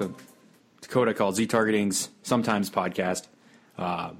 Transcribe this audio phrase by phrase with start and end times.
[0.00, 0.14] to
[0.88, 3.26] Codec Call Z Targeting's Sometimes podcast.
[3.78, 4.10] Uh,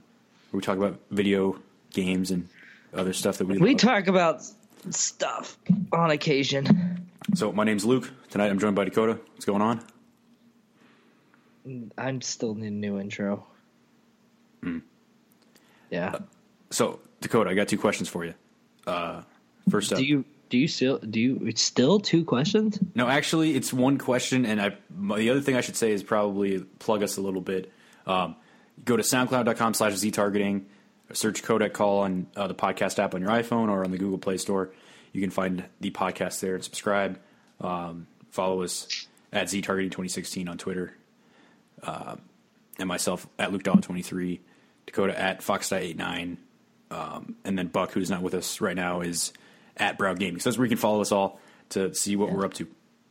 [0.51, 1.59] where we talk about video
[1.91, 2.49] games and
[2.95, 3.81] other stuff that we We love.
[3.81, 4.43] talk about
[4.91, 5.59] stuff
[5.93, 7.07] on occasion.
[7.35, 8.11] so my name's Luke.
[8.31, 9.19] Tonight I'm joined by Dakota.
[9.33, 9.81] What's going on?
[11.99, 13.47] I'm still in a new intro.
[15.91, 16.19] Yeah.
[16.71, 18.35] So Dakota, I got two questions for you.
[18.87, 19.23] Uh,
[19.71, 22.79] first up, Do you do you still do you it's still two questions?
[22.95, 26.61] no, actually, it's one question, and I the other thing I should say is probably
[26.79, 27.73] plug us a little bit.
[28.07, 28.37] Um,
[28.85, 30.65] go to soundcloud.com slash ztargeting,
[31.13, 34.19] search Codec Call on uh, the podcast app on your iPhone or on the Google
[34.19, 34.71] Play Store.
[35.13, 37.19] You can find the podcast there and subscribe.
[37.61, 40.95] Um, follow us at ztargeting2016 on Twitter,
[41.83, 42.17] uh,
[42.79, 44.41] and myself at LukeDaw23,
[44.87, 46.39] Dakota at Fox89,
[46.91, 49.33] um, and then Buck, who's not with us right now, is
[49.77, 50.41] at Brown Gaming.
[50.41, 51.41] So that's where you can follow us all
[51.71, 52.67] to see what we're up to.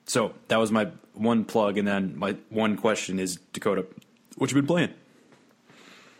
[0.06, 3.86] So that was my one plug, and then my one question is Dakota,
[4.38, 4.94] what you been playing?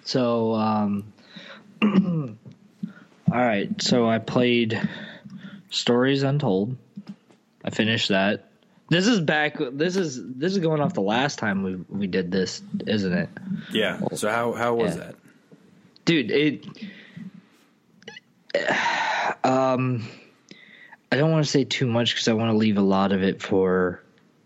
[0.04, 1.14] So um
[1.82, 2.36] all
[3.32, 4.80] right, so I played
[5.70, 6.76] Stories Untold.
[7.64, 8.46] I finished that.
[8.90, 12.32] This is back this is this is going off the last time we we did
[12.32, 13.30] this, isn't it?
[13.72, 14.00] Yeah.
[14.16, 15.04] So how how was Yeah.
[15.04, 15.16] that?
[16.06, 16.66] dude it
[19.44, 20.04] um
[21.12, 23.24] i don't want to say too much because i want to leave a lot of
[23.24, 24.02] it for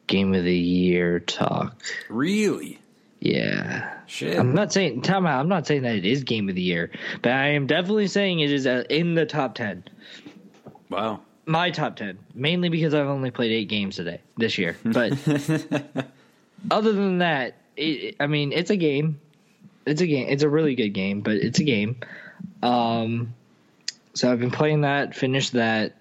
[0.08, 2.80] game of the year talk Really?
[3.20, 4.38] yeah Shit.
[4.38, 6.92] i'm not saying time out i'm not saying that it is game of the year
[7.22, 9.84] but i am definitely saying it is uh, in the top 10
[10.90, 11.20] wow.
[11.46, 15.14] my top 10 mainly because i've only played eight games today this year but
[16.70, 19.20] other than that it, i mean it's a game
[19.86, 21.96] it's a game it's a really good game but it's a game
[22.62, 23.34] um
[24.14, 25.96] so i've been playing that finished that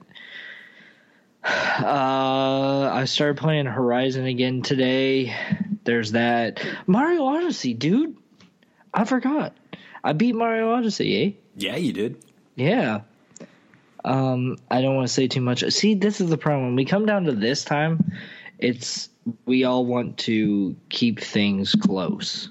[1.44, 5.34] uh i started playing horizon again today
[5.84, 8.16] there's that mario odyssey dude
[8.94, 9.52] i forgot
[10.04, 12.16] i beat mario odyssey eh Yeah, you did.
[12.56, 13.00] yeah.
[14.04, 15.62] Um, I don't want to say too much.
[15.70, 16.66] See, this is the problem.
[16.66, 18.10] When we come down to this time,
[18.58, 19.08] it's
[19.46, 22.48] we all want to keep things close.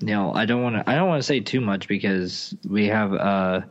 [0.00, 0.90] Know, I don't want to.
[0.90, 3.64] I don't want to say too much because we have a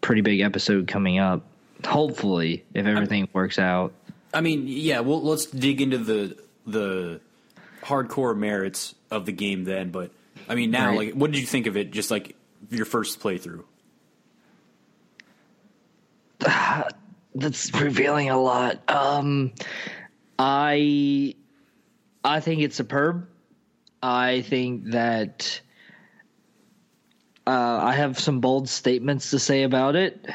[0.00, 1.44] pretty big episode coming up.
[1.86, 3.92] Hopefully, if everything works out.
[4.34, 5.00] I mean, yeah.
[5.00, 7.20] Well, let's dig into the the
[7.82, 9.90] hardcore merits of the game then.
[9.90, 10.10] But
[10.48, 10.98] I mean, now, Right.
[10.98, 11.90] like, what did you think of it?
[11.92, 12.34] Just like
[12.70, 13.64] your first playthrough.
[17.34, 18.82] that's revealing a lot.
[18.90, 19.52] Um,
[20.38, 21.34] I
[22.24, 23.28] I think it's superb.
[24.02, 25.60] I think that
[27.46, 27.50] uh,
[27.82, 30.26] I have some bold statements to say about it.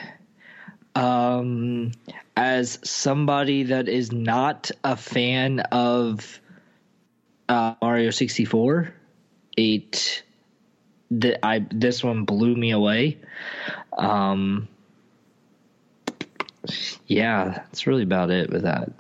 [0.96, 1.92] Um,
[2.38, 6.40] as somebody that is not a fan of
[7.50, 8.94] uh, Mario sixty four,
[9.58, 10.24] it
[11.10, 13.18] the, I this one blew me away.
[13.98, 14.68] Um,
[17.08, 18.92] yeah, that's really about it with that.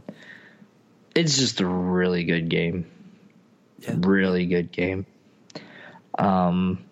[1.16, 2.88] It's just a really good game.
[3.80, 3.96] Yeah.
[4.00, 5.06] Really good game.
[6.18, 6.84] Um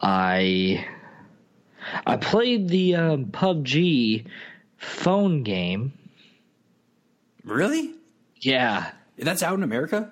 [0.00, 0.86] I
[2.06, 4.26] I played the um, PUBG
[4.76, 5.92] phone game.
[7.44, 7.92] Really?
[8.36, 8.90] Yeah.
[9.18, 10.10] That's out in America?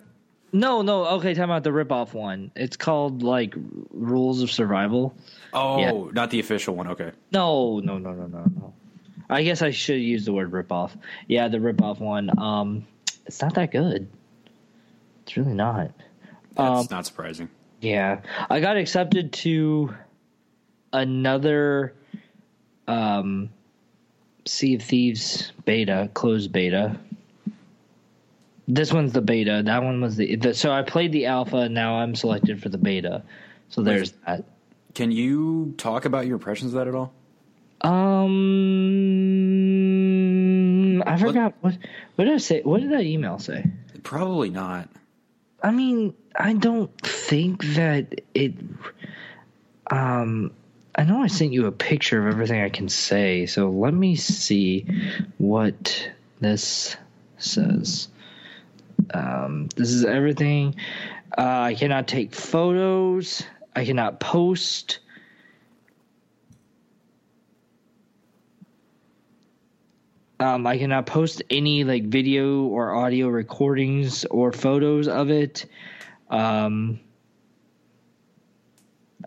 [0.52, 2.50] No, no, okay, time out the ripoff one.
[2.56, 3.54] It's called like
[3.90, 5.14] Rules of Survival.
[5.52, 6.10] Oh, Yeah.
[6.12, 6.88] not the official one.
[6.88, 7.12] Okay.
[7.32, 8.74] No, no, no, no, no, no.
[9.28, 10.92] I guess I should use the word ripoff.
[11.26, 12.30] Yeah, the ripoff one.
[12.38, 12.86] Um,
[13.26, 14.08] it's not that good.
[15.24, 15.90] It's really not.
[16.56, 17.50] That's Um, not surprising.
[17.82, 19.94] Yeah, I got accepted to
[20.92, 21.94] another
[22.86, 23.50] um,
[24.46, 26.98] Sea of Thieves beta, closed beta.
[28.66, 29.62] This one's the beta.
[29.64, 31.68] That one was the, the so I played the alpha.
[31.68, 33.22] Now I'm selected for the beta.
[33.68, 34.44] So there's that.
[34.94, 37.12] Can you talk about your impressions of that at all?
[37.80, 38.28] Um,
[41.06, 41.78] I forgot what
[42.16, 42.62] what did I say?
[42.62, 43.64] What did that email say?
[44.02, 44.88] Probably not.
[45.62, 48.54] I mean, I don't think that it.
[49.90, 50.52] Um,
[50.98, 54.16] I know I sent you a picture of everything I can say, so let me
[54.16, 54.84] see
[55.38, 56.10] what
[56.40, 56.96] this
[57.36, 58.08] says.
[59.14, 60.74] Um, this is everything.
[61.38, 63.44] Uh, I cannot take photos.
[63.76, 64.98] I cannot post.
[70.40, 75.66] Um, I cannot post any like video or audio recordings or photos of it.
[76.28, 76.98] Um,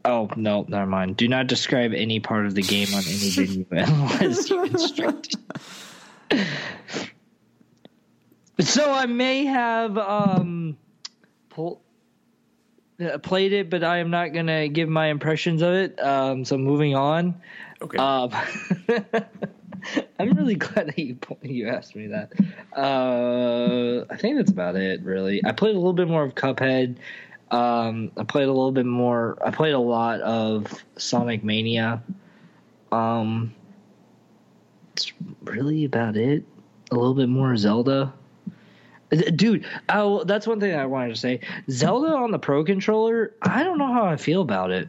[0.06, 1.18] oh no, never mind.
[1.18, 5.36] Do not describe any part of the game on any video unless you instruct.
[8.60, 10.78] so I may have um,
[11.50, 11.82] pull,
[13.02, 16.02] uh, played it, but I am not gonna give my impressions of it.
[16.02, 17.42] Um, so moving on.
[17.82, 17.98] Okay.
[17.98, 18.32] Um,
[20.20, 22.32] I'm really glad that you you asked me that.
[22.76, 25.02] Uh, I think that's about it.
[25.02, 26.98] Really, I played a little bit more of Cuphead.
[27.52, 29.38] Um, I played a little bit more.
[29.46, 32.02] I played a lot of Sonic Mania.
[32.92, 33.54] Um,
[34.94, 35.12] it's
[35.44, 36.44] really about it.
[36.92, 38.14] A little bit more Zelda.
[39.36, 41.42] Dude, oh, that's one thing I wanted to say.
[41.70, 44.88] Zelda on the Pro controller, I don't know how I feel about it.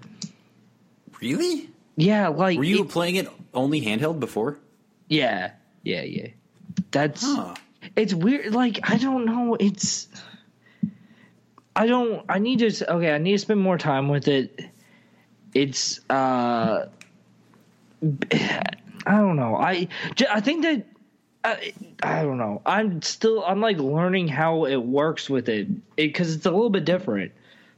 [1.21, 1.69] really?
[1.97, 4.59] Yeah, like Were you it- playing it only handheld before?
[5.09, 5.51] Yeah,
[5.83, 6.29] yeah, yeah.
[6.93, 7.55] That's Huh.
[7.97, 8.55] it's weird.
[8.55, 9.57] Like I don't know.
[9.59, 10.09] It's
[11.75, 12.25] I don't.
[12.29, 12.93] I need to.
[12.93, 14.61] Okay, I need to spend more time with it.
[15.55, 16.87] It's uh,
[18.03, 18.67] I
[19.07, 19.57] don't know.
[19.57, 19.89] I.
[20.31, 20.87] I think that.
[21.45, 21.73] I,
[22.05, 22.63] I don't know.
[22.65, 23.45] I'm still.
[23.45, 27.33] I'm like learning how it works with it because it's a little bit different.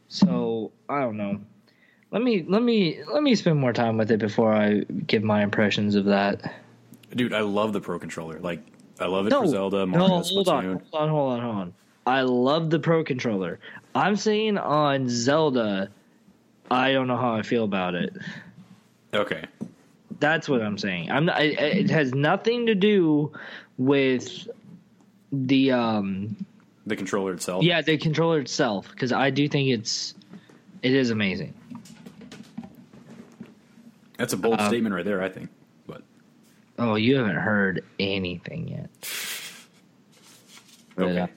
[0.08, 1.40] So I don't know.
[2.10, 5.42] Let me let me let me spend more time with it before I give my
[5.42, 6.54] impressions of that.
[7.14, 8.38] Dude, I love the Pro controller.
[8.38, 8.60] Like,
[9.00, 11.74] I love it for Zelda, no, Mario, hold on, hold on, hold on, hold on.
[12.06, 13.58] I love the Pro controller.
[13.94, 15.90] I'm saying on Zelda,
[16.70, 18.14] I don't know how I feel about it.
[19.14, 19.44] Okay.
[20.20, 21.10] That's what I'm saying.
[21.10, 23.32] I'm not, it, it has nothing to do
[23.78, 24.48] with
[25.32, 26.36] the um
[26.86, 27.64] The controller itself.
[27.64, 30.14] yeah the controller itself because I do think it's
[30.82, 31.54] it is amazing.
[34.18, 35.48] That's a bold Um, statement right there, I think.
[35.86, 36.02] But
[36.78, 38.90] Oh, you haven't heard anything yet.
[40.98, 41.32] Okay.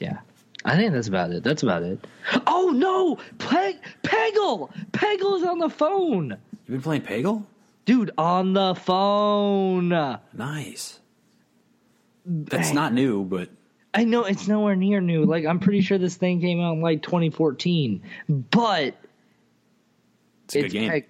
[0.00, 0.18] Yeah.
[0.64, 1.44] I think that's about it.
[1.44, 2.04] That's about it.
[2.46, 3.18] Oh no!
[3.38, 4.70] Peg Peggle!
[4.92, 6.36] Peggle's on the phone!
[6.66, 7.44] You've been playing Peggle?
[7.84, 9.88] Dude, on the phone.
[9.88, 11.00] Nice.
[12.26, 13.48] That's not new, but
[13.94, 15.24] I know it's nowhere near new.
[15.24, 18.02] Like I'm pretty sure this thing came out in like 2014.
[18.28, 18.94] But
[20.44, 21.04] it's a good game.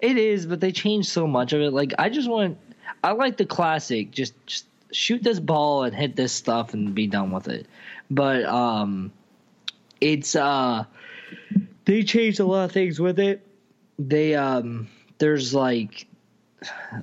[0.00, 1.72] It is, but they changed so much of it.
[1.72, 2.58] Like I just want
[3.02, 4.10] I like the classic.
[4.10, 7.66] Just just shoot this ball and hit this stuff and be done with it.
[8.10, 9.12] But um
[10.00, 10.84] it's uh
[11.84, 13.46] they changed a lot of things with it.
[13.98, 16.06] They um there's like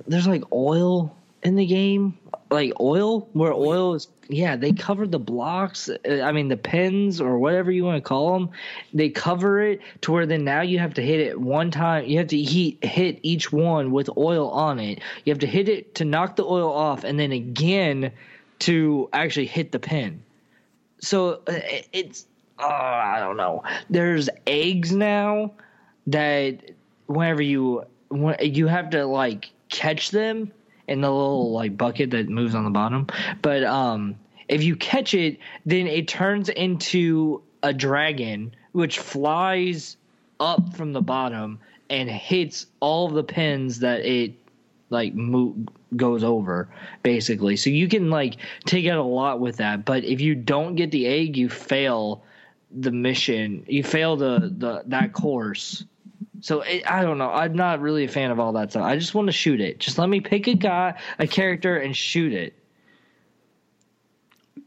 [0.06, 2.18] there's like oil in the game.
[2.50, 5.88] Like oil where oil is yeah, they cover the blocks.
[5.88, 8.50] uh, I mean the pins or whatever you want to call them.
[8.94, 12.06] They cover it to where then now you have to hit it one time.
[12.06, 15.00] You have to heat hit each one with oil on it.
[15.24, 18.12] You have to hit it to knock the oil off and then again
[18.60, 20.22] to actually hit the pin.
[21.02, 21.58] So uh,
[21.92, 22.26] it's
[22.58, 23.62] uh, I don't know.
[23.90, 25.52] There's eggs now
[26.06, 26.70] that
[27.06, 27.84] whenever you
[28.40, 30.52] you have to like catch them
[30.88, 33.08] in the little like bucket that moves on the bottom.
[33.42, 34.16] But um,
[34.48, 39.96] if you catch it, then it turns into a dragon which flies
[40.40, 41.58] up from the bottom
[41.90, 44.34] and hits all the pins that it
[44.92, 45.56] like mo-
[45.96, 46.68] goes over
[47.02, 47.56] basically.
[47.56, 48.36] So you can like
[48.66, 52.22] take out a lot with that but if you don't get the egg you fail
[52.74, 53.64] the mission.
[53.68, 55.84] You fail the, the that course.
[56.40, 57.30] So it, i don't know.
[57.30, 58.82] I'm not really a fan of all that stuff.
[58.82, 59.78] I just want to shoot it.
[59.78, 62.54] Just let me pick a guy a character and shoot it.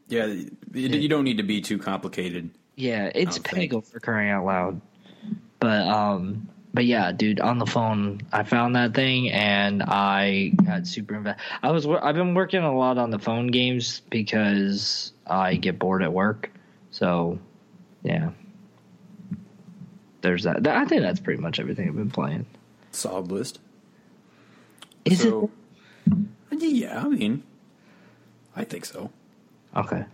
[0.08, 2.52] Yeah, you, you don't need to be too complicated.
[2.76, 4.82] yeah it's peggle for crying out loud.
[5.60, 10.86] But um but yeah dude on the phone i found that thing and i got
[10.86, 15.56] super invested i was i've been working a lot on the phone games because i
[15.56, 16.52] get bored at work
[16.92, 17.40] so
[18.04, 18.30] yeah
[20.22, 22.46] there's that i think that's pretty much everything i've been playing
[22.92, 23.60] Solid list.
[25.04, 25.50] is so,
[26.10, 26.16] uh,
[26.58, 27.44] Yeah, I mean,
[28.56, 29.12] I think so.
[29.76, 30.06] okay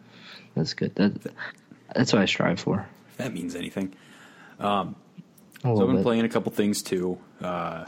[0.55, 1.13] that's good that
[1.95, 3.93] that's what i strive for If that means anything.
[4.59, 4.95] Um,
[5.63, 6.03] a So I've been bit.
[6.03, 7.17] playing a couple things too.
[7.41, 7.85] Uh,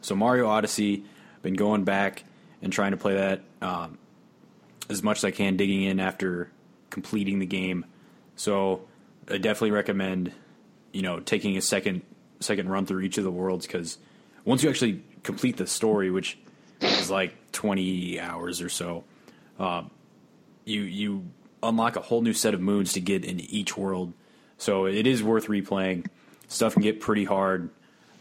[0.00, 1.04] so Mario Odyssey,
[1.42, 2.24] been going back
[2.62, 3.98] and trying to play that um,
[4.88, 6.50] as much as I can, digging in after
[6.90, 7.84] completing the game.
[8.36, 8.82] So
[9.28, 10.32] I definitely recommend,
[10.92, 12.02] you know, taking a second
[12.40, 13.98] second run through each of the worlds because
[14.44, 16.38] once you actually complete the story, which
[16.80, 19.04] is like twenty hours or so,
[19.58, 19.90] um,
[20.64, 21.24] you you
[21.62, 24.12] unlock a whole new set of moons to get in each world.
[24.56, 26.06] So it is worth replaying.
[26.48, 27.70] Stuff can get pretty hard.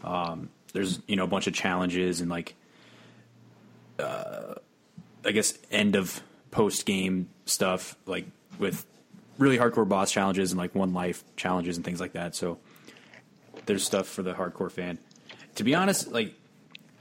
[0.03, 2.55] Um, there's you know a bunch of challenges and like,
[3.99, 4.55] uh,
[5.25, 8.25] I guess end of post game stuff like
[8.59, 8.85] with
[9.37, 12.35] really hardcore boss challenges and like one life challenges and things like that.
[12.35, 12.59] So
[13.65, 14.97] there's stuff for the hardcore fan.
[15.55, 16.33] To be honest, like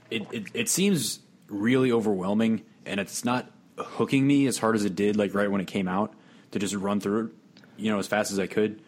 [0.09, 1.19] it, it, it seems
[1.49, 5.61] really overwhelming and it's not hooking me as hard as it did like right when
[5.61, 6.13] it came out
[6.51, 7.31] to just run through it,
[7.77, 8.81] you know, as fast as I could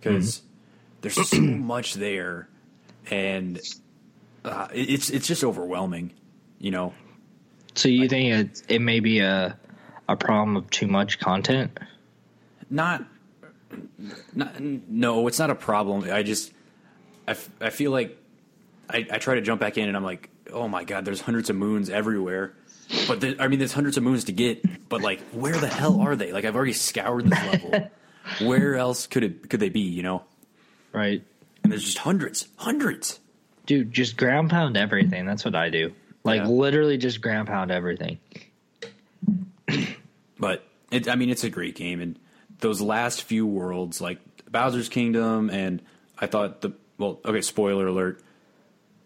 [0.00, 0.42] because
[1.04, 2.48] there's so much there,
[3.10, 3.60] and
[4.44, 6.12] uh, it's it's just overwhelming.
[6.58, 6.94] You know,
[7.74, 9.58] So you think it it may be a
[10.08, 11.78] a problem of too much content?
[12.70, 13.04] not,
[14.34, 16.10] not no, it's not a problem.
[16.10, 16.52] I just
[17.28, 18.16] I, f- I feel like
[18.88, 21.50] I, I try to jump back in and I'm like, oh my god, there's hundreds
[21.50, 22.54] of moons everywhere.
[23.08, 24.88] But the, I mean, there's hundreds of moons to get.
[24.88, 26.32] But like, where the hell are they?
[26.32, 27.90] Like, I've already scoured this level.
[28.46, 29.80] where else could it could they be?
[29.80, 30.24] You know?
[30.94, 31.22] Right.
[31.62, 33.18] And there's just hundreds, hundreds.
[33.66, 35.26] Dude, just ground pound everything.
[35.26, 35.92] That's what I do.
[36.22, 36.46] Like Yeah.
[36.48, 38.18] literally just ground pound everything.
[40.38, 42.18] But it, I mean, it's a great game, and
[42.58, 44.18] those last few worlds, like
[44.50, 45.80] Bowser's Kingdom, and
[46.18, 48.20] I thought the well, okay, spoiler alert.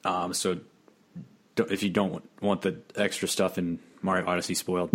[0.04, 0.58] Um, so
[1.54, 4.90] don't- if you don't want the extra stuff in Mario Odyssey spoiled,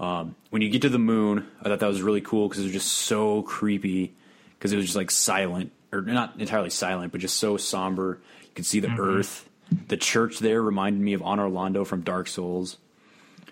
[0.00, 2.64] um, when you get to the moon, I thought that was really cool because it
[2.64, 4.14] was just so creepy
[4.58, 8.20] because it was just like silent or not entirely silent, but just so somber.
[8.42, 9.48] You could see the earth.
[9.88, 12.76] The church there reminded me of Anor Londo from Dark Souls.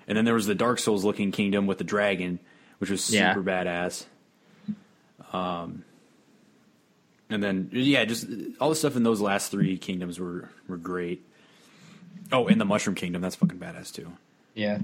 [0.07, 2.39] And then there was the Dark Souls looking kingdom with the dragon,
[2.79, 3.35] which was super Yeah.
[3.35, 4.05] badass.
[5.33, 5.85] Um,
[7.31, 8.27] and then yeah, just
[8.61, 11.25] all the stuff in those last three kingdoms were were great.
[12.31, 14.13] Oh, and the Mushroom Kingdom, that's fucking badass too.
[14.55, 14.81] Yeah.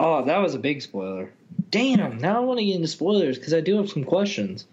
[0.00, 1.32] Oh, that was a big spoiler.
[1.70, 4.66] Damn, now I want to get into spoilers because I do have some questions.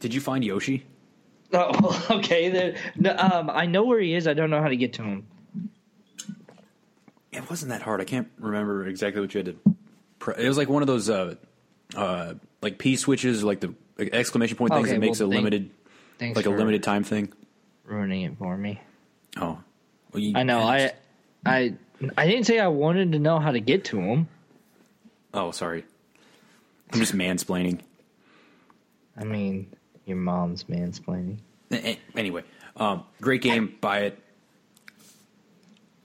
[0.00, 0.84] Did you find Yoshi?
[1.52, 2.48] Oh, okay.
[2.48, 4.26] Then, no, um, I know where he is.
[4.28, 5.26] I don't know how to get to him.
[7.32, 8.00] It wasn't that hard.
[8.00, 9.74] I can't remember exactly what you had to.
[10.18, 11.36] Pre- it was like one of those uh,
[11.96, 15.44] uh, like P switches, like the exclamation point things Okay, that makes well, a thank-
[15.44, 15.70] limited,
[16.36, 17.32] like a limited time thing.
[17.84, 18.80] ruining it for me.
[19.36, 19.58] Oh,
[20.12, 20.60] well, I know.
[20.60, 20.92] I.
[21.46, 21.72] I,
[22.18, 24.28] I didn't say I wanted to know how to get to him.
[25.32, 25.84] Oh, sorry.
[26.92, 27.80] I'm just mansplaining.
[29.16, 29.72] I mean,
[30.10, 31.38] your mom's mansplaining.
[32.16, 32.42] Anyway,
[32.76, 33.74] um, great game.
[33.80, 34.22] Buy it.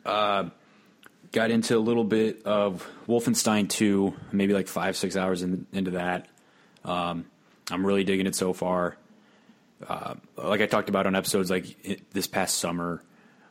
[0.05, 0.49] Uh,
[1.31, 5.91] got into a little bit of Wolfenstein 2, maybe like five, six hours in, into
[5.91, 6.27] that.
[6.83, 7.25] Um,
[7.69, 8.95] I'm really digging it so far.
[9.85, 13.03] Uh, like I talked about on episodes like it, this past summer,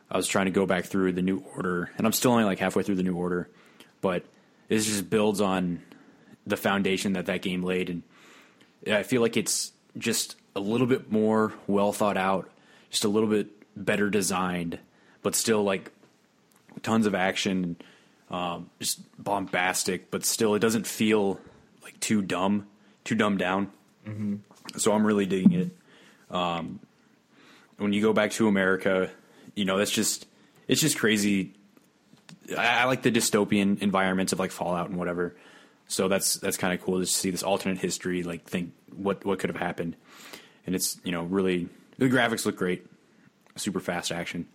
[0.09, 2.59] I was trying to go back through the new order, and I'm still only like
[2.59, 3.49] halfway through the new order,
[4.01, 4.23] but
[4.67, 5.81] this just builds on
[6.47, 8.03] the foundation that that game laid, and
[8.91, 12.49] I feel like it's just a little bit more well thought out,
[12.89, 14.79] just a little bit better designed,
[15.21, 15.91] but still like
[16.81, 17.75] tons of action,
[18.31, 21.39] um, just bombastic, but still it doesn't feel
[21.83, 22.67] like too dumb,
[23.03, 23.71] too dumbed down.
[24.77, 25.69] So I'm really digging it.
[26.29, 26.79] Um,
[27.77, 29.09] when you go back to America,
[29.55, 30.27] you know that's just
[30.67, 31.53] it's just crazy.
[32.57, 35.35] I, I like the dystopian environments of like Fallout and whatever.
[35.87, 38.23] So that's that's kind of cool to see this alternate history.
[38.23, 39.95] Like think what what could have happened,
[40.65, 42.85] and it's you know really the graphics look great,
[43.55, 44.47] super fast action.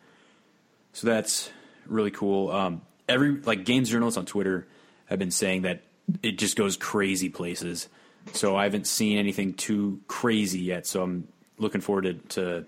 [0.93, 1.51] So that's
[1.87, 2.51] really cool.
[2.51, 4.67] Um, every like games journalists on Twitter
[5.07, 5.83] have been saying that
[6.23, 7.89] it just goes crazy places.
[8.33, 10.87] So I haven't seen anything too crazy yet.
[10.87, 12.67] So I'm looking forward to, to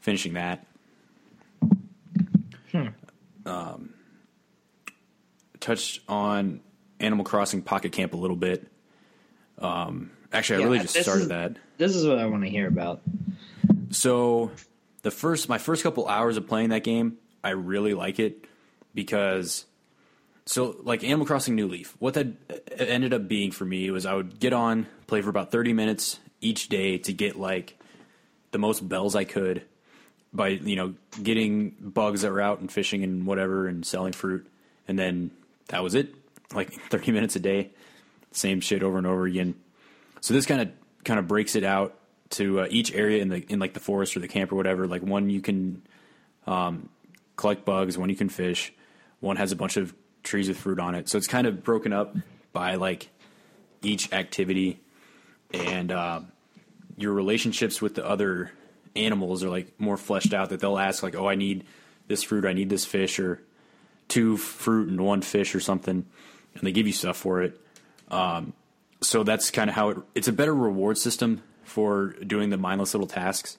[0.00, 0.66] finishing that.
[3.44, 3.94] Um,
[5.60, 6.60] touched on
[7.00, 8.66] Animal Crossing Pocket Camp a little bit.
[9.58, 11.56] Um, actually, I really just started is- that.
[11.78, 13.02] This is what I want to hear about.
[13.90, 14.50] So
[15.02, 18.44] the first my first couple hours of playing that game, I really like it
[18.94, 19.66] because
[20.46, 23.90] so like Animal Crossing New Leaf, what that uh, uh, ended up being for me
[23.90, 27.78] was I would get on, play for about 30 minutes each day to get like
[28.52, 29.62] the most bells I could
[30.32, 34.46] by, you know, getting bugs that were out and fishing and whatever and selling fruit.
[34.86, 35.30] And then
[35.68, 36.14] that was it.
[36.54, 37.70] Like 30 minutes a day.
[38.32, 39.56] Same shit over and over again.
[40.20, 40.70] So this kind of
[41.06, 41.94] kind of breaks it out
[42.28, 44.86] to uh, each area in the in like the forest or the camp or whatever.
[44.86, 45.82] Like one you can
[46.46, 46.90] um,
[47.36, 48.72] collect bugs, one you can fish,
[49.20, 51.08] one has a bunch of trees with fruit on it.
[51.08, 52.14] So it's kind of broken up
[52.52, 53.08] by like
[53.82, 54.80] each activity
[55.54, 56.20] and uh,
[56.96, 58.50] your relationships with the other
[58.96, 60.50] animals are like more fleshed out.
[60.50, 61.64] That they'll ask like, "Oh, I need
[62.08, 63.40] this fruit, I need this fish, or
[64.08, 66.04] two fruit and one fish or something,"
[66.54, 67.60] and they give you stuff for it
[69.00, 72.94] so that's kind of how it it's a better reward system for doing the mindless
[72.94, 73.58] little tasks.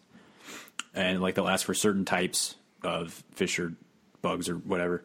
[0.94, 3.74] And like they'll ask for certain types of fish or
[4.22, 5.04] bugs or whatever.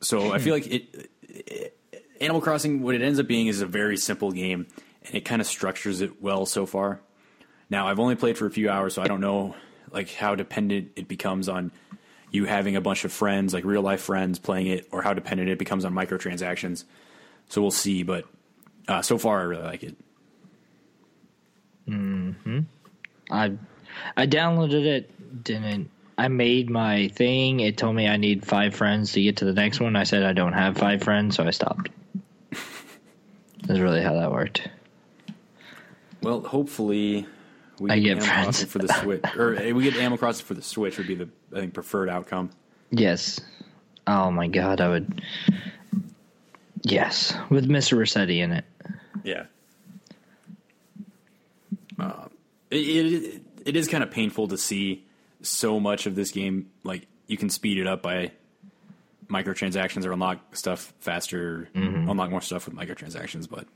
[0.00, 1.78] So i feel like it, it
[2.20, 4.66] animal crossing what it ends up being is a very simple game
[5.04, 7.00] and it kind of structures it well so far.
[7.68, 9.54] Now i've only played for a few hours so i don't know
[9.92, 11.72] like how dependent it becomes on
[12.30, 15.50] you having a bunch of friends like real life friends playing it or how dependent
[15.50, 16.84] it becomes on microtransactions.
[17.48, 18.24] So we'll see but
[18.90, 19.96] uh, so far, I really like it.
[21.86, 22.60] Hmm.
[23.30, 23.52] I
[24.16, 25.90] I downloaded it, didn't.
[26.18, 27.60] I made my thing.
[27.60, 29.96] It told me I need five friends to get to the next one.
[29.96, 31.88] I said I don't have five friends, so I stopped.
[33.62, 34.68] That's really how that worked.
[36.22, 37.26] Well, hopefully
[37.78, 38.44] we I get Animal friends.
[38.44, 41.14] Crossing for the Switch, or uh, we get Animal Crossing for the Switch would be
[41.14, 42.50] the I think preferred outcome.
[42.90, 43.40] Yes.
[44.06, 45.22] Oh my god, I would.
[46.82, 47.98] Yes, with Mr.
[47.98, 48.64] Resetti in it.
[49.22, 49.44] Yeah.
[51.98, 52.28] Uh,
[52.70, 55.04] it, it it is kind of painful to see
[55.42, 56.70] so much of this game.
[56.82, 58.32] Like you can speed it up by
[59.28, 63.48] microtransactions or unlock stuff faster, unlock more stuff with microtransactions.
[63.48, 63.66] But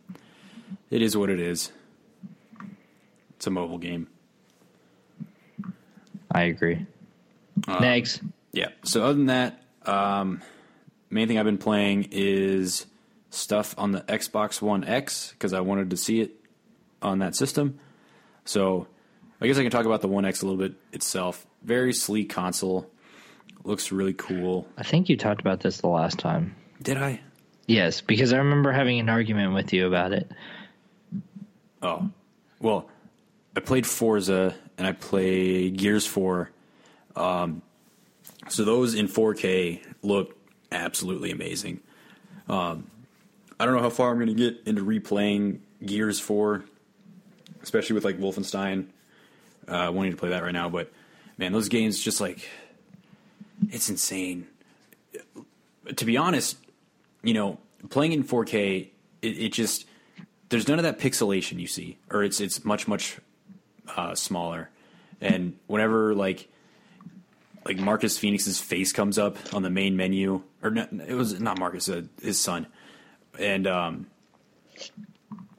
[0.90, 1.70] it is what it is.
[3.37, 4.08] It's a mobile game.
[6.30, 6.87] I agree.
[7.68, 8.20] Next.
[8.52, 8.68] Yeah.
[8.84, 10.42] So other than that, um,
[11.11, 12.87] main thing I've been playing is
[13.35, 16.33] stuff on the Xbox One X because I wanted to see it
[17.03, 17.79] on that system.
[18.45, 18.87] So
[19.41, 21.47] I guess I can talk about the One X a little bit itself.
[21.62, 22.91] Very sleek console.
[23.64, 24.67] Looks really cool.
[24.76, 26.55] I think you talked about this the last time.
[26.83, 27.21] Did I?
[27.67, 30.31] Yes, because I remember having an argument with you about it.
[31.83, 32.11] Oh,
[32.61, 32.88] well,
[33.57, 36.50] I played Forza and I play Gears 4.
[37.17, 37.62] Um,
[38.49, 40.37] so those in 4K look
[40.71, 41.81] absolutely amazing.
[42.49, 42.91] Um,
[43.64, 46.66] I don't know how far I'm going to get into replaying Gears 4,
[47.62, 48.88] especially with like Wolfenstein.
[49.66, 50.92] Uh, wanting to play that right now, but
[51.38, 52.47] man, those games just like
[53.71, 54.47] it's insane.
[55.97, 56.59] To be honest,
[57.23, 57.56] you know,
[57.88, 58.88] playing in 4K,
[59.23, 59.87] it, it just
[60.50, 63.16] there's none of that pixelation you see, or it's it's much much
[63.97, 64.68] uh, smaller.
[65.23, 66.49] And whenever like
[67.64, 71.88] like Marcus Fenix's face comes up on the main menu, or it was not Marcus,
[71.88, 72.66] uh, his son,
[73.38, 74.06] and um,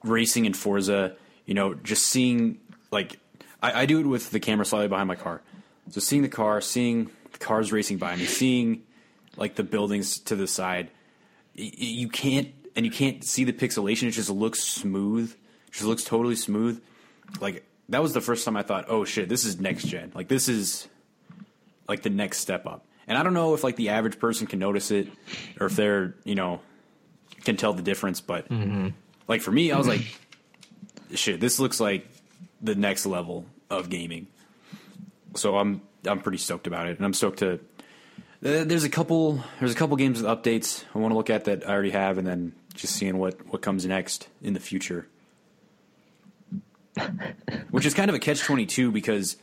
[0.04, 2.60] racing in Forza, you know, just seeing
[2.92, 3.20] like
[3.62, 5.42] I, I do it with the camera slightly behind my car,
[5.90, 8.84] so seeing the car, seeing the cars racing by me, seeing
[9.38, 10.90] like the buildings to the side,
[11.58, 14.08] y- you can't and you can't see the pixelation.
[14.08, 15.32] It just looks smooth.
[15.68, 16.82] It just looks totally smooth.
[17.40, 20.12] Like that was the first time I thought, oh shit, this is next gen.
[20.16, 20.88] Like this is
[21.88, 22.86] like the next step up.
[23.08, 25.08] And I don't know if like the average person can notice it
[25.60, 26.62] or if they're you know
[27.46, 28.20] can tell the difference.
[28.22, 28.48] But
[29.28, 30.02] like for me, I was like,
[31.14, 32.08] shit, this looks like
[32.62, 34.28] the next level of gaming.
[35.36, 37.54] So I'm I'm pretty stoked about it, and I'm stoked to.
[38.44, 39.42] Uh, there's a couple.
[39.60, 42.18] There's a couple games with updates I want to look at that I already have,
[42.18, 45.08] and then just seeing what what comes next in the future.
[47.72, 49.38] Which is kind of a catch twenty two because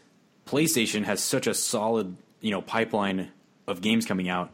[0.46, 3.30] PlayStation has such a solid you know pipeline
[3.66, 4.50] of games coming out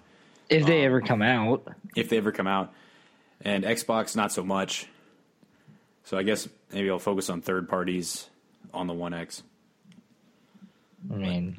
[0.49, 1.67] If they ever come out.
[1.97, 2.73] if they ever come out,
[3.43, 4.87] and Xbox not so much.
[6.05, 8.29] So I guess maybe I'll focus on third parties
[8.73, 9.43] on the One X.
[11.13, 11.59] I mean,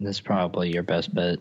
[0.00, 1.38] this is probably your best bet.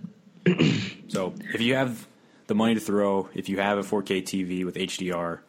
[1.07, 2.07] So if you have
[2.47, 5.39] the money to throw, if you have a 4K TV with HDR,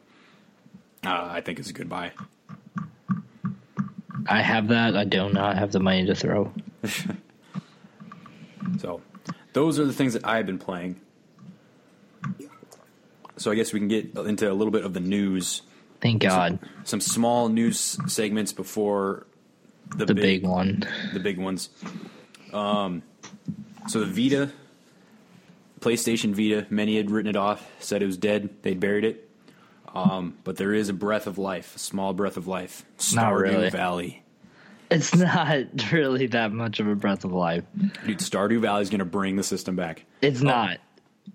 [1.05, 2.12] uh, I think it's a good buy.
[4.29, 4.97] I have that.
[4.97, 6.53] I do not have the money to throw.
[8.79, 9.01] So
[9.53, 11.01] those are the things that I've been playing.
[13.42, 15.62] So I guess we can get into a little bit of the news,
[16.00, 16.61] Thank God.
[16.85, 19.26] some small news segments before
[19.96, 20.85] the, The big one.
[21.12, 21.68] the big ones.
[22.52, 23.02] Um,
[23.88, 24.52] so the Vita,
[25.81, 29.28] PlayStation Vita, many had written it off, said it was dead, they'd buried it.
[29.92, 32.85] Um, but there is a breath of life, a small breath of life.
[33.12, 33.70] Not Stardew really.
[33.70, 34.22] Valley.
[34.88, 37.64] It's not really that much of a breath of life.
[38.07, 40.05] Dude, Stardew Valley is going to bring the system back.
[40.20, 40.78] It's not.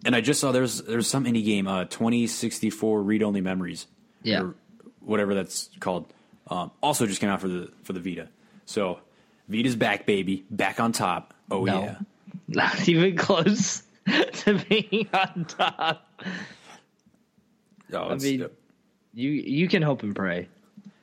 [0.06, 3.88] And I just saw there's there's some indie game, uh, 2064 read only memories.
[4.24, 4.42] Yeah.
[4.42, 4.56] Or
[5.02, 6.06] whatever that's called.
[6.50, 8.30] Um, also just came out for the for the Vita.
[8.66, 9.00] So
[9.48, 11.34] Vita's back, baby, back on top.
[11.52, 11.82] Oh No.
[11.82, 11.96] yeah.
[12.48, 16.06] Not even close to being on top.
[17.94, 18.48] Oh, I mean,
[19.14, 20.48] you you can hope and pray.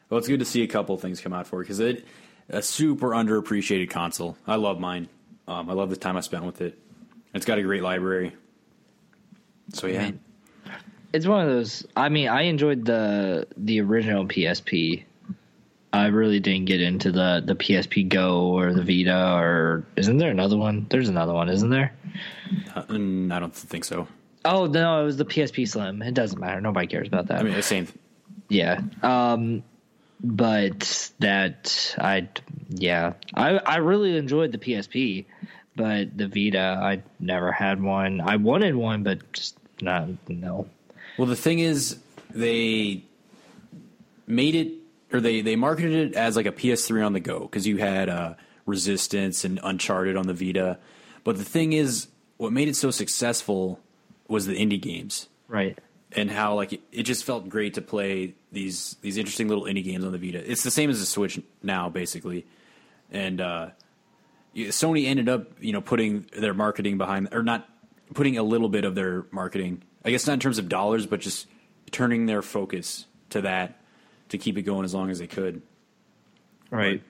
[0.08, 2.04] well, it's good to see a couple things come out for it because it
[2.48, 4.36] a super underappreciated console.
[4.46, 5.08] I love mine.
[5.48, 6.78] Um, I love the time I spent with it.
[7.34, 8.34] It's got a great library.
[9.72, 10.20] So yeah, mean,
[11.12, 11.86] It's one of those.
[11.96, 15.04] I mean, I enjoyed the the original PSP.
[15.92, 20.30] I really didn't get into the the PSP Go or the Vita or isn't there
[20.30, 20.86] another one?
[20.90, 21.94] There's another one, isn't there?
[22.74, 24.08] Uh, I don't think so.
[24.44, 26.02] Oh no, it was the PSP Slim.
[26.02, 26.60] It doesn't matter.
[26.60, 27.40] Nobody cares about that.
[27.40, 27.88] I mean, the same.
[28.48, 28.80] Yeah.
[29.02, 29.62] Um
[30.20, 32.28] but that I
[32.70, 33.12] yeah.
[33.34, 35.26] I I really enjoyed the PSP,
[35.76, 38.20] but the Vita I never had one.
[38.20, 40.68] I wanted one but just not no.
[41.18, 41.98] Well, the thing is,
[42.30, 43.02] they
[44.26, 44.72] made it,
[45.12, 48.08] or they they marketed it as like a PS3 on the go because you had
[48.08, 48.34] uh,
[48.66, 50.78] Resistance and Uncharted on the Vita.
[51.22, 53.80] But the thing is, what made it so successful
[54.28, 55.78] was the indie games Right.
[56.12, 59.84] and how like it, it just felt great to play these these interesting little indie
[59.84, 60.50] games on the Vita.
[60.50, 62.46] It's the same as the Switch now, basically.
[63.10, 63.68] And uh,
[64.54, 67.68] Sony ended up, you know, putting their marketing behind, or not
[68.14, 69.82] putting a little bit of their marketing.
[70.04, 71.46] I guess not in terms of dollars, but just
[71.90, 73.80] turning their focus to that
[74.28, 75.62] to keep it going as long as they could.
[76.70, 77.02] Right.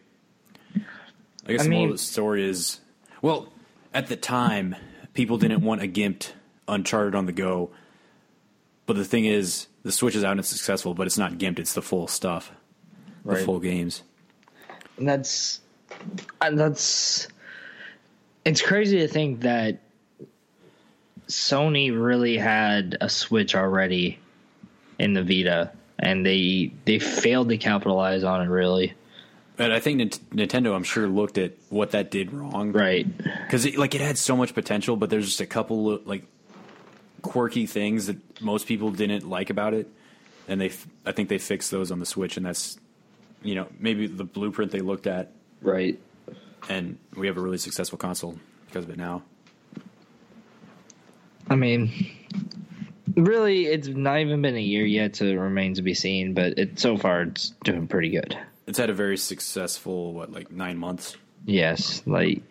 [1.47, 2.81] I guess I the moral mean- of the story is,
[3.23, 3.53] well,
[3.93, 4.75] at the time,
[5.13, 6.33] people didn't want a gimped
[6.67, 7.71] Uncharted on the go.
[8.87, 11.59] But the thing is, the Switch is out and it's successful, but it's not gimped;
[11.59, 12.53] it's the full stuff,
[13.25, 13.45] the Right.
[13.45, 14.03] full games.
[14.97, 15.61] And that's
[16.41, 17.29] and that's
[18.45, 19.81] it's crazy to think that
[21.29, 24.19] Sony really had a Switch already
[24.99, 28.93] in the Vita and they they failed to capitalize on it really.
[29.57, 33.07] But I think Nint- Nintendo, I'm sure, looked at what that did wrong, Right.
[33.17, 36.25] Because it, like it had so much potential, but there's just a couple of like
[37.23, 39.87] quirky things that most people didn't like about it,
[40.49, 42.77] and they, f- I think they fixed those on the Switch, and that's,
[43.45, 45.31] you know, maybe the blueprint they looked at,
[45.63, 46.01] Right.
[46.69, 49.23] And we have a really successful console because of it now.
[51.49, 52.17] I mean
[53.17, 56.59] really it's not even been a year yet so it remains to be seen, but
[56.59, 58.37] it so far it's doing pretty good.
[58.67, 61.17] It's had a very successful what like nine months.
[61.45, 62.43] Yes, like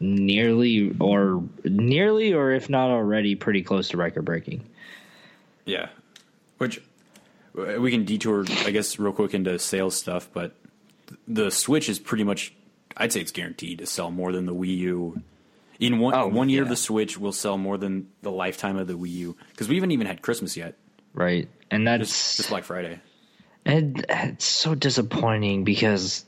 [0.00, 4.64] nearly or nearly or if not already pretty close to record breaking.
[5.64, 5.88] Yeah,
[6.56, 6.80] which
[7.54, 10.28] we can detour, I guess, real quick into sales stuff.
[10.32, 10.54] But
[11.26, 12.54] the Switch is pretty much,
[12.98, 15.22] I'd say, it's guaranteed to sell more than the Wii U.
[15.78, 16.68] In one Oh, one year, yeah.
[16.70, 19.92] the Switch will sell more than the lifetime of the Wii U because we haven't
[19.92, 20.74] even had Christmas yet.
[21.14, 21.48] Right.
[21.70, 23.00] And that's Just just Black Friday.
[23.64, 26.24] and it's so disappointing because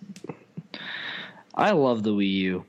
[1.55, 2.65] I love the Wii U.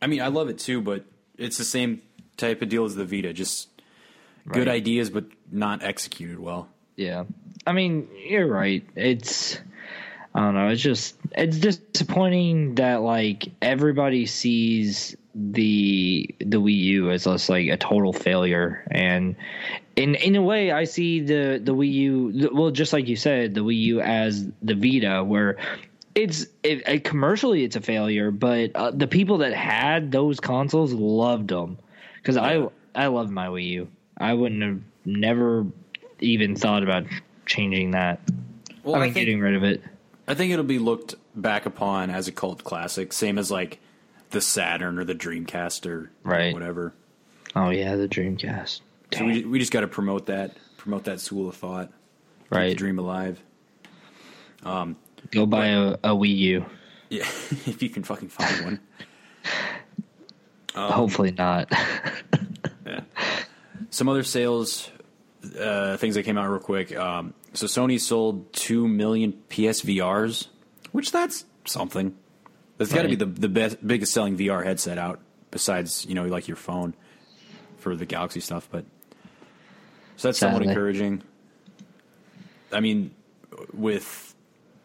[0.00, 1.04] I mean, I love it too, but
[1.36, 2.02] it's the same
[2.36, 3.32] type of deal as the Vita.
[3.32, 3.68] Just
[4.46, 4.76] good Right.
[4.76, 6.68] ideas, but not executed well.
[6.96, 7.24] Yeah.
[7.66, 8.84] I mean, you're right.
[8.94, 9.58] It's
[10.34, 17.10] I don't know, it's just it's disappointing that like everybody sees the the Wii U
[17.10, 19.34] as just like a total failure and
[19.96, 23.54] in in a way I see the the Wii U well just like you said
[23.54, 25.56] the Wii U as the Vita where
[26.14, 30.92] it's it, it- commercially it's a failure but uh, the people that had those consoles
[30.92, 31.78] loved them
[32.22, 33.88] cuz I I love my Wii U.
[34.18, 35.66] I wouldn't have never
[36.20, 37.04] even thought about
[37.46, 38.20] changing that.
[38.84, 39.82] Well, I mean, I think- getting rid of it.
[40.26, 43.78] I think it'll be looked back upon as a cult classic, same as like
[44.30, 46.52] the Saturn or the Dreamcast or Right.
[46.54, 46.94] whatever.
[47.54, 48.80] Oh yeah, the Dreamcast.
[49.12, 51.92] So we we just got to promote that, promote that school of thought,
[52.50, 52.76] Right.
[52.76, 53.40] dream alive.
[54.64, 54.96] Um,
[55.30, 56.66] Go buy a, a Wii U.
[57.10, 57.22] Yeah,
[57.66, 58.80] if you can fucking find one.
[60.76, 61.70] Um, Hopefully not.
[62.84, 63.02] Yeah.
[63.90, 64.90] Some other sales
[65.56, 66.96] uh, things that came out real quick.
[66.96, 70.48] Um, so Sony sold two million PSVRs,
[70.92, 72.14] which that's something.
[72.76, 76.24] That's got to be the the best, biggest selling VR headset out, besides you know
[76.24, 76.94] like your phone
[77.78, 78.68] for the Galaxy stuff.
[78.70, 78.84] But
[80.16, 81.22] so that's somewhat encouraging.
[82.72, 83.14] I mean,
[83.72, 84.34] with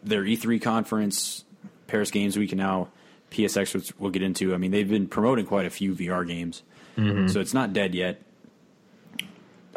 [0.04, 1.44] their E3 conference,
[1.88, 2.90] Paris Games Week, and now
[3.32, 4.54] PSX, which we'll get into.
[4.54, 6.62] I mean, they've been promoting quite a few VR games,
[6.96, 7.28] mm-hmm.
[7.28, 8.22] so it's not dead yet.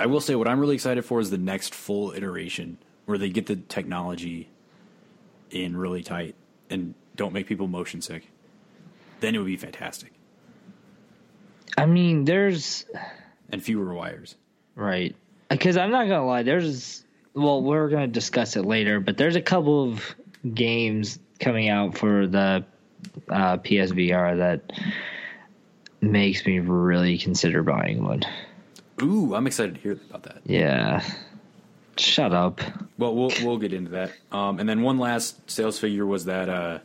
[0.03, 3.31] I will say what I'm really excited for is the next full iteration where they
[3.31, 4.49] get the technology
[5.51, 6.35] in really tight
[6.71, 8.29] and don't make people motion sick.
[9.21, 10.13] Then it would be fantastic
[11.77, 12.85] I mean, there's
[13.51, 14.37] and fewer wires.
[14.75, 15.15] right
[15.49, 16.43] because I'm not gonna lie.
[16.43, 20.15] There's well, we're gonna discuss it later, but there's a couple of
[20.55, 22.65] games coming out for the
[23.29, 24.73] uh, PSVR that
[26.01, 28.23] makes me really consider buying one.
[29.03, 30.43] Ooh, I'm excited to hear about that.
[30.45, 31.03] Yeah.
[31.97, 32.61] Shut up.
[32.97, 34.13] Well, we'll we'll get into that.
[34.31, 36.79] Um, and then one last sales figure was that uh,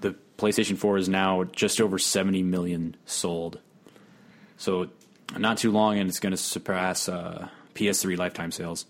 [0.00, 3.60] the PlayStation 4 is now just over 70 million sold.
[4.56, 4.88] So
[5.38, 8.86] not too long, and it's going to surpass uh, PS3 lifetime sales.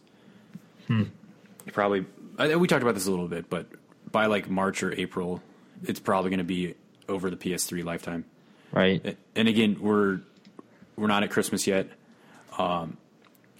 [1.72, 2.06] Probably,
[2.38, 3.66] I, we talked about this a little bit, but
[4.10, 5.42] by like March or April,
[5.84, 6.74] it's probably going to be
[7.08, 8.24] over the PS3 lifetime.
[8.72, 9.16] Right.
[9.34, 10.20] And again, we're
[10.96, 11.88] we're not at Christmas yet.
[12.60, 12.96] Um,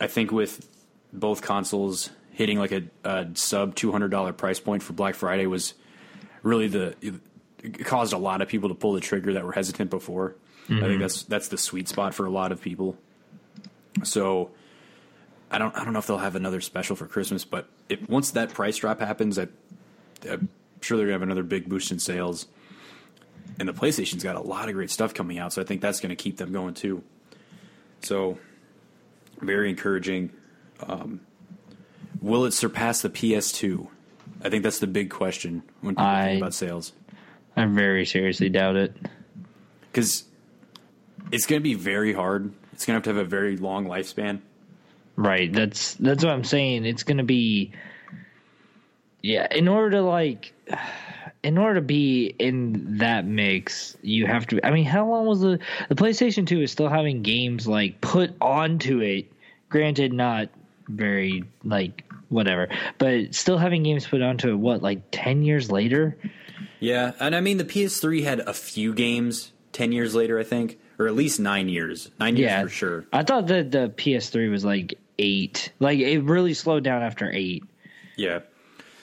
[0.01, 0.67] I think with
[1.13, 5.47] both consoles hitting like a, a sub two hundred dollar price point for Black Friday
[5.47, 5.75] was
[6.43, 6.95] really the
[7.63, 10.37] it caused a lot of people to pull the trigger that were hesitant before.
[10.71, 12.97] I think that's that's the sweet spot for a lot of people.
[14.05, 14.51] So
[15.51, 18.31] I don't I don't know if they'll have another special for Christmas, but if once
[18.33, 19.49] that price drop happens, I
[20.31, 20.49] I'm
[20.81, 22.47] sure they're gonna have another big boost in sales.
[23.59, 26.01] And the PlayStation's got a lot of great stuff coming out, so I think that's
[26.01, 27.03] going to keep them going too.
[28.03, 28.39] So,
[29.41, 30.31] very encouraging.
[30.87, 31.21] Um,
[32.21, 33.89] will it surpass the PS2?
[34.43, 36.93] I think that's the big question when people I- think about sales.
[37.57, 38.97] I very seriously doubt it.
[39.91, 40.25] because
[41.33, 42.53] it's going to be very hard.
[42.73, 44.41] It's going to have to have a very long lifespan.
[45.17, 45.53] Right.
[45.53, 46.87] That's that's what I'm saying.
[46.87, 47.73] It's gonna be
[49.21, 50.55] Yeah, in order to like
[51.43, 55.41] in order to be in that mix, you have to I mean, how long was
[55.41, 59.27] the the PlayStation 2 is still having games like put onto it.
[59.69, 60.49] Granted not
[60.89, 66.17] very like whatever, but still having games put onto it what like 10 years later?
[66.81, 70.79] Yeah, and I mean the PS3 had a few games ten years later, I think,
[70.99, 72.11] or at least nine years.
[72.19, 72.63] Nine years Yeah.
[72.65, 73.05] for sure.
[73.13, 75.73] I thought that the PS3 was like 8.
[75.79, 77.63] Like it really slowed down after 8.
[78.17, 78.41] Yeah.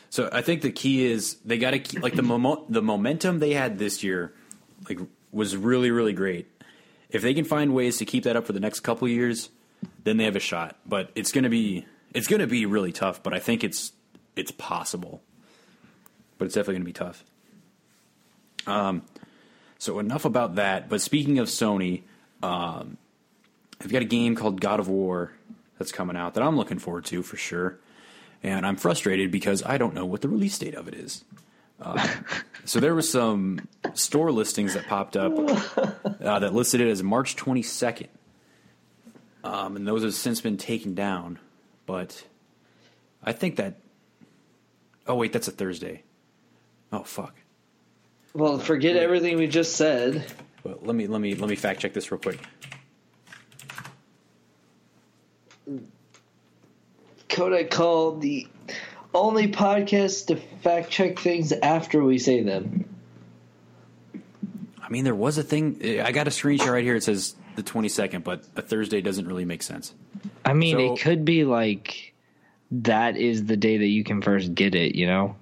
[0.09, 2.21] So I think the key is they got to keep like the
[2.69, 4.33] the momentum they had this year,
[4.87, 4.99] like
[5.31, 6.47] was really really great.
[7.09, 9.49] If they can find ways to keep that up for the next couple years,
[10.03, 10.77] then they have a shot.
[10.85, 13.21] But it's gonna be it's gonna be really tough.
[13.21, 13.91] But I think it's
[14.35, 15.21] it's possible.
[16.37, 17.23] But it's definitely gonna be tough.
[18.65, 19.03] Um.
[19.79, 20.89] So enough about that.
[20.89, 22.01] But speaking of Sony,
[22.41, 22.97] um,
[23.79, 25.33] I've got a game called God of War
[25.77, 27.77] that's coming out that I'm looking forward to for sure
[28.43, 31.23] and I'm frustrated because I don't know what the release date of it is.
[31.79, 32.07] Uh,
[32.65, 37.35] so there was some store listings that popped up uh, that listed it as March
[37.35, 38.07] 22nd,
[39.43, 41.39] um, and those have since been taken down.
[41.85, 42.25] But
[43.23, 43.75] I think that.
[45.05, 46.03] Oh wait, that's a Thursday.
[46.91, 47.35] Oh fuck.
[48.33, 50.25] Well, forget everything we just said.
[50.63, 52.39] Well, let me let me let me fact check this real quick.
[57.29, 58.47] Codec Call the
[59.13, 62.85] only podcast to fact check things after we say them.
[64.81, 65.81] I mean, there was a thing.
[66.01, 66.95] I got a screenshot right here.
[66.95, 69.93] It says the 22nd, but a Thursday doesn't really make sense.
[70.45, 72.13] I mean, So- it could be like
[72.71, 75.35] that is the day that you can first get it, you know?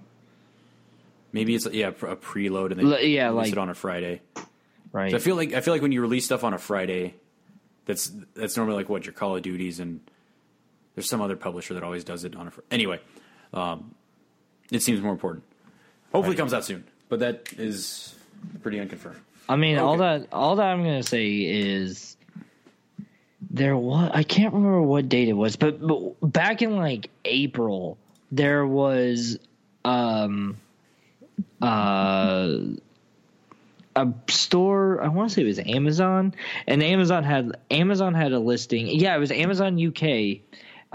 [1.32, 4.21] Maybe it's yeah a preload and L- yeah, release like- it on a Friday.
[4.93, 5.12] Right.
[5.12, 7.15] So I feel like I feel like when you release stuff on a Friday,
[7.86, 10.00] that's that's normally like what your Call of Duties and
[10.95, 12.99] there's some other publisher that always does it on a Fri- anyway.
[13.53, 13.93] Um,
[14.71, 15.43] it seems more important.
[16.12, 18.15] Hopefully, it comes out soon, but that is
[18.62, 19.19] pretty unconfirmed.
[19.47, 22.15] I mean, all that all that I'm going to say is
[23.51, 27.97] there was I can't remember what date it was, but, but back in like April
[28.31, 29.38] there was
[29.84, 30.58] um
[31.62, 32.58] uh
[33.95, 36.34] a store I want to say it was Amazon
[36.67, 38.88] and Amazon had Amazon had a listing.
[38.88, 40.39] Yeah, it was Amazon UK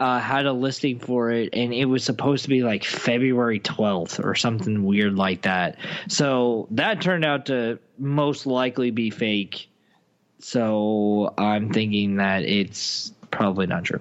[0.00, 4.24] uh, had a listing for it, and it was supposed to be like February 12th
[4.24, 5.76] or something weird like that.
[6.08, 9.68] So that turned out to most likely be fake.
[10.38, 14.00] So I'm thinking that it's probably not true.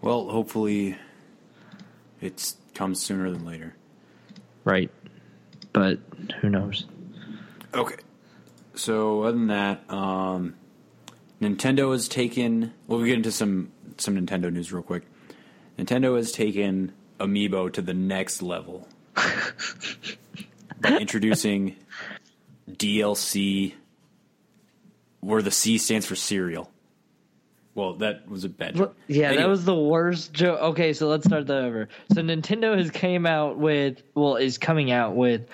[0.00, 0.96] Well, hopefully,
[2.20, 3.74] it comes sooner than later.
[4.62, 4.90] Right.
[5.72, 5.98] But
[6.40, 6.86] who knows?
[7.74, 7.96] Okay.
[8.74, 10.54] So other than that, um,
[11.40, 12.72] Nintendo has taken.
[12.86, 15.04] Well, we get into some some Nintendo news real quick.
[15.78, 21.76] Nintendo has taken Amiibo to the next level by introducing
[22.70, 23.74] DLC,
[25.20, 26.70] where the C stands for cereal.
[27.74, 28.96] Well, that was a bad joke.
[29.06, 30.60] Yeah, Anyway, that was the worst joke.
[30.60, 31.88] Okay, so let's start that over.
[32.12, 35.46] So Nintendo has came out with, well, is coming out with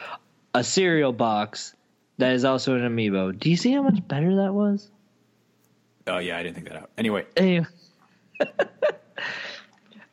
[0.54, 1.74] a cereal box
[2.18, 3.38] that is also an amiibo.
[3.38, 4.90] Do you see how much better that was?
[6.06, 6.90] Oh yeah, I didn't think that out.
[6.96, 7.66] Anyway, Anyway.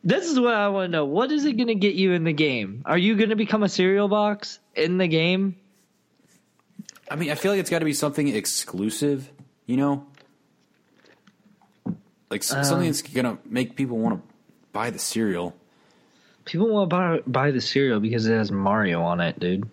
[0.04, 1.04] this is what I want to know.
[1.04, 2.82] What is it going to get you in the game?
[2.84, 5.56] Are you going to become a cereal box in the game?
[7.10, 9.30] I mean, I feel like it's got to be something exclusive,
[9.66, 10.06] you know,
[12.30, 14.34] like Um, something that's gonna make people want to
[14.72, 15.54] buy the cereal.
[16.46, 19.68] People want to buy, buy the cereal because it has Mario on it, dude.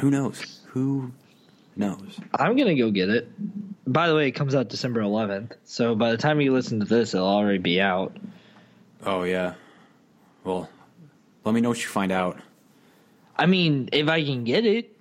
[0.00, 0.60] Who knows?
[0.68, 1.12] Who
[1.76, 2.18] knows?
[2.34, 3.28] I'm gonna go get it.
[3.86, 6.86] By the way, it comes out December 11th, so by the time you listen to
[6.86, 8.16] this, it'll already be out.
[9.04, 9.54] Oh yeah.
[10.42, 10.68] Well,
[11.44, 12.38] let me know what you find out.
[13.36, 14.96] I mean, if I can get it,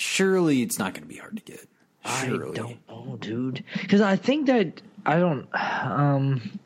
[0.00, 1.68] Surely it's not going to be hard to get.
[2.06, 2.52] Surely.
[2.52, 3.62] I don't know, dude.
[3.82, 5.46] Because I think that I don't.
[5.54, 6.58] Um,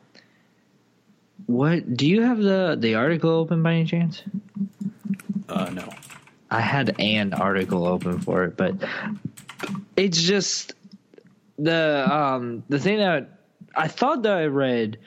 [1.45, 4.23] what do you have the the article open by any chance?
[5.49, 5.89] Uh, no.
[6.49, 8.75] I had an article open for it, but
[9.97, 10.73] it's just
[11.57, 13.29] the um the thing that
[13.75, 14.97] I thought that I read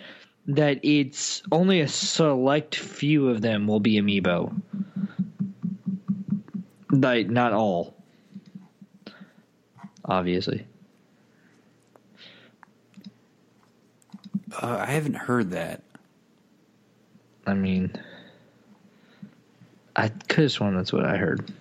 [0.48, 4.60] that it's only a select few of them will be amiibo.
[6.90, 7.94] Like not all.
[10.04, 10.66] Obviously.
[14.60, 15.82] Uh, I haven't heard that.
[17.46, 17.92] I mean
[19.94, 21.52] I could have sworn that's what I heard.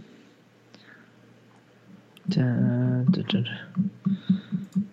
[2.30, 4.37] Dun, dun, dun.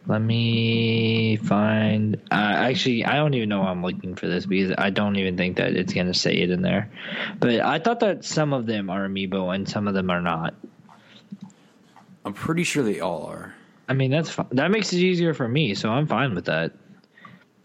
[0.06, 2.16] Let me find.
[2.30, 5.36] Uh, actually, I don't even know why I'm looking for this because I don't even
[5.36, 6.90] think that it's going to say it in there.
[7.38, 10.54] But I thought that some of them are amiibo and some of them are not.
[12.24, 13.54] I'm pretty sure they all are.
[13.88, 14.48] I mean, that's fine.
[14.52, 16.72] That makes it easier for me, so I'm fine with that.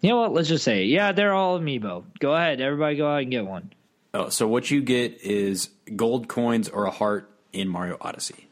[0.02, 0.34] You know what?
[0.34, 0.88] Let's just say, it.
[0.88, 2.06] yeah, they're all amiibo.
[2.20, 3.74] Go ahead, everybody, go out and get one.
[4.14, 8.48] Oh, so what you get is gold coins or a heart in Mario Odyssey.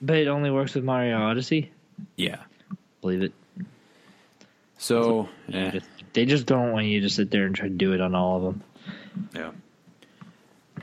[0.00, 1.72] But it only works with Mario Odyssey.
[2.16, 2.42] Yeah.
[3.00, 3.32] Believe it.
[4.78, 7.92] So, eh, Just- They just don't want you to sit there and try to do
[7.92, 8.62] it on all of them.
[9.34, 9.50] yeah.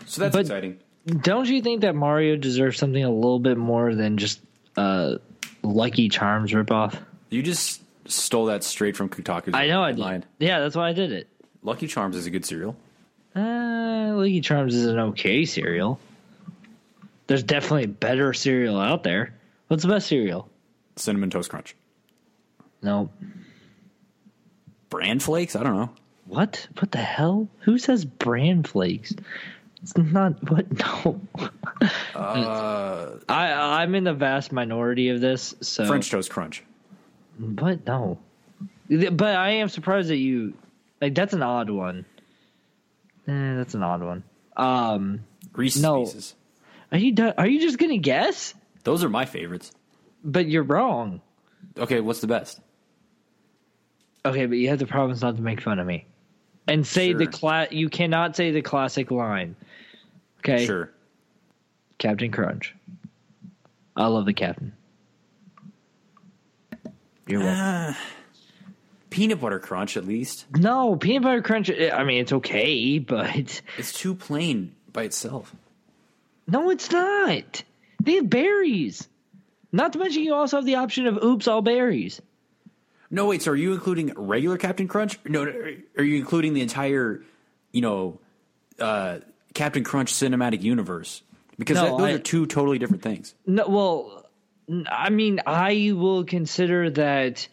[0.06, 0.80] So that's But- exciting.
[1.06, 4.40] Don't you think that Mario deserves something a little bit more than just
[4.78, 5.18] uh,
[5.64, 6.96] Lucky Charms ripoff?
[7.30, 10.26] You just stole that straight from Kotaku's I know I did.
[10.40, 11.28] Yeah, that's why I did it.
[11.62, 12.76] Lucky Charms is a good cereal.
[13.36, 16.00] Uh, Lucky Charms is an okay cereal.
[17.28, 19.34] There's definitely better cereal out there.
[19.68, 20.48] What's the best cereal?
[20.96, 21.76] Cinnamon Toast Crunch.
[22.84, 23.10] No.
[24.90, 25.56] Bran Flakes?
[25.56, 25.90] I don't know.
[26.26, 26.68] What?
[26.80, 27.48] What the hell?
[27.62, 29.14] Who says bran flakes?
[29.82, 30.66] It's not what
[31.06, 31.20] no.
[32.16, 36.64] Uh, I I'm in the vast minority of this, so French Toast Crunch.
[37.38, 38.20] But no.
[38.90, 40.54] But I am surprised that you
[41.02, 42.06] like that's an odd one.
[43.28, 44.24] Eh, that's an odd one.
[44.56, 46.06] Um Reese's No.
[46.06, 46.36] Pieces.
[46.92, 48.54] are you done, are you just gonna guess?
[48.86, 49.74] Those are my favorites.
[50.24, 51.20] But you're wrong.
[51.78, 52.62] Okay, what's the best?
[54.26, 56.06] Okay, but you have the promise not to make fun of me.
[56.68, 57.72] And say the class.
[57.72, 59.56] you cannot say the classic line.
[60.40, 60.66] Okay.
[60.66, 60.90] Sure.
[61.98, 62.74] Captain Crunch.
[63.96, 64.74] I love the captain.
[67.28, 67.60] You're welcome.
[67.60, 67.98] Ah,
[69.10, 70.46] peanut butter crunch, at least.
[70.58, 71.70] No, peanut butter crunch.
[71.70, 75.56] I mean, it's okay, but It's too plain by itself.
[76.48, 77.64] no, it's not.
[78.02, 79.08] They have berries.
[79.72, 82.22] Not to mention, you also have the option of oops, all berries.
[83.14, 83.44] No, wait.
[83.44, 85.20] So, are you including regular Captain Crunch?
[85.24, 87.22] No, are you including the entire,
[87.72, 88.18] you know,
[88.80, 89.20] uh,
[89.54, 91.22] Captain Crunch cinematic universe?
[91.60, 93.36] Because No, that, those I- are two totally different things.
[93.46, 94.26] No, well,
[94.90, 97.48] I mean, I will consider that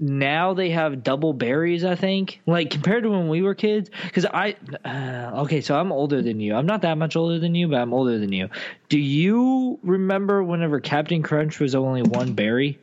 [0.00, 1.84] now they have double berries.
[1.84, 5.92] I think, like compared to when we were kids, because I, uh, okay, so I'm
[5.92, 6.54] older than you.
[6.54, 8.48] I'm not that much older than you, but I'm older than you.
[8.88, 12.78] Do you remember whenever Captain Crunch was only one berry?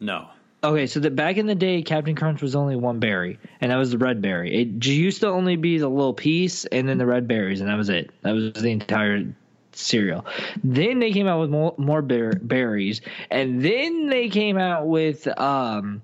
[0.00, 0.26] No.
[0.64, 3.76] Okay, so that back in the day, Captain Crunch was only one berry, and that
[3.76, 4.54] was the red berry.
[4.54, 7.76] It used to only be the little piece and then the red berries, and that
[7.76, 8.10] was it.
[8.22, 9.24] That was the entire
[9.72, 10.24] cereal.
[10.62, 15.26] Then they came out with more, more ber- berries, and then they came out with
[15.38, 16.00] um,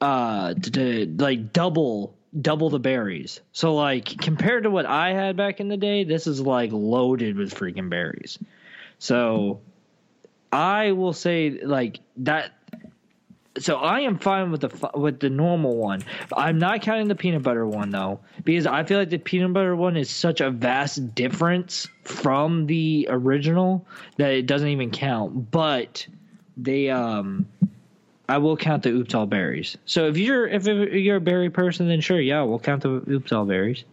[0.00, 3.40] uh, t- t- like double double the berries.
[3.52, 7.36] So like compared to what I had back in the day, this is like loaded
[7.36, 8.38] with freaking berries.
[8.98, 9.60] So
[10.52, 12.52] I will say like that
[13.58, 16.02] so I am fine with the with the normal one.
[16.36, 19.76] I'm not counting the peanut butter one though, because I feel like the peanut butter
[19.76, 23.86] one is such a vast difference from the original
[24.16, 25.50] that it doesn't even count.
[25.50, 26.06] But
[26.56, 27.46] they, um,
[28.28, 29.76] I will count the oops all berries.
[29.86, 33.30] So if you're if you're a berry person, then sure, yeah, we'll count the oops
[33.32, 33.84] all berries.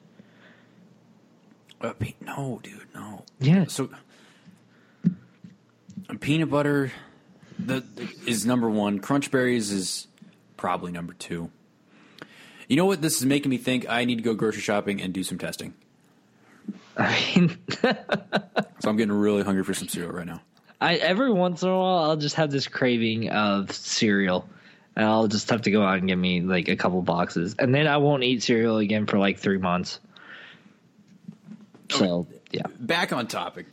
[1.79, 1.93] Uh,
[2.25, 3.23] no, dude, no.
[3.39, 3.65] Yeah.
[3.65, 3.89] So,
[6.19, 6.91] peanut butter
[7.65, 7.83] the,
[8.25, 8.99] is number one.
[8.99, 10.07] Crunch berries is
[10.57, 11.49] probably number two.
[12.67, 13.01] You know what?
[13.01, 15.73] This is making me think I need to go grocery shopping and do some testing.
[16.97, 17.57] I mean,
[18.81, 20.41] So I'm getting really hungry for some cereal right now.
[20.79, 24.49] I every once in a while I'll just have this craving of cereal.
[24.95, 27.55] And I'll just have to go out and get me like a couple boxes.
[27.57, 29.99] And then I won't eat cereal again for like three months.
[31.89, 32.63] So yeah.
[32.79, 33.67] Back on topic.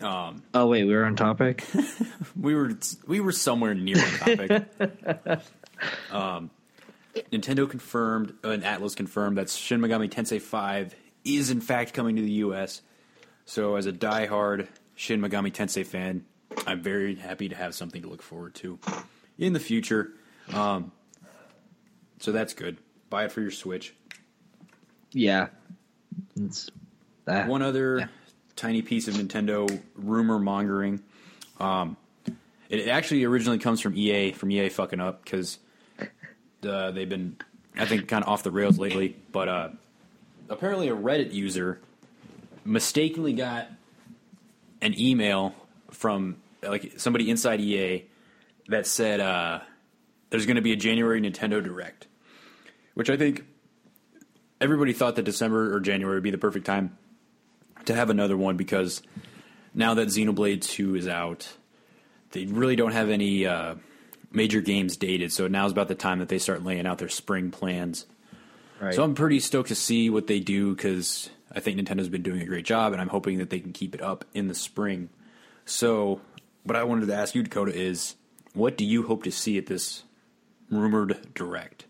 [0.00, 1.64] Um, Oh wait, we were on topic?
[2.36, 2.72] we were
[3.06, 5.42] we were somewhere near the topic.
[6.10, 6.50] um,
[7.32, 12.16] Nintendo confirmed uh, and Atlus confirmed that Shin Megami Tensei 5 is in fact coming
[12.16, 12.82] to the US.
[13.44, 14.66] So as a diehard
[14.96, 16.24] Shin Megami Tensei fan,
[16.66, 18.78] I'm very happy to have something to look forward to
[19.38, 20.10] in the future.
[20.52, 20.92] Um,
[22.20, 22.78] so that's good.
[23.10, 23.94] Buy it for your Switch.
[25.12, 25.48] yeah.
[26.36, 26.70] It's
[27.26, 27.44] ah.
[27.46, 28.06] One other Yeah.
[28.56, 31.02] Tiny piece of Nintendo rumor mongering.
[31.60, 31.96] Um,
[32.68, 35.58] it actually originally comes from EA, from EA fucking up because
[36.66, 37.36] uh, they've been
[37.76, 39.16] I think kind of off the rails lately.
[39.32, 39.68] But uh,
[40.48, 41.80] apparently, a Reddit user
[42.64, 43.68] mistakenly got
[44.80, 45.54] an email
[45.90, 48.04] from like somebody inside EA
[48.68, 49.60] that said uh,
[50.30, 52.06] there's going to be a January Nintendo Direct,
[52.94, 53.44] which I think
[54.60, 56.96] everybody thought that December or January would be the perfect time
[57.86, 59.02] to have another one because
[59.74, 61.52] now that Xenoblade 2 is out,
[62.30, 63.76] they really don't have any uh,
[64.30, 65.32] major games dated.
[65.32, 68.06] So now is about the time that they start laying out their spring plans.
[68.80, 68.94] Right.
[68.94, 72.40] So I'm pretty stoked to see what they do because I think Nintendo's been doing
[72.42, 75.08] a great job, and I'm hoping that they can keep it up in the spring.
[75.64, 76.20] So,
[76.64, 78.16] what I wanted to ask you, Dakota, is
[78.52, 80.02] what do you hope to see at this
[80.70, 81.86] rumored direct?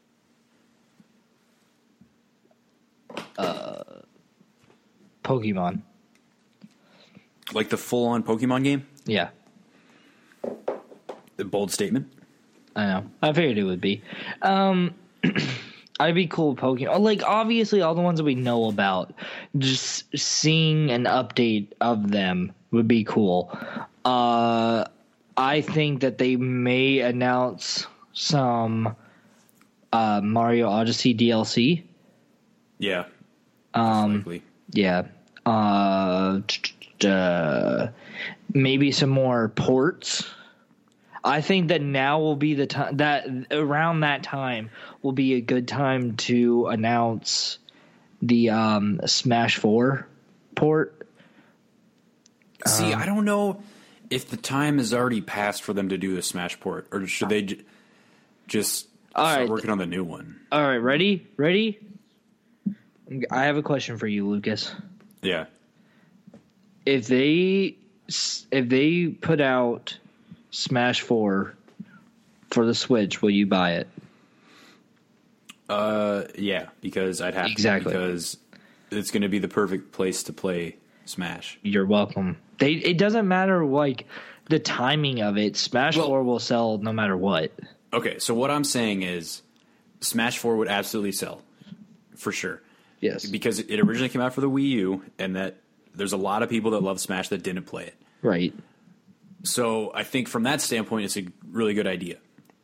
[5.25, 5.83] Pokemon.
[7.53, 8.87] Like the full on Pokemon game?
[9.07, 9.31] Yeah,
[11.39, 12.11] A bold statement.
[12.77, 13.05] I know.
[13.23, 14.03] I figured it would be.
[14.43, 14.95] Um,
[16.01, 17.01] I'd be cool with Pokemon.
[17.01, 19.13] Like obviously, all the ones that we know about,
[19.59, 23.57] just seeing an update of them would be cool.
[24.05, 24.85] Uh,
[25.37, 28.97] I think that they may announce some
[29.93, 31.85] uh, Mario Odyssey DLC.
[32.79, 33.05] Yeah.
[33.75, 34.43] Um, likely.
[34.71, 35.07] Yeah.
[35.47, 36.41] Uh,
[37.05, 37.89] uh,
[38.53, 40.29] maybe some more ports.
[41.23, 44.71] I think that now will be the time that around that time
[45.03, 47.59] will be a good time to announce
[48.21, 50.07] the um, Smash Four
[50.55, 51.07] port.
[52.67, 53.63] See, Um, I don't know
[54.11, 57.29] if the time has already passed for them to do the Smash port, or should
[57.31, 57.61] they j-
[58.47, 59.49] just All start right.
[59.49, 60.41] working on the new one?
[60.53, 61.27] All right, ready?
[61.37, 61.79] Ready?
[63.31, 64.75] I have a question for you, Lucas.
[65.23, 65.47] Yeah.
[66.87, 67.77] If they
[68.09, 69.97] if they put out
[70.51, 71.55] Smash Four
[72.51, 73.89] for the Switch, will you buy it?
[75.69, 77.93] Uh, yeah, because I'd have Exactly.
[77.93, 78.37] to because
[78.91, 80.77] it's going to be the perfect place to play
[81.07, 81.59] Smash.
[81.63, 82.37] You're welcome.
[82.59, 84.07] They it doesn't matter like
[84.51, 85.57] the timing of it.
[85.57, 87.53] Smash Well- Four will sell no matter what.
[87.93, 89.43] Okay, so what I'm saying is
[90.01, 91.43] Smash 4 would absolutely sell
[92.17, 92.61] for sure.
[93.05, 93.27] Yes.
[93.27, 95.59] Because it originally came out for the Wii U and that
[95.95, 97.95] there's a lot of people that love Smash that didn't play it.
[98.23, 98.55] Right.
[99.43, 102.17] So I think from that standpoint, it's a really good idea.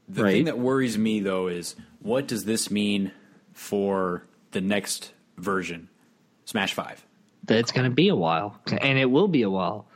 [0.09, 0.33] The Right.
[0.33, 3.13] thing that worries me though is what does this mean
[3.53, 5.89] for the next version,
[6.47, 7.05] Smash Five?
[7.45, 9.87] That it's going to be a while, and it will be a while.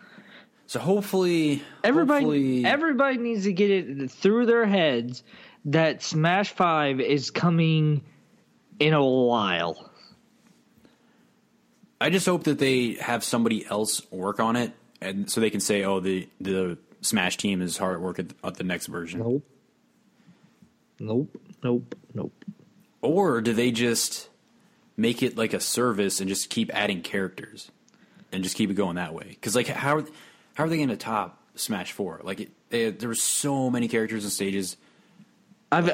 [0.66, 5.22] So hopefully, Everybody, hopefully, everybody needs to get it through their heads
[5.66, 8.02] that Smash Five is coming
[8.78, 9.90] in a while.
[12.00, 15.60] I just hope that they have somebody else work on it, and so they can
[15.60, 19.20] say, "Oh, the the Smash team is hard at work at, at the next version."
[19.20, 19.46] Nope.
[20.98, 21.40] Nope.
[21.62, 21.94] Nope.
[22.14, 22.44] Nope.
[23.02, 24.28] Or do they just
[24.96, 27.70] make it like a service and just keep adding characters
[28.32, 29.26] and just keep it going that way?
[29.28, 30.04] Because like how
[30.54, 32.20] how are they going to top Smash Four?
[32.22, 34.76] Like it, they, there were so many characters and stages.
[35.72, 35.90] I've,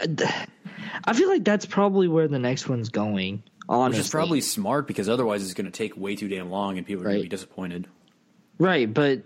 [1.04, 3.42] I feel like that's probably where the next one's going.
[3.70, 6.76] Honestly, Which is probably smart because otherwise it's going to take way too damn long
[6.76, 7.86] and people are going to be disappointed.
[8.58, 9.22] Right, but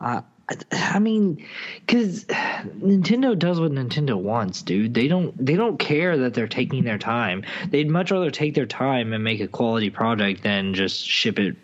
[0.00, 1.46] uh, I, I mean,
[1.86, 4.94] because Nintendo does what Nintendo wants, dude.
[4.94, 7.44] They don't they don't care that they're taking their time.
[7.68, 11.54] They'd much rather take their time and make a quality product than just ship it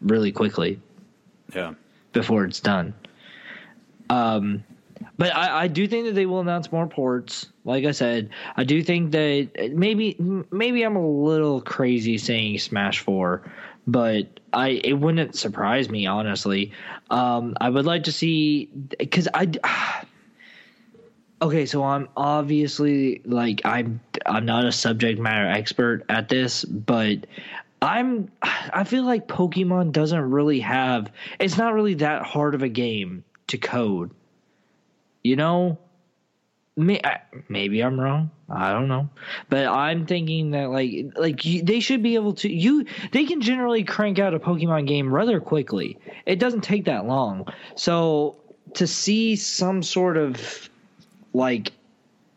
[0.00, 0.80] really quickly
[1.54, 1.74] Yeah.
[2.12, 2.94] before it's done.
[4.10, 4.64] Um,
[5.16, 7.46] but I, I do think that they will announce more ports.
[7.64, 10.16] Like I said, I do think that maybe
[10.50, 13.50] maybe I'm a little crazy saying Smash Four,
[13.86, 16.72] but I it wouldn't surprise me honestly.
[17.10, 18.66] Um, I would like to see
[18.98, 19.50] because I.
[21.42, 27.26] Okay, so I'm obviously like I'm I'm not a subject matter expert at this, but
[27.82, 32.68] I'm I feel like Pokemon doesn't really have it's not really that hard of a
[32.68, 34.10] game to code.
[35.24, 35.78] You know,
[36.76, 38.30] May, I- maybe I'm wrong.
[38.48, 39.08] I don't know,
[39.48, 43.40] but I'm thinking that like like you, they should be able to you they can
[43.40, 45.98] generally crank out a Pokemon game rather quickly.
[46.26, 47.48] It doesn't take that long.
[47.74, 48.36] So
[48.74, 50.68] to see some sort of
[51.32, 51.72] like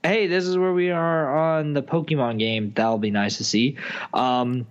[0.04, 2.72] hey, this is where we are on the Pokemon game.
[2.74, 3.76] That'll be nice to see.
[4.14, 4.66] Um,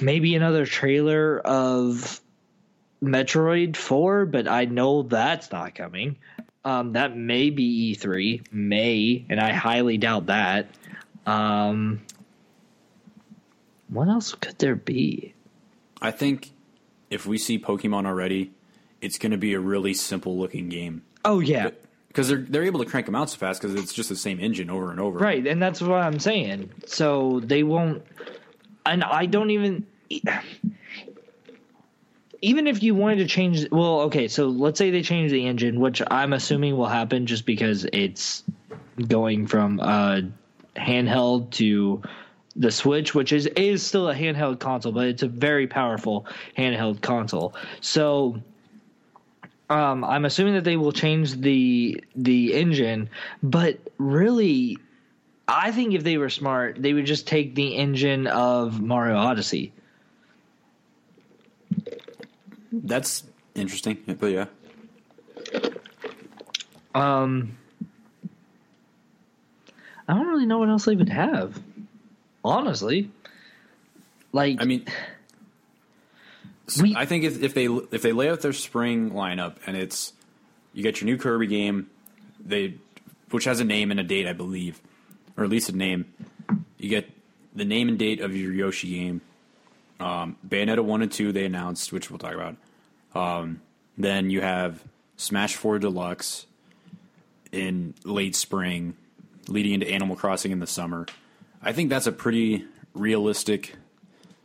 [0.00, 2.20] maybe another trailer of
[3.02, 6.16] Metroid 4, but I know that's not coming.
[6.64, 10.68] Um, that may be E3, may, and I highly doubt that.
[11.26, 12.00] Um,
[13.88, 15.34] what else could there be?
[16.00, 16.52] I think
[17.10, 18.52] if we see Pokemon already,
[19.00, 21.02] it's going to be a really simple looking game.
[21.24, 21.70] Oh yeah,
[22.08, 24.40] because they're they're able to crank them out so fast because it's just the same
[24.40, 25.18] engine over and over.
[25.18, 26.70] Right, and that's what I'm saying.
[26.86, 28.04] So they won't,
[28.86, 29.86] and I don't even.
[32.44, 35.80] Even if you wanted to change, well, okay, so let's say they change the engine,
[35.80, 38.44] which I'm assuming will happen just because it's
[39.08, 40.20] going from uh,
[40.76, 42.02] handheld to
[42.56, 46.26] the Switch, which is is still a handheld console, but it's a very powerful
[46.56, 47.54] handheld console.
[47.80, 48.42] So
[49.70, 53.08] um, I'm assuming that they will change the the engine,
[53.42, 54.78] but really,
[55.48, 59.72] I think if they were smart, they would just take the engine of Mario Odyssey.
[62.82, 64.46] That's interesting, but yeah.
[66.94, 67.56] Um,
[70.08, 71.60] I don't really know what else they would have.
[72.44, 73.10] Honestly,
[74.32, 74.84] like I mean,
[76.80, 80.12] We- I think if, if they if they lay out their spring lineup and it's
[80.72, 81.88] you get your new Kirby game,
[82.44, 82.74] they
[83.30, 84.80] which has a name and a date, I believe,
[85.36, 86.04] or at least a name.
[86.78, 87.10] You get
[87.54, 89.20] the name and date of your Yoshi game.
[90.00, 92.56] Um, Bayonetta one and two they announced, which we'll talk about.
[93.14, 93.60] Um,
[93.96, 94.82] then you have
[95.16, 96.46] Smash Four Deluxe
[97.52, 98.96] in late spring,
[99.48, 101.06] leading into Animal Crossing in the summer.
[101.62, 103.76] I think that's a pretty realistic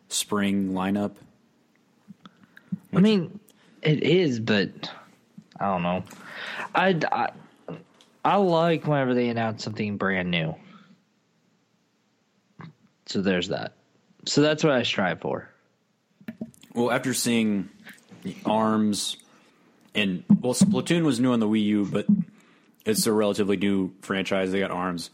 [0.08, 1.16] spring lineup.
[2.94, 3.40] I mean,
[3.82, 4.92] it is, but
[5.60, 6.04] I don't know.
[6.74, 7.30] I, I
[8.24, 10.56] I like whenever they announce something brand new.
[13.06, 13.74] So there's that.
[14.26, 15.50] So that's what I strive for.
[16.74, 17.70] Well, after seeing
[18.46, 19.18] Arms
[19.96, 22.06] and well, Splatoon was new on the Wii U, but
[22.86, 24.52] it's a relatively new franchise.
[24.52, 25.10] They got Arms.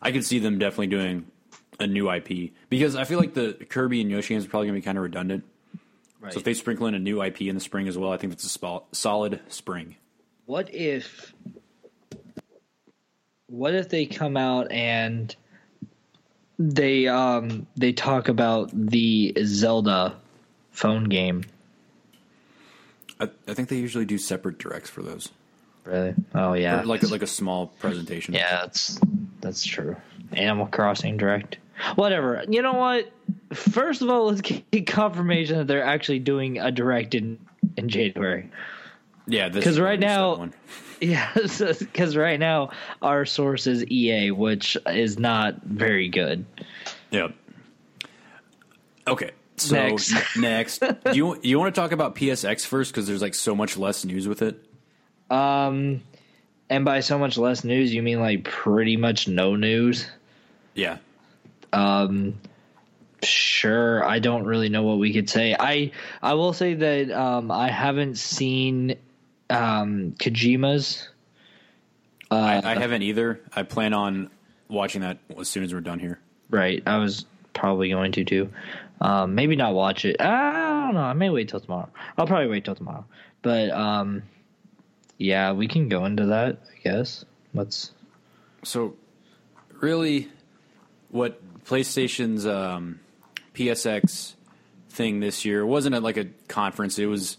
[0.00, 1.26] I could see them definitely doing
[1.80, 4.80] a new IP because I feel like the Kirby and Yoshi games are probably going
[4.80, 5.44] to be kind of redundant.
[6.20, 6.32] Right.
[6.32, 8.32] So if they sprinkle in a new IP in the spring as well, I think
[8.32, 9.96] it's a spo- solid spring.
[10.46, 11.32] What if
[13.46, 15.34] what if they come out and
[16.58, 20.16] they um they talk about the Zelda
[20.72, 21.44] phone game?
[23.20, 25.30] I, I think they usually do separate directs for those,
[25.84, 26.14] Really?
[26.34, 26.80] Oh yeah.
[26.82, 28.34] or like like a small presentation.
[28.34, 29.00] yeah, that's
[29.40, 29.96] that's true.
[30.32, 31.56] Animal Crossing Direct.
[31.94, 32.44] Whatever.
[32.48, 33.10] You know what?
[33.54, 37.38] First of all, let's get confirmation that they're actually doing a direct in
[37.76, 38.50] in January.
[39.26, 39.48] yeah.
[39.48, 40.54] because right now- one.
[41.00, 46.44] Yeah, because right now our source is EA, which is not very good.
[47.12, 47.34] Yep.
[49.06, 49.30] Okay.
[49.60, 50.14] So Next.
[50.36, 53.76] next, do you you want to talk about PSX first because there's like so much
[53.76, 54.64] less news with it?
[55.30, 56.02] Um,
[56.70, 60.08] and by so much less news, you mean like pretty much no news?
[60.74, 60.98] Yeah.
[61.72, 62.40] Um,
[63.22, 64.04] sure.
[64.04, 65.56] I don't really know what we could say.
[65.58, 65.92] I
[66.22, 68.96] I will say that um, I haven't seen
[69.50, 71.08] um, Kojima's.
[72.30, 73.40] I, I haven't either.
[73.56, 74.30] I plan on
[74.68, 76.20] watching that as soon as we're done here.
[76.50, 76.82] Right.
[76.86, 78.50] I was probably going to too.
[79.00, 80.20] Um, maybe not watch it.
[80.20, 81.00] I don't know.
[81.02, 81.88] I may wait till tomorrow.
[82.16, 83.04] I'll probably wait till tomorrow.
[83.42, 84.22] But um,
[85.18, 86.60] yeah, we can go into that.
[86.74, 87.24] I guess.
[87.54, 87.92] Let's.
[88.64, 88.96] So,
[89.80, 90.28] really,
[91.10, 92.98] what PlayStation's um,
[93.54, 94.34] PSX
[94.90, 96.98] thing this year wasn't at like a conference.
[96.98, 97.36] It was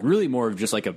[0.00, 0.96] really more of just like a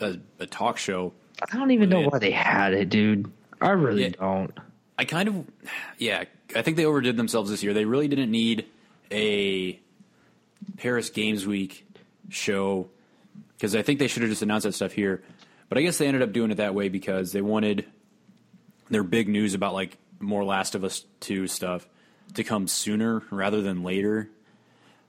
[0.00, 1.12] a, a talk show.
[1.50, 3.30] I don't even know why they had it, dude.
[3.60, 4.08] I really Yeah.
[4.10, 4.52] don't.
[4.98, 5.44] I kind of,
[5.98, 7.72] yeah, I think they overdid themselves this year.
[7.72, 8.66] They really didn't need
[9.12, 9.78] a
[10.76, 11.86] Paris Games Week
[12.28, 12.88] show
[13.54, 15.22] because I think they should have just announced that stuff here.
[15.68, 17.86] But I guess they ended up doing it that way because they wanted
[18.90, 21.88] their big news about like more Last of Us 2 stuff
[22.34, 24.28] to come sooner rather than later.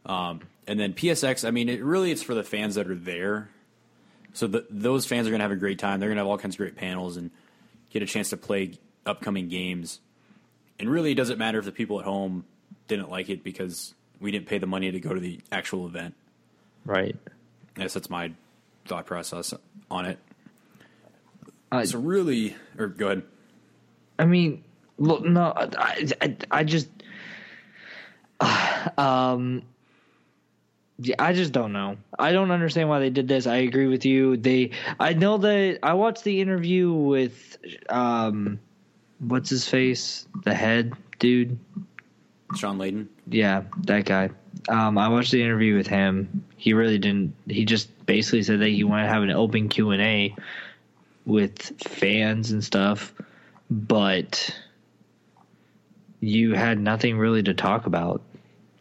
[0.06, 3.50] Um, and then PSX, I mean, it really it's for the fans that are there.
[4.34, 6.00] So the, those fans are going to have a great time.
[6.00, 7.32] They're going to have all kinds of great panels and
[7.90, 8.74] get a chance to play
[9.06, 10.00] upcoming games.
[10.80, 12.46] And really, it doesn't matter if the people at home
[12.88, 16.16] didn't like it because we didn't pay the money to go to the actual event.
[16.86, 17.16] Right.
[17.78, 18.32] Yes, that's my
[18.86, 19.54] thought process
[19.90, 20.20] on it.
[21.72, 23.24] I, So really, or go ahead.
[24.20, 24.64] I mean,
[24.98, 26.88] look, no, I, I, I just,
[28.98, 29.64] um,
[31.00, 31.98] yeah, I just don't know.
[32.18, 33.48] I don't understand why they did this.
[33.48, 34.38] I agree with you.
[34.38, 37.58] They, I know that I watched the interview with,
[37.90, 38.60] um,
[39.20, 41.58] what's his face, the head dude.
[42.58, 43.08] Shawn Layden.
[43.28, 44.30] Yeah, that guy.
[44.70, 46.46] Um, I watched the interview with him.
[46.58, 47.36] He really didn't.
[47.48, 50.36] He just basically said that he wanted to have an open Q and A
[51.26, 53.14] with fans and stuff,
[53.70, 54.54] but
[56.20, 58.22] you had nothing really to talk about.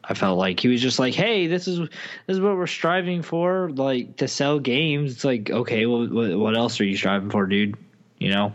[0.05, 1.89] I felt like he was just like, "Hey, this is this
[2.29, 6.57] is what we're striving for, like to sell games." It's like, okay, well, what, what
[6.57, 7.77] else are you striving for, dude?
[8.19, 8.55] You know.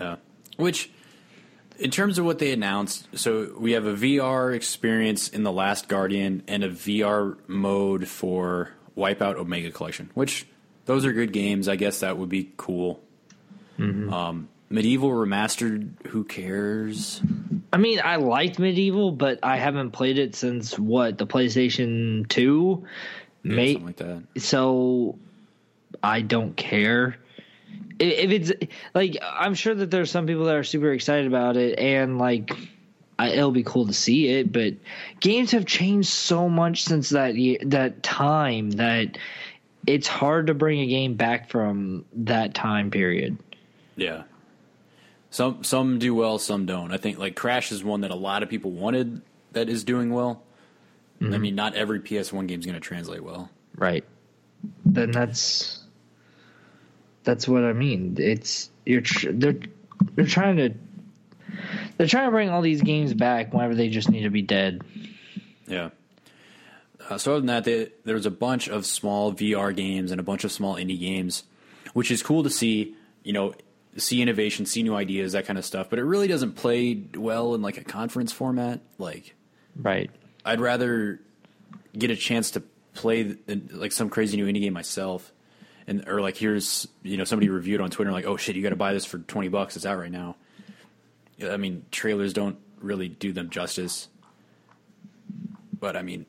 [0.00, 0.16] Yeah.
[0.56, 0.90] Which,
[1.80, 5.88] in terms of what they announced, so we have a VR experience in The Last
[5.88, 10.46] Guardian and a VR mode for Wipeout Omega Collection, which
[10.84, 11.68] those are good games.
[11.68, 13.00] I guess that would be cool.
[13.78, 17.22] Um, MediEvil Remastered, who cares?
[17.72, 22.84] I mean, I liked MediEvil, but I haven't played it since what the PlayStation Two.
[23.42, 24.22] Yeah, something like that.
[24.36, 25.18] so
[26.02, 27.16] I don't care.
[27.98, 28.52] If it's
[28.94, 32.50] like, I'm sure that there's some people that are super excited about it, and like,
[33.18, 34.52] I, it'll be cool to see it.
[34.52, 34.74] But
[35.20, 39.18] games have changed so much since that year, that time that
[39.86, 43.38] it's hard to bring a game back from that time period.
[43.96, 44.22] Yeah.
[45.30, 46.92] Some some do well, some don't.
[46.92, 50.10] I think like Crash is one that a lot of people wanted that is doing
[50.10, 50.42] well.
[51.20, 51.42] I mm-hmm.
[51.42, 53.50] mean, not every PS1 game is going to translate well.
[53.76, 54.04] Right.
[54.86, 55.79] Then that's
[57.24, 58.16] that's what I mean.
[58.18, 59.56] It's you're tr- they're
[60.14, 60.74] they're trying to
[61.96, 64.82] they're trying to bring all these games back whenever they just need to be dead.
[65.66, 65.90] Yeah.
[67.08, 70.20] Uh, so other than that, they, there was a bunch of small VR games and
[70.20, 71.42] a bunch of small indie games,
[71.92, 72.94] which is cool to see.
[73.24, 73.54] You know,
[73.96, 75.90] see innovation, see new ideas, that kind of stuff.
[75.90, 78.80] But it really doesn't play well in like a conference format.
[78.98, 79.34] Like,
[79.76, 80.10] Right.
[80.44, 81.20] I'd rather
[81.96, 82.62] get a chance to
[82.94, 83.36] play
[83.72, 85.32] like some crazy new indie game myself,
[85.86, 88.70] and or like here's you know somebody reviewed on Twitter like, oh shit, you got
[88.70, 89.76] to buy this for twenty bucks.
[89.76, 90.36] It's out right now.
[91.42, 94.08] I mean, trailers don't really do them justice,
[95.78, 96.26] but I mean,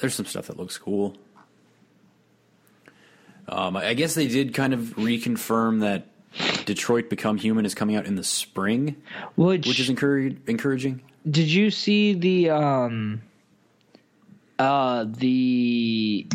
[0.00, 1.16] there's some stuff that looks cool.
[3.48, 6.06] Um, I guess they did kind of reconfirm that
[6.66, 8.96] Detroit Become Human is coming out in the spring,
[9.36, 11.00] Which, which is encourage- encouraging.
[11.28, 13.22] did you see the um
[14.58, 16.26] uh the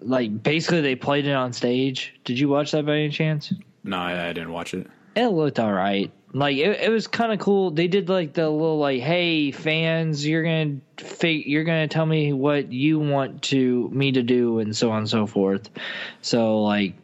[0.00, 2.14] like basically they played it on stage.
[2.24, 3.52] Did you watch that by any chance?
[3.84, 4.86] No, I, I didn't watch it.
[5.16, 6.12] It looked all right.
[6.32, 7.70] Like it, it was kind of cool.
[7.70, 12.32] They did like the little like, "Hey fans, you're gonna fig- you're gonna tell me
[12.32, 15.70] what you want to me to do," and so on and so forth.
[16.20, 16.94] So like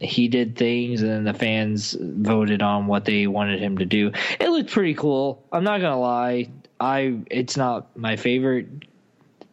[0.00, 4.12] he did things, and then the fans voted on what they wanted him to do.
[4.38, 5.42] It looked pretty cool.
[5.52, 6.50] I'm not gonna lie.
[6.78, 8.66] I it's not my favorite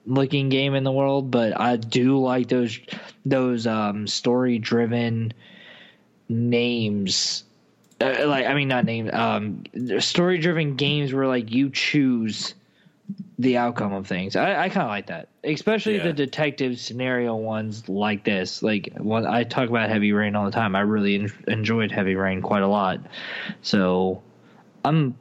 [0.06, 2.80] looking game in the world, but I do like those
[3.26, 5.34] those um, story driven
[6.30, 7.44] names
[8.02, 9.64] uh, like I mean not names um
[10.00, 12.54] story driven games where like you choose
[13.38, 14.36] the outcome of things.
[14.36, 16.04] I, I kind of like that, especially Yeah.
[16.04, 18.64] the detective scenario ones like this.
[18.64, 22.16] Like when I talk about Heavy Rain all the time, I really en- enjoyed Heavy
[22.16, 23.00] Rain quite a lot.
[23.62, 24.22] So
[24.86, 25.16] I'm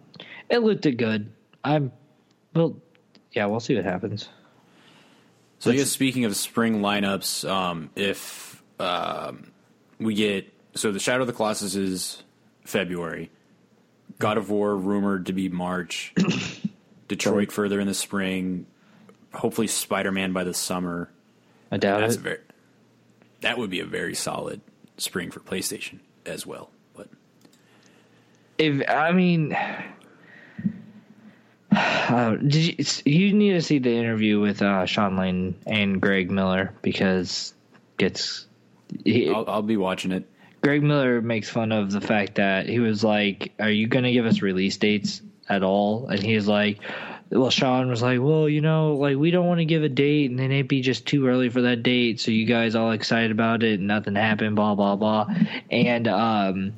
[0.49, 1.31] it looked good.
[1.65, 1.91] I'm
[2.55, 2.77] well,
[3.33, 4.29] yeah, we'll see what happens.
[5.63, 9.53] So I guess speaking of spring lineups, um, if um,
[10.01, 12.21] we get so the Shadow of the Colossus is
[12.65, 13.31] February,
[14.19, 16.13] God of War rumored to be March,
[17.09, 18.67] Detroit further in the spring,
[19.33, 21.13] hopefully Spider Man by the summer.
[21.71, 22.21] I doubt That's it.
[22.23, 22.39] very
[23.43, 24.63] that would be a very solid
[24.97, 26.71] spring for PlayStation as well.
[26.93, 27.07] But
[28.59, 29.57] if I mean,
[31.77, 36.31] uh, did you you need to see the interview with uh, Sean Lane and Greg
[36.31, 37.55] Miller because
[37.99, 38.47] it's
[39.05, 40.29] he, I'll, I'll be watching it.
[40.61, 44.13] Greg Miller makes fun of the fact that he was like, "Are you going to
[44.13, 46.81] give us release dates at all?" And he's like.
[47.35, 50.29] Well, Sean was like, "Well, you know, like we don't want to give a date,
[50.31, 52.21] and then it'd be just too early for that date.
[52.21, 55.35] So you guys all excited about it, and nothing happened, blah blah blah."
[55.71, 56.75] And um,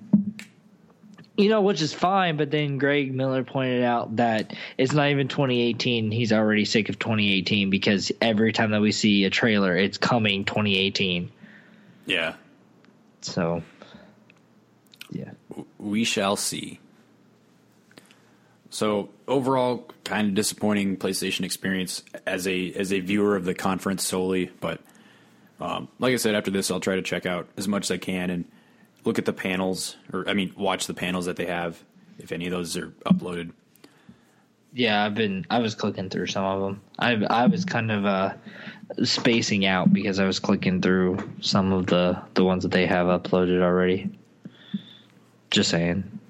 [1.36, 2.36] you know, which is fine.
[2.36, 6.10] But then Greg Miller pointed out that it's not even 2018.
[6.10, 10.44] He's already sick of 2018 because every time that we see a trailer, it's coming
[10.44, 11.30] 2018.
[12.06, 12.34] Yeah,
[13.22, 13.62] So,
[15.10, 15.30] yeah,
[15.78, 16.78] we shall see.
[18.68, 24.02] So overall, kind of disappointing PlayStation experience as a as a viewer of the conference
[24.02, 24.50] solely.
[24.60, 24.80] But
[25.60, 27.98] um, like I said, after this, I'll try to check out as much as I
[27.98, 28.44] can and
[29.04, 31.82] look at the panels, or I mean, watch the panels that they have,
[32.18, 33.52] if any of those are uploaded.
[34.72, 35.04] yeah.
[35.04, 36.82] I've been I was clicking through some of them.
[36.98, 38.34] I I was kind of uh
[39.02, 43.06] spacing out because I was clicking through some of the the ones that they have
[43.06, 44.10] uploaded already.
[45.50, 46.20] Just saying.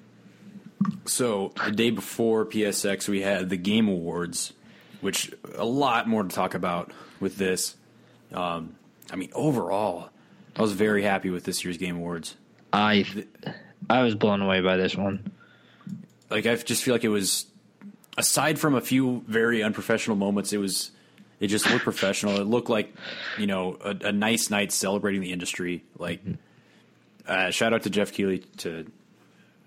[1.07, 4.53] So the day before PSX, we had the Game Awards,
[5.01, 7.77] which a lot more to talk about with this.
[8.33, 8.77] Um,
[9.11, 10.11] I mean, overall,
[10.57, 12.37] I was very happy with this year's Game Awards.
[12.75, 13.05] I
[13.89, 15.31] I was blown away by this one.
[16.31, 17.47] like I just feel like it was
[18.19, 20.91] aside from a few very unprofessional moments it was
[21.41, 22.93] it just looked professional it looked like
[23.39, 26.21] you know a, a nice night celebrating the industry like
[27.27, 28.91] uh, shout out to Geoff Keighley to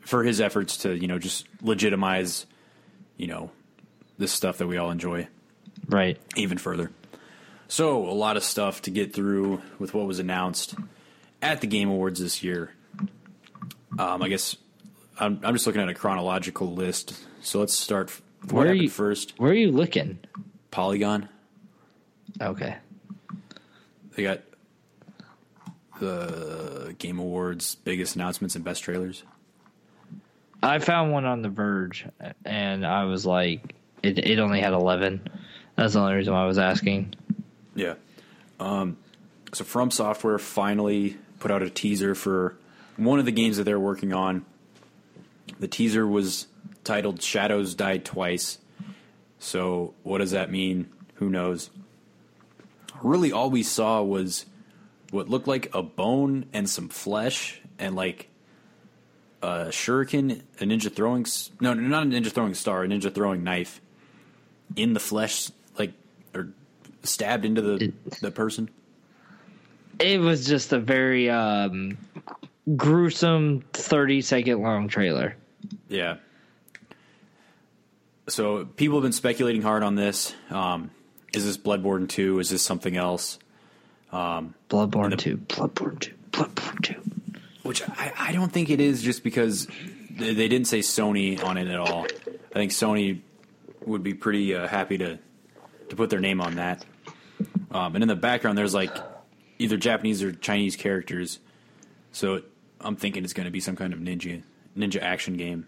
[0.01, 2.45] for his efforts to you know just legitimize
[3.17, 3.51] you know
[4.17, 5.27] this stuff that we all enjoy
[5.89, 6.17] Right.
[6.35, 6.91] even further.
[7.69, 10.73] So a lot of stuff to get through with what was announced
[11.41, 12.71] at the Game Awards this year.
[13.97, 14.55] Um, I guess
[15.19, 17.13] I'm, I'm just looking at a chronological list.
[17.41, 18.11] So let's start.
[18.51, 19.33] Where are you- first?
[19.37, 20.19] Where are you looking?
[20.71, 21.29] Polygon.
[22.41, 22.75] Okay.
[24.15, 24.41] They got
[25.99, 29.23] the Game Awards biggest announcements and best trailers.
[30.61, 32.05] I found one on The Verge,
[32.43, 35.21] and I was like, it, it only had 11.
[35.75, 37.13] That's the only reason why I was asking.
[37.75, 37.93] Yeah.
[38.59, 38.97] Um,
[39.53, 42.57] so From Software finally put out a teaser for
[42.97, 44.45] one of the games that they're working on.
[45.59, 46.47] The teaser was
[46.83, 48.57] titled Shadows Die Twice.
[49.39, 50.89] So what does that mean?
[51.15, 51.69] Who knows?
[53.01, 54.45] Really all we saw was
[55.11, 58.29] what looked like a bone and some flesh and like
[59.41, 61.25] a shuriken, a ninja throwing
[61.61, 63.81] no, not a ninja throwing star, a ninja throwing knife
[64.75, 65.93] in the flesh like
[66.33, 66.49] or
[67.03, 68.69] stabbed into the the person.
[69.99, 71.97] It was just a very um,
[72.75, 75.35] gruesome 30 second long trailer.
[75.87, 76.17] Yeah.
[78.27, 80.33] So people have been speculating hard on this.
[80.49, 80.91] Um,
[81.33, 82.39] is this Bloodborne two?
[82.39, 83.39] Is this something else?
[84.69, 85.37] Bloodborne 2.
[85.37, 86.13] Bloodborne 2.
[86.31, 86.95] Bloodborne 2.
[87.63, 89.67] Which I, I don't think it is, just because
[90.09, 92.05] they, they didn't say Sony on it at all.
[92.05, 93.21] I think Sony
[93.85, 95.19] would be pretty uh, happy to
[95.89, 96.85] to put their name on that.
[97.71, 98.91] Um, and in the background, there's like
[99.57, 101.39] either Japanese or Chinese characters.
[102.11, 102.41] So
[102.81, 104.43] I'm thinking it's going to be some kind of ninja
[104.77, 105.67] ninja action game,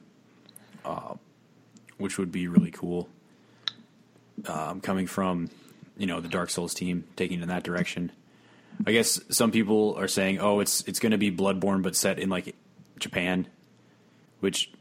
[0.86, 1.16] uh,
[1.97, 3.10] which would be really cool.
[4.47, 5.49] Um, coming from
[5.97, 8.12] you know the Dark Souls team, taking it in that direction.
[8.88, 12.20] I guess some people are saying, "Oh, it's it's going to be Bloodborne, but set
[12.20, 12.55] in like
[12.97, 13.47] Japan,"
[14.39, 14.72] which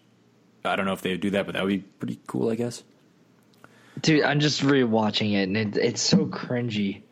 [0.65, 2.55] I don't know if they would do that, but that would be pretty cool, I
[2.55, 2.83] guess.
[4.01, 7.03] Dude, I'm just rewatching it, and it, it's so cringy.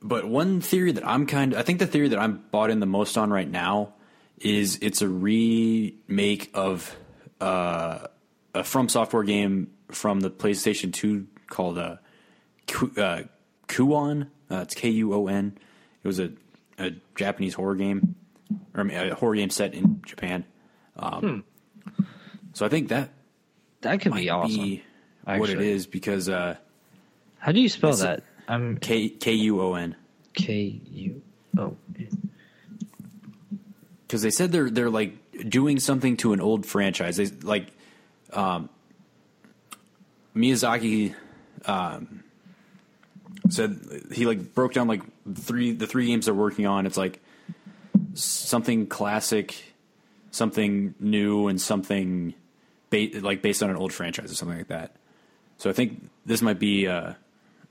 [0.00, 2.80] But one theory that I'm kind of, I think the theory that I'm bought in
[2.80, 3.94] the most on right now
[4.40, 6.94] is it's a remake of
[7.40, 8.06] uh,
[8.54, 11.96] a From Software game from the PlayStation 2 called uh,
[12.66, 13.22] Ku- uh,
[13.68, 14.28] Kuon.
[14.50, 15.56] Uh, it's K U O N.
[16.02, 16.30] It was a,
[16.78, 18.14] a Japanese horror game,
[18.74, 20.44] or I mean, a horror game set in Japan.
[20.96, 21.44] Um,
[22.54, 23.10] So I think that
[23.82, 24.56] That could be awesome.
[24.56, 24.82] be
[25.24, 25.70] what it actually.
[25.70, 26.56] is because uh,
[27.38, 28.22] How do you spell that?
[28.48, 29.94] I'm K K U O N.
[30.34, 31.22] K U
[31.58, 31.76] O.
[34.08, 35.12] because they said they're they're like
[35.48, 37.18] doing something to an old franchise.
[37.18, 37.66] They like
[38.32, 38.70] um,
[40.34, 41.14] Miyazaki
[41.66, 42.24] um,
[43.50, 43.78] said
[44.10, 45.02] he like broke down like
[45.34, 46.86] three the three games they're working on.
[46.86, 47.20] It's like
[48.14, 49.74] something classic,
[50.30, 52.32] something new, and something
[52.88, 54.96] ba- like based on an old franchise or something like that.
[55.58, 57.12] So I think this might be uh,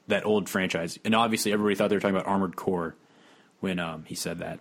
[0.07, 0.99] that old franchise.
[1.03, 2.95] And obviously, everybody thought they were talking about Armored Core
[3.59, 4.59] when um, he said that.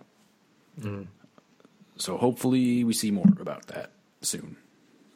[1.97, 3.91] So hopefully we see more about that
[4.21, 4.57] soon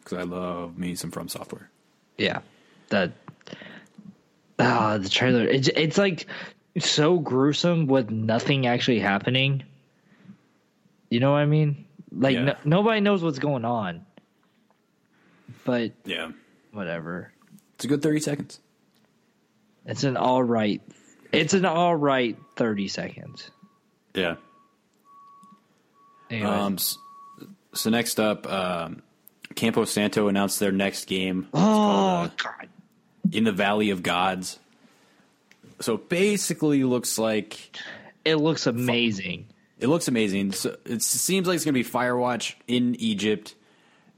[0.03, 1.69] because I love me some From Software.
[2.17, 2.39] Yeah,
[2.89, 3.11] that.
[4.59, 5.43] Ah, the trailer.
[5.47, 6.27] It's it's like
[6.79, 9.63] so gruesome with nothing actually happening.
[11.09, 11.86] You know what I mean?
[12.11, 12.43] Like Yeah.
[12.43, 14.05] no, nobody knows what's going on.
[15.65, 16.32] But Yeah,
[16.71, 17.32] whatever.
[17.75, 18.59] it's a good thirty seconds.
[19.86, 20.82] It's an all right.
[21.32, 23.49] It's an all right thirty seconds.
[24.13, 24.36] Yeah.
[26.32, 26.49] Anyway.
[26.49, 26.77] Um.
[27.73, 29.01] So next up, um,
[29.55, 31.47] Campo Santo announced their next game.
[31.53, 32.69] Oh called, uh, God!
[33.32, 34.59] In the Valley of Gods.
[35.79, 37.75] So basically, looks like
[38.23, 39.47] It looks amazing.
[39.79, 40.51] It looks amazing.
[40.51, 43.55] So it seems like it's going to be Firewatch in Egypt,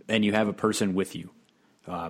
[0.10, 1.30] and you have a person with you.
[1.88, 2.10] Uh,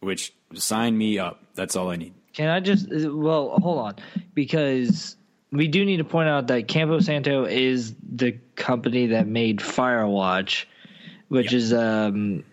[0.00, 1.42] which sign me up.
[1.54, 2.14] That's all I need.
[2.32, 3.94] Can I just well hold on
[4.34, 5.16] because
[5.52, 10.64] we do need to point out that Campo Santo is the company that made Firewatch,
[11.28, 11.58] which Yeah.
[11.58, 12.44] is um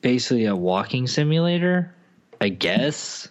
[0.00, 1.92] basically a walking simulator,
[2.40, 3.28] I guess.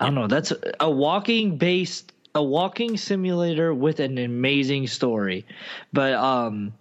[0.00, 0.26] I don't know.
[0.26, 5.46] That's a walking based a walking simulator with an amazing story.
[5.92, 6.72] But um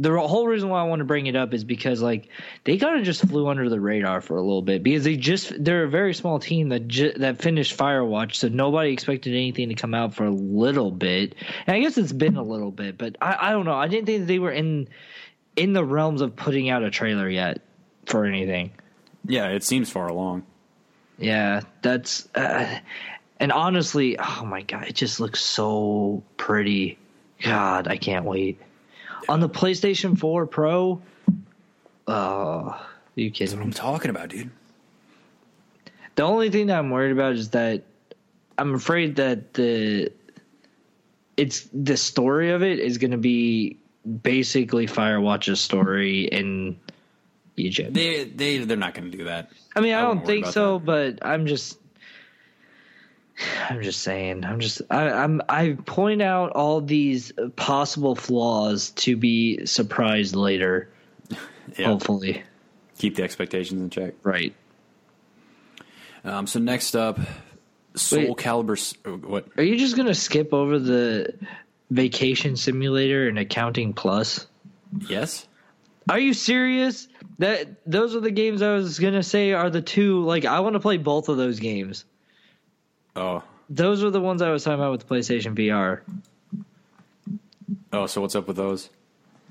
[0.00, 2.28] the whole reason why I want to bring it up is because like
[2.64, 5.62] they kind of just flew under the radar for a little bit because they just
[5.62, 9.74] they're a very small team that ju- that finished Firewatch, so nobody expected anything to
[9.74, 11.34] come out for a little bit.
[11.66, 13.74] And I guess it's been a little bit, but I, I don't know.
[13.74, 14.88] I didn't think they were in
[15.54, 17.60] in the realms of putting out a trailer yet
[18.06, 18.72] for anything.
[19.26, 20.46] Yeah, it seems far along.
[21.18, 22.78] Yeah, that's uh,
[23.38, 26.96] and honestly, oh my god, it just looks so pretty.
[27.42, 28.58] God, I can't wait.
[29.30, 31.00] On the PlayStation 4 Pro,
[32.08, 34.50] Oh, you kidding What I'm talking about, dude.
[36.16, 37.84] The only thing that I'm worried about is that
[38.58, 40.10] I'm afraid that the
[41.36, 43.78] it's the story of it is going to be
[44.22, 46.78] basically Firewatch's story in
[47.56, 47.94] Egypt.
[47.94, 49.50] They they they're not going to do that.
[49.76, 51.78] I mean, I, I don't think so, but I'm just
[53.68, 54.44] I'm just saying.
[54.44, 60.88] I'm just I, I'm I point out all these possible flaws to be surprised later.
[61.78, 61.86] Yeah.
[61.86, 62.42] Hopefully,
[62.98, 64.14] Keep the expectations in check.
[64.24, 64.52] right?
[66.24, 67.18] Um, so next up,
[67.94, 68.36] Soul Wait.
[68.38, 68.72] Calibur.
[68.76, 69.46] s- oh, What?
[69.56, 71.32] Are you just gonna skip over the
[71.90, 74.46] vacation simulator and accounting plus?
[75.08, 75.46] Yes.
[76.08, 77.06] Are you serious?
[77.38, 80.24] That those are the games I was gonna say are the two.
[80.24, 82.04] Like I want to play both of those games.
[83.16, 83.42] Oh.
[83.68, 86.00] Those are the ones I was talking about with the PlayStation VR.
[87.92, 88.06] Oh.
[88.06, 88.90] So what's up with those?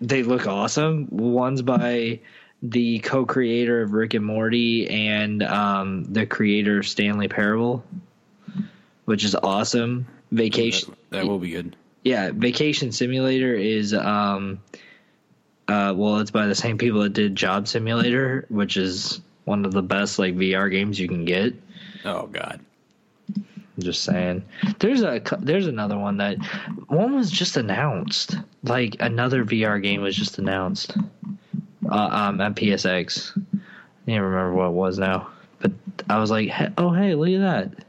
[0.01, 1.07] They look awesome.
[1.11, 2.19] One's by
[2.61, 7.83] the co-creator of Rick and Morty and um, the creator of Stanley Parable,
[9.05, 10.07] which is awesome.
[10.31, 10.95] Vacation.
[11.09, 11.75] That, that will be good.
[12.03, 14.61] Yeah, Vacation Simulator is um
[15.67, 19.71] uh well it's by the same people that did Job Simulator, which is one of
[19.71, 21.55] the best like VR games you can get.
[22.05, 22.61] Oh God.
[23.79, 24.43] I'm just saying.
[24.79, 26.37] There's a there's another one that
[26.87, 28.35] one was just announced.
[28.63, 30.97] Like another VR game was just announced.
[31.89, 33.37] Uh, um at PSX.
[33.37, 35.29] I can't remember what it was now.
[35.61, 35.71] But
[36.09, 37.83] I was like, "Hey- "Oh, hey, look at that."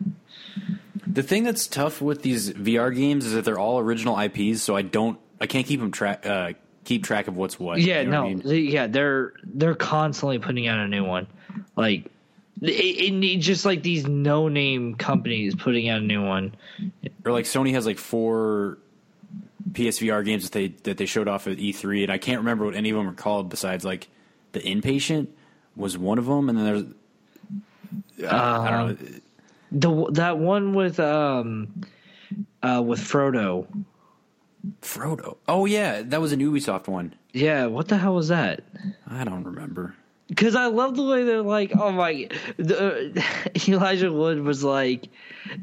[1.07, 4.77] The thing that's tough with these VR games is that they're all original IPs, so
[4.77, 6.53] I don't, I can't keep them track, uh,
[6.85, 7.81] keep track of what's what.
[7.81, 8.67] Yeah, You know no, I mean?
[8.71, 11.27] yeah, they're they're constantly putting out a new one,
[11.75, 12.05] like
[12.63, 16.55] it, it just like these no name companies putting out a new one.
[17.25, 18.79] Or like Sony has like four
[19.73, 22.75] PSVR games that they that they showed off at E3, and I can't remember what
[22.75, 24.09] any of them are called besides like
[24.53, 25.29] the Inpatient
[25.77, 29.21] was one of them, and then there's I, I don't know.
[29.73, 31.83] The that one with um
[32.63, 33.67] uh with Frodo.
[34.83, 35.37] Frodo.
[35.49, 37.15] Oh yeah, that was an Ubisoft one.
[37.33, 38.63] Yeah, what the hell was that?
[39.07, 39.95] I don't remember.
[40.31, 43.23] Because I love the way they're like, oh my, the,
[43.69, 45.09] Elijah Wood was like,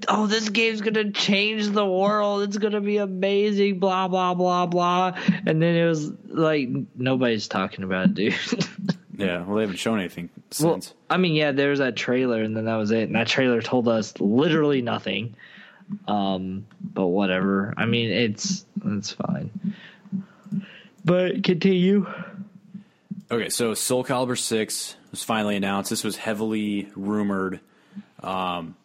[0.09, 2.43] oh, this game's gonna change the world.
[2.43, 3.79] It's gonna be amazing.
[3.79, 5.17] Blah blah blah blah.
[5.45, 8.35] And then it was like nobody's talking about it, dude.
[9.17, 10.29] Yeah, well they haven't shown anything
[10.61, 10.79] Well.
[11.09, 13.03] I mean, yeah, there was that trailer, and then that was it.
[13.03, 15.35] And that trailer told us literally nothing.
[16.07, 17.73] Um, but whatever.
[17.77, 19.75] I mean, it's it's fine.
[21.03, 22.05] But continue.
[23.29, 25.89] Okay, so Soul Calibur 6 was finally announced.
[25.89, 27.59] This was heavily rumored.
[28.21, 28.77] Um,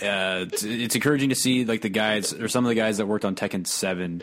[0.00, 3.06] uh, it's, it's encouraging to see like the guys or some of the guys that
[3.06, 4.22] worked on Tekken 7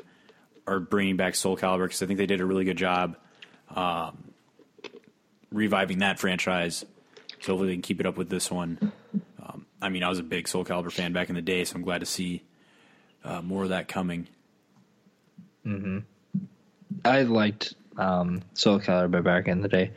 [0.65, 3.17] are bringing back Soul Calibur because I think they did a really good job
[3.75, 4.31] um,
[5.51, 6.85] reviving that franchise.
[7.41, 8.93] So hopefully they can keep it up with this one.
[9.43, 11.75] Um, I mean, I was a big Soul Calibur fan back in the day, so
[11.75, 12.43] I'm glad to see
[13.25, 14.27] uh, more of that coming.
[17.03, 19.91] I liked um, Soul Calibur back in the day.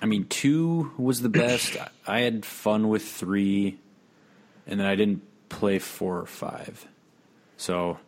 [0.00, 1.76] I mean, two was the best.
[2.06, 3.78] I had fun with three,
[4.66, 6.86] and then I didn't play four or five.
[7.56, 7.98] So,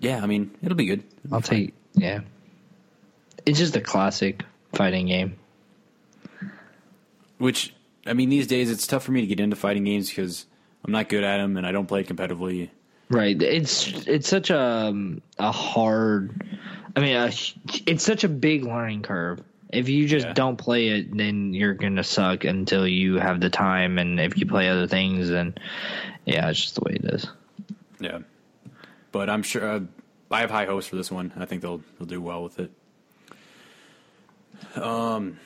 [0.00, 1.04] yeah, I mean, it'll be good.
[1.30, 2.20] I'll take yeah.
[3.44, 5.36] It's just a classic fighting game.
[7.38, 7.74] Which,
[8.06, 10.46] I mean, these days it's tough for me to get into fighting games because
[10.84, 12.70] I'm not good at them and I don't play competitively.
[13.12, 13.40] Right.
[13.42, 16.58] It's it's such a um, a hard.
[16.96, 17.30] I mean, a,
[17.86, 19.42] it's such a big learning curve.
[19.70, 20.32] If you just Yeah.
[20.32, 23.98] don't play it, then you're gonna suck until you have the time.
[23.98, 25.54] And if you play other things, then
[26.24, 27.26] yeah, it's just the way it is.
[28.00, 28.20] Yeah,
[29.12, 29.80] but I'm sure uh,
[30.30, 31.32] I have high hopes for this one.
[31.36, 32.70] I think they'll they'll do well with it.
[34.74, 35.38] Um,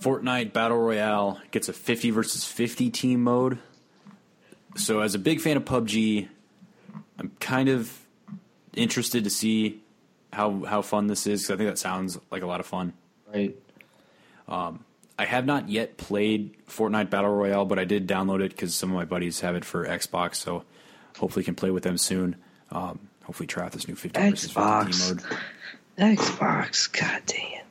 [0.00, 3.58] Fortnite Battle Royale gets a 50 versus 50 team mode.
[4.76, 6.28] So, as a big fan of PUBG,
[7.18, 7.92] I'm kind of
[8.74, 9.80] interested to see
[10.32, 12.92] how how fun this is because I think that sounds like a lot of fun.
[13.32, 13.56] Right.
[15.18, 18.90] I have not yet played Fortnite Battle Royale, but I did download it because some
[18.90, 20.36] of my buddies have it for Xbox.
[20.36, 20.64] So
[21.18, 22.36] hopefully, can play with them soon.
[22.70, 25.08] Um, hopefully, try out this new 50 versus 50 Xbox.
[25.08, 25.16] team
[25.98, 26.16] mode.
[26.18, 26.92] Xbox.
[27.00, 27.62] God damn.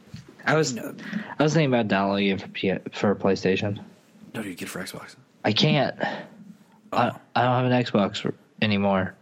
[0.48, 3.80] I was I was thinking about downloading it for P- for PlayStation.
[4.34, 5.16] No, dude, get it for Xbox.
[5.44, 5.96] I can't.
[6.92, 8.32] I, I don't have an Xbox
[8.62, 9.16] anymore.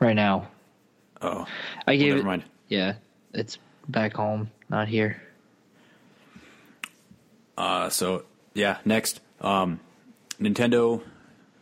[0.00, 0.48] Right now.
[1.22, 1.46] Oh,
[1.86, 2.24] I gave never it.
[2.24, 2.42] mind.
[2.68, 2.94] Yeah,
[3.34, 5.22] it's back home, not here.
[7.56, 8.24] Uh, so
[8.54, 9.78] yeah, next, um,
[10.40, 11.02] Nintendo.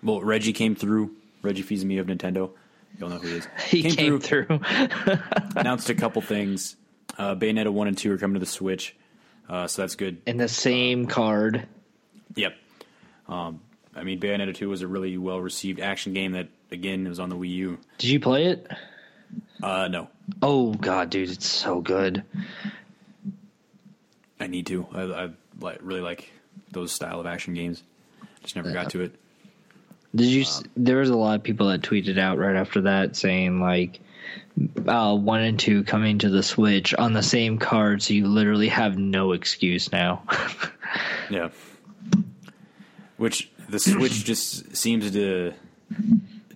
[0.03, 1.14] Well, Reggie came through.
[1.43, 2.51] Reggie Fils-Aimé of Nintendo
[2.99, 3.49] You'll know who he is.
[3.68, 4.47] He came, through.
[5.57, 6.76] announced a couple things.
[7.16, 8.97] Uh, Bayonetta one and two are coming to the Switch,
[9.49, 10.20] uh, so that's good.
[10.26, 11.66] in the same card.
[12.34, 12.55] Yep.
[13.28, 13.61] Um,
[13.95, 17.20] I mean, Bayonetta two was a really well received action game that again It was
[17.20, 17.78] on the Wii U.
[17.98, 18.66] Did you play it?
[19.62, 20.08] Uh, no,
[20.42, 22.22] Oh god, dude, it's so good.
[24.40, 24.86] I need to.
[24.92, 26.30] I, I li- really like
[26.70, 27.82] those style of action games.
[28.42, 29.14] Just never got to it.
[30.14, 30.42] Did you?
[30.42, 34.00] s there was a lot of people that tweeted out right after that saying like,
[34.86, 38.68] uh, one and two coming to the Switch on the same card, so you literally
[38.68, 40.22] have no excuse now.
[41.30, 41.50] Yeah.
[43.18, 45.52] Which the Switch just seems to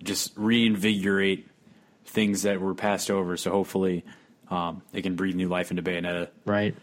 [0.03, 1.47] just reinvigorate
[2.05, 3.37] things that were passed over.
[3.37, 4.03] So hopefully,
[4.49, 6.29] um, it can breathe new life into Bayonetta.
[6.45, 6.75] right.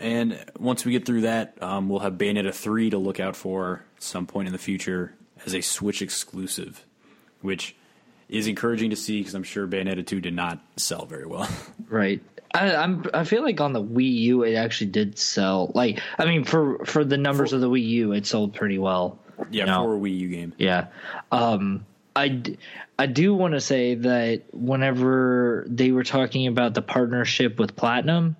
[0.00, 3.82] And once we get through that, um, we'll have Bayonetta 3 to look out for
[3.98, 5.14] some point in the future
[5.46, 6.84] as a Switch exclusive,
[7.40, 7.74] which
[8.28, 11.48] is encouraging to see because I'm sure Bayonetta 2 did not sell very well.
[11.88, 12.20] Right.
[12.52, 13.04] I, I'm.
[13.14, 15.70] I feel like on the Wii U, it actually did sell.
[15.74, 19.18] Like, I mean, for for the numbers of the Wii U, it sold pretty well.
[19.50, 19.84] yeah, No.
[19.84, 20.52] for a Wii U game.
[20.58, 20.86] Yeah.
[21.30, 21.86] Um,
[22.16, 22.42] I,
[22.98, 28.36] I do want to say that whenever they were talking about the partnership with Platinum,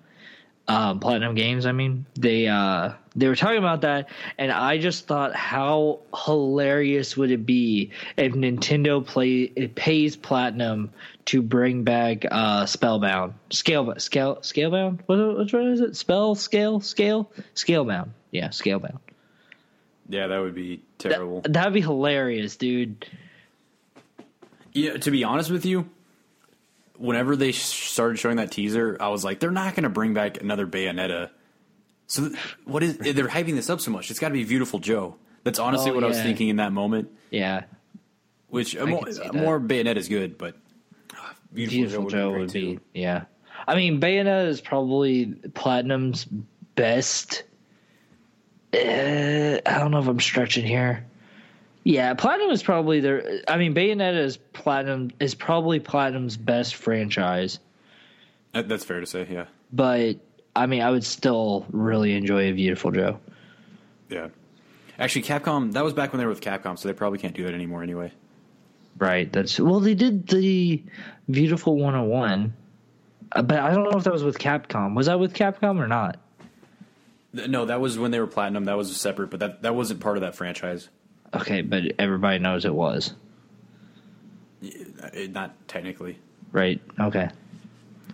[0.67, 5.07] um, Platinum Games, I mean, they uh, they were talking about that, and I just
[5.07, 10.91] thought how hilarious would it be if Nintendo play it pays Platinum
[11.25, 14.99] to bring back uh, Spellbound, Scale, Scale, Scalebound.
[15.05, 15.95] What which one is it?
[15.95, 18.09] Spell, Scale, Scale, Scalebound.
[18.31, 18.99] Yeah, Scalebound.
[20.09, 21.41] Yeah, that would be terrible.
[21.41, 23.05] That'd be hilarious, dude.
[24.77, 25.89] Yeah, to be honest with you,
[26.97, 30.39] whenever they started showing that teaser, I was like, they're not going to bring back
[30.39, 31.31] another Bayonetta.
[32.05, 32.31] So
[32.65, 34.11] what is they're hyping this up so much?
[34.11, 35.15] It's got to be Beautiful Joe.
[35.43, 37.09] That's honestly Oh, what I was thinking in that moment.
[37.31, 37.63] Yeah,
[38.49, 39.33] Which uh, more, can see that.
[39.33, 40.55] more Bayonetta is good, but
[41.13, 43.25] uh, Beautiful, Beautiful Joe Joe would be, would be, yeah.
[43.67, 46.25] I mean, Bayonetta is probably Platinum's
[46.75, 47.43] best.
[48.73, 51.05] Uh, I don't know if I'm stretching here.
[51.87, 53.39] Yeah, Platinum is probably their.
[53.47, 57.59] I mean, Bayonetta is Platinum is probably Platinum's best franchise.
[58.51, 59.25] That's fair to say.
[59.31, 60.17] Yeah, But
[60.53, 63.21] I mean, I would still really enjoy a Beautiful Joe.
[64.09, 64.27] yeah.
[64.99, 65.71] Actually, Capcom.
[65.71, 67.83] That was back when they were with Capcom, so they probably can't do that anymore
[67.83, 68.11] anyway.
[68.97, 69.31] Right.
[69.31, 70.83] That's well, they did the
[71.31, 72.53] Beautiful 101,
[73.31, 74.93] uh, but I don't know if that was with Capcom.
[74.93, 76.19] Was that with Capcom or not?
[77.31, 78.65] No, that was when they were Platinum.
[78.65, 80.89] That was separate, but that that wasn't part of that franchise.
[81.33, 83.13] Okay, but everybody knows it was.
[84.63, 84.67] Uh,
[85.13, 86.17] it- not technically.
[86.51, 86.81] Right.
[86.99, 87.29] Okay.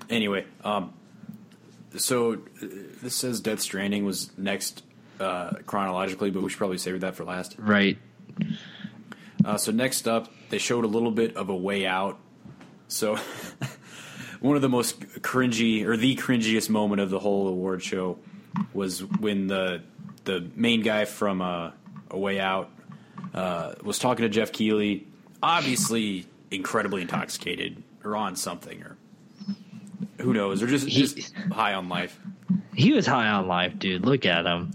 [0.09, 0.93] Anyway, um,
[1.95, 2.37] so uh,
[3.01, 4.83] this says Death Stranding was next
[5.19, 7.55] uh, chronologically, but we should probably save that for last.
[7.57, 7.97] Right.
[9.45, 12.19] Uh, so next up, they showed a little bit of a way out.
[12.87, 13.17] So
[14.39, 18.17] one of the most cringy or the cringiest moment of the whole award show
[18.73, 19.83] was when the
[20.25, 21.71] the main guy from uh,
[22.09, 22.69] A Way Out
[23.33, 25.07] uh, was talking to Geoff Keighley,
[25.41, 28.97] obviously incredibly intoxicated or on something or
[30.21, 32.19] who knows or just He- just high on life.
[32.75, 34.05] He was high on life, dude.
[34.05, 34.71] Look at him.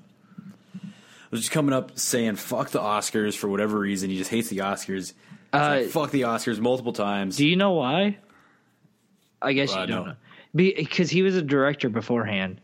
[1.31, 4.11] was just coming up saying "fuck the Oscars" for whatever reason.
[4.11, 5.13] He just hates the Oscars.
[5.53, 7.37] Uh, like, "Fuck the Oscars" multiple times.
[7.37, 8.19] Do you know why?
[9.41, 10.05] I guess you don't no.
[10.05, 10.15] know.
[10.55, 12.61] Because he was a director beforehand,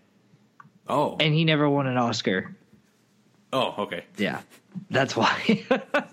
[0.88, 2.56] oh, and he never won an Oscar.
[3.54, 4.04] Oh, okay.
[4.18, 4.40] Yeah,
[4.90, 5.64] that's why.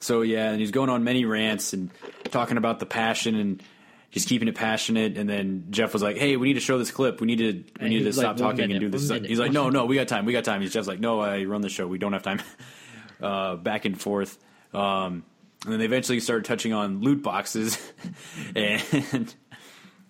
[0.00, 1.90] So yeah, and he's going on many rants and
[2.30, 3.62] talking about the passion and
[4.12, 5.18] just keeping it passionate.
[5.18, 7.20] And then Geoff was like, "Hey, we need to show this clip.
[7.20, 9.02] We need to we And need to he's stop like, "One talking and do this."
[9.02, 10.24] He's like- minute, He's like, "No, no, we got time.
[10.24, 11.86] We got time." He's Geoff's like, "No, I run the show.
[11.88, 12.40] We don't have time."
[13.20, 14.38] uh, back and forth.
[14.72, 15.24] Um,
[15.64, 17.76] and then they eventually started touching on loot boxes,
[18.54, 19.34] and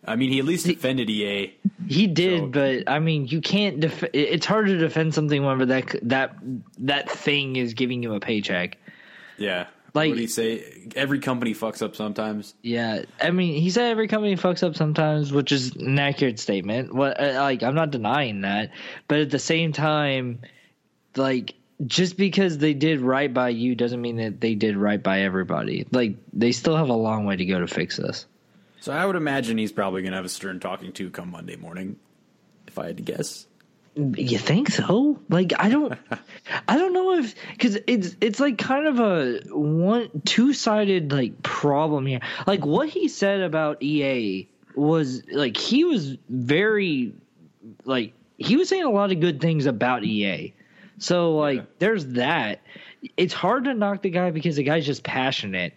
[0.08, 1.52] I mean, he at least defended EA.
[1.86, 3.80] he did, So- but I mean, you can't.
[3.80, 6.36] Def- it's hard to defend something whenever that that
[6.78, 8.76] that thing is giving you a paycheck.
[9.36, 10.64] Yeah, Like- what did he say?
[10.96, 12.54] Every company fucks up sometimes.
[12.62, 16.92] Yeah, I mean, he said every company fucks up sometimes, which is an accurate statement.
[16.94, 18.70] What, uh, like, I'm not denying that,
[19.06, 20.40] but at the same time,
[21.16, 21.54] like,
[21.86, 25.86] just because they did right by you doesn't mean that they did right by everybody.
[25.92, 28.26] Like, they still have a long way to go to fix this.
[28.80, 31.56] So I would imagine he's probably going to have a stern talking to come Monday
[31.56, 31.96] morning,
[32.66, 33.46] if I had to guess.
[33.96, 35.18] You think so?
[35.28, 35.98] Like, I don't,
[36.68, 41.42] I don't know if because it's it's like kind of a one two sided like
[41.42, 42.20] problem here.
[42.46, 47.12] Like what he said about EA was like he was very
[47.84, 50.54] like he was saying a lot of good things about EA.
[50.98, 51.64] So like Yeah.
[51.80, 52.60] there's that.
[53.16, 55.74] It's hard to knock the guy because the guy's just passionate.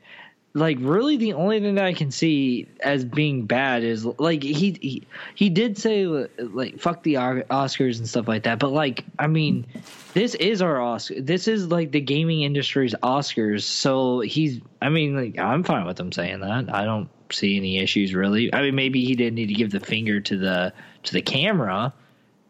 [0.54, 4.78] Like really the only thing that I can see as being bad is like he
[4.82, 9.28] he, he did say like fuck the Oscars and stuff like that, but like I
[9.28, 9.66] mean,
[10.14, 11.22] this is our Oscar.
[11.22, 13.64] This is like the gaming industry's Oscars.
[13.64, 16.74] So he's I mean like I'm fine with him saying that.
[16.74, 18.54] I don't see any issues really.
[18.54, 20.74] I mean maybe he didn't need to give the finger to the
[21.04, 21.94] to the camera.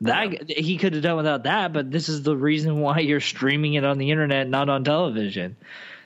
[0.03, 3.75] That he could have done without that, but this is the reason why you're streaming
[3.75, 5.55] it on the internet, not on television.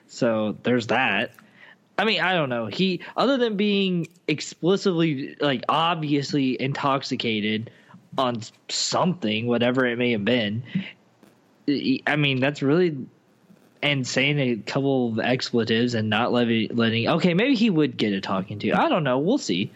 [0.08, 1.32] So there's that.
[1.98, 2.66] I mean, I don't know.
[2.66, 7.72] He other than being explicitly like obviously intoxicated
[8.18, 10.64] on something, whatever it may have been.
[12.06, 12.98] I mean, that's really
[13.82, 18.14] and saying a couple of expletives and not letting letting okay, maybe he would get
[18.14, 18.74] a talking to.
[18.74, 19.20] I don't know.
[19.20, 19.72] We'll see.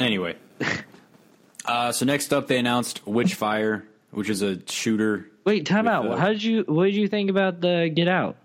[0.00, 0.36] Anyway.
[1.66, 3.82] uh, so next up they announced Witchfire,
[4.12, 5.28] which is a shooter.
[5.44, 6.18] Wait, time out.
[6.18, 8.36] How did you what did you think about the Get Out?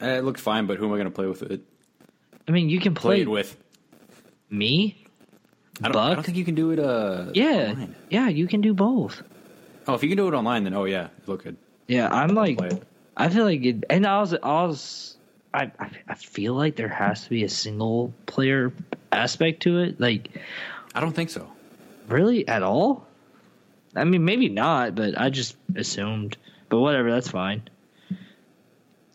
[0.00, 1.62] It looked fine, but who am I going to play with it?
[2.48, 3.56] I mean, you can play, play it with
[4.50, 5.04] me.
[5.82, 6.78] I don't, I don't, think you can do it.
[6.78, 7.94] Uh, yeah, online.
[8.08, 9.22] yeah, you can do both.
[9.86, 11.56] Oh, if you can do it online, then oh yeah, look good.
[11.86, 12.58] Yeah, I'm like,
[13.16, 15.16] I feel like, it, and I was, I was,
[15.52, 15.70] I,
[16.08, 18.72] I feel like there has to be a single player
[19.12, 20.00] aspect to it.
[20.00, 20.30] Like,
[20.94, 21.50] I don't think so.
[22.08, 23.06] Really, at all?
[23.94, 26.36] I mean, maybe not, but I just assumed.
[26.68, 27.62] But whatever, that's fine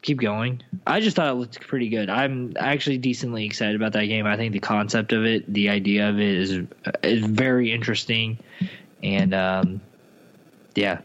[0.02, 0.64] keep going.
[0.86, 2.10] I just thought it looked pretty good.
[2.10, 4.26] I'm actually decently excited about that game.
[4.26, 6.52] I think the concept of it, the idea of it, is
[7.04, 8.40] is very interesting,
[9.04, 9.82] and um,
[10.76, 11.02] yeah,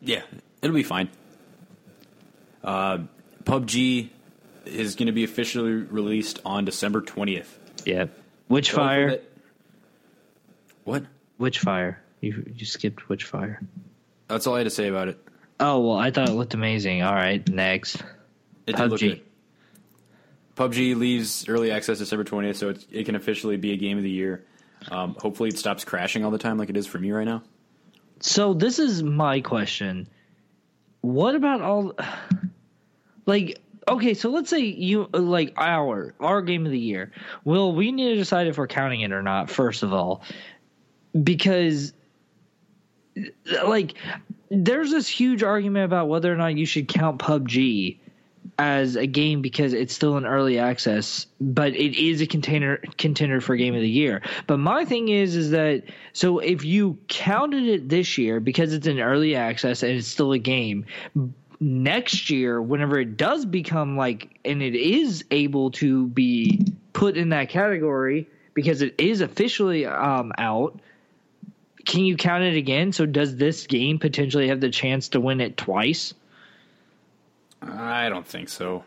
[0.00, 0.22] yeah,
[0.62, 1.08] it'll be fine.
[2.62, 2.98] Uh,
[3.44, 4.10] PUBG
[4.64, 7.58] is going to be officially released on December twentieth.
[7.84, 8.06] Yeah,
[8.50, 9.20] Witchfire.
[10.84, 11.04] What?
[11.38, 11.96] Witchfire.
[12.20, 13.64] You you skipped Witchfire.
[14.28, 15.18] That's all I had to say about it.
[15.60, 17.02] Oh well, I thought it looked amazing.
[17.02, 18.02] All right, next.
[18.66, 19.20] It PUBG.
[20.56, 24.10] PUBG leaves early access December twentieth, so it can officially be a game of the
[24.10, 24.44] year.
[24.90, 27.42] Um, hopefully, it stops crashing all the time like it is for me right now.
[28.20, 30.08] So this is my question:
[31.00, 31.94] What about all?
[33.26, 37.10] Like, okay, so let's say you like our our game of the year.
[37.44, 39.48] Well, we need to decide if we're counting it or not.
[39.48, 40.22] First of all,
[41.22, 41.94] because
[43.64, 43.94] like
[44.50, 47.98] there's this huge argument about whether or not you should count PUBG
[48.58, 53.40] as a game because it's still in early access, but it is a container contender
[53.40, 54.22] for game of the year.
[54.46, 58.86] But my thing is is that so if you counted it this year because it's
[58.86, 60.84] in early access and it's still a game,
[61.60, 66.60] next year whenever it does become like and it is able to be
[66.92, 70.78] put in that category because it is officially um, out
[71.84, 72.92] can you count it again?
[72.92, 76.14] So does this game potentially have the chance to win it twice?
[77.62, 78.84] I don't think so.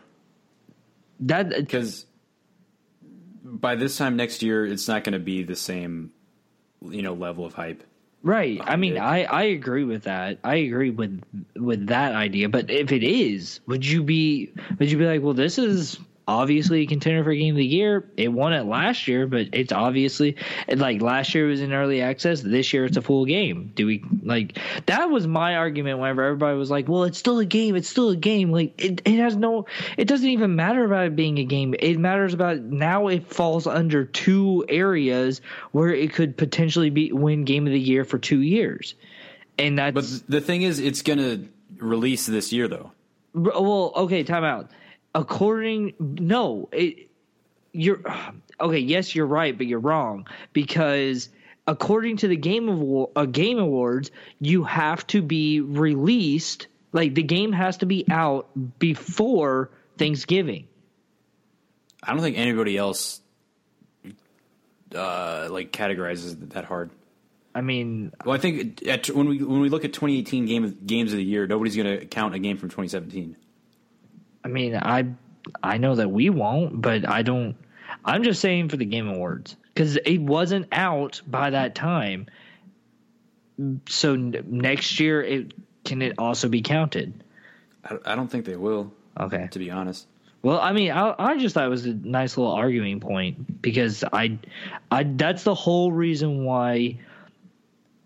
[1.20, 2.06] That uh, because
[3.42, 6.12] by this time next year, it's not going to be the same,
[6.82, 7.82] you know, level of hype.
[8.22, 8.60] Right.
[8.62, 9.00] I mean, it.
[9.00, 10.38] I I agree with that.
[10.42, 11.22] I agree with
[11.56, 12.48] with that idea.
[12.48, 15.98] But if it is, would you be would you be like, well, this is
[16.28, 18.06] obviously a contender for game of the year.
[18.18, 20.36] It won it last year, but it's obviously
[20.68, 22.42] like last year was in early access.
[22.42, 23.72] This year it's a full game.
[23.74, 27.46] Do we like that was my argument whenever everybody was like, Well, it's still a
[27.46, 28.52] game, it's still a game.
[28.52, 29.66] Like it, it has no
[29.96, 31.74] it doesn't even matter about it being a game.
[31.78, 35.40] It matters about now it falls under two areas
[35.72, 38.94] where it could potentially be win game of the year for two years.
[39.58, 41.40] And that's But the thing is it's gonna
[41.78, 42.92] release this year though.
[43.32, 44.70] Well, okay, time out
[45.18, 47.08] according no it,
[47.72, 48.00] you're
[48.60, 51.28] okay yes you're right but you're wrong because
[51.66, 57.22] according to the game of uh, game awards you have to be released like the
[57.22, 60.68] game has to be out before thanksgiving
[62.04, 63.20] i don't think anybody else
[64.94, 66.90] uh like categorizes that hard
[67.54, 70.86] I mean, well, I think at, when we when we look at 2018 game of,
[70.86, 73.36] games of the year, nobody's going to count a game from 2017.
[74.44, 75.06] I mean, I
[75.62, 77.56] I know that we won't, but I don't.
[78.04, 82.26] I'm just saying for the Game Awards because it wasn't out by that time.
[83.88, 85.52] So next year, it
[85.84, 87.24] can it also be counted?
[87.84, 88.92] I, I don't think they will.
[89.18, 90.06] Okay, to be honest.
[90.42, 94.04] Well, I mean, I, I just thought it was a nice little arguing point because
[94.12, 94.38] I,
[94.90, 96.98] I that's the whole reason why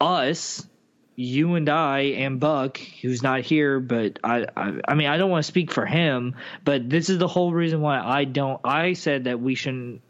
[0.01, 0.67] us
[1.15, 5.31] you and I and Buck, who's not here, but I, I, I mean, I don't
[5.31, 6.35] want to speak for him,
[6.65, 8.61] but this is the whole reason why I don't.
[8.65, 10.01] I said that we shouldn't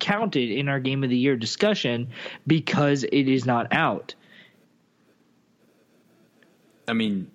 [0.00, 2.08] count it in our game of the year discussion
[2.46, 4.14] because it is not out.
[6.88, 7.30] I mean,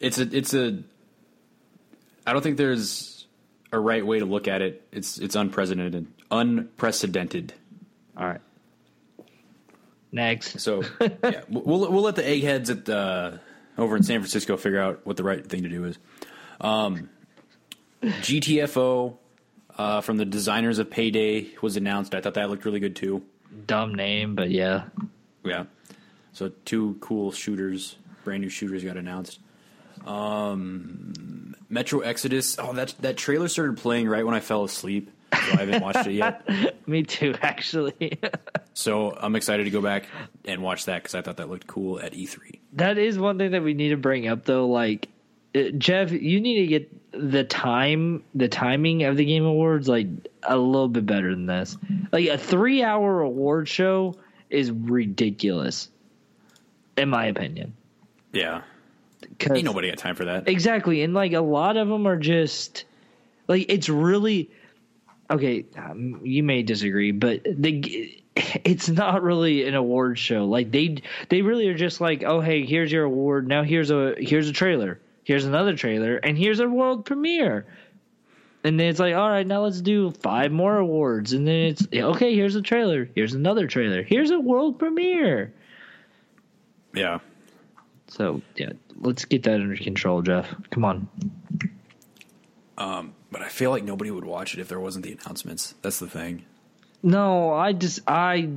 [0.00, 0.82] it's a, it's a.
[2.26, 3.26] I don't think there's
[3.72, 4.86] a right way to look at it.
[4.92, 6.06] It's it's unprecedented.
[6.30, 7.52] Unprecedented.
[8.16, 8.40] All right.
[10.12, 10.60] Next.
[10.60, 13.40] So yeah, we'll we'll let the eggheads at the,
[13.78, 15.98] over in San Francisco figure out what the right thing to do is.
[16.60, 17.08] Um,
[18.02, 19.16] GTFO
[19.78, 22.14] uh, from the designers of Payday was announced.
[22.14, 23.22] I thought that looked really good too.
[23.66, 24.84] Dumb name, but yeah.
[25.44, 25.64] Yeah.
[26.32, 29.38] So two cool shooters, brand new shooters got announced.
[30.06, 32.58] Um, Metro Exodus.
[32.58, 35.10] Oh, that that trailer started playing right when I fell asleep,
[35.46, 36.46] so I haven't watched it yet.
[36.88, 38.18] Me too, actually.
[38.74, 40.06] So I'm excited to go back
[40.46, 42.58] and watch that because I thought that looked cool at E3.
[42.72, 44.66] that is one thing that we need to bring up, though.
[44.66, 45.08] Like,
[45.54, 50.06] uh, Geoff, you need to get the time, the timing of the Game Awards, like
[50.42, 51.76] a little bit better than this.
[52.12, 54.14] Like a three-hour award show
[54.48, 55.90] is ridiculous,
[56.96, 57.74] in my opinion.
[58.32, 58.62] Yeah,
[59.50, 60.48] ain't nobody got time for that.
[60.48, 62.84] Exactly, and like a lot of them are just
[63.48, 64.50] like it's really
[65.32, 65.64] okay.
[65.76, 70.44] Um, you may disagree, but the it's not really an award show.
[70.46, 73.48] Like they they really are just like, oh hey, here's your award.
[73.48, 75.00] Now here's a here's a trailer.
[75.24, 77.66] Here's another trailer, and here's a world premiere.
[78.64, 81.32] And then it's like, all right, now let's do five more awards.
[81.32, 82.34] And then it's okay.
[82.34, 83.08] Here's a trailer.
[83.14, 84.02] Here's another trailer.
[84.04, 85.52] Here's a world premiere.
[86.94, 87.20] Yeah,
[88.08, 90.54] So yeah, let's get that under control, Geoff.
[90.70, 91.08] Come on.
[93.32, 95.74] But I feel like nobody would watch it if there wasn't the announcements.
[95.82, 96.44] That's the thing.
[97.02, 98.50] No, I just I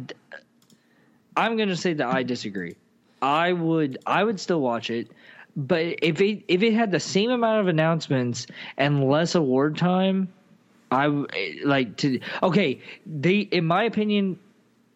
[1.35, 2.76] I'm gonna say that I disagree.
[3.22, 5.10] I would I would still watch it,
[5.56, 8.45] but if it if it had the same amount of announcements
[8.77, 10.27] and less award time,
[10.91, 11.07] I
[11.64, 12.81] like to okay.
[13.06, 14.38] They in my opinion,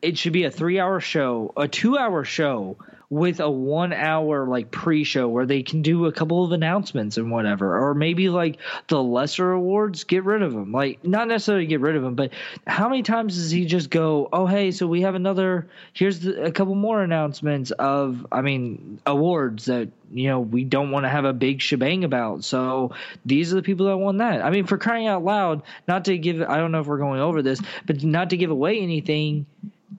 [0.01, 2.77] it should be a three hour show, a two hour show
[3.09, 7.17] with a one hour like pre show where they can do a couple of announcements
[7.17, 8.57] and whatever, or maybe like
[8.87, 10.71] the lesser awards, get rid of them.
[10.71, 12.31] Like not necessarily get rid of them, but
[12.67, 15.67] how many times does he just go, oh hey, so we have another?
[15.93, 20.91] Here's the, a couple more announcements of, I mean, awards that you know we don't
[20.91, 22.43] want to have a big shebang about.
[22.43, 22.93] So
[23.25, 24.43] these are the people that won that.
[24.43, 26.43] I mean, for crying out loud, not to give.
[26.43, 29.47] I don't know if we're going over this, but not to give away anything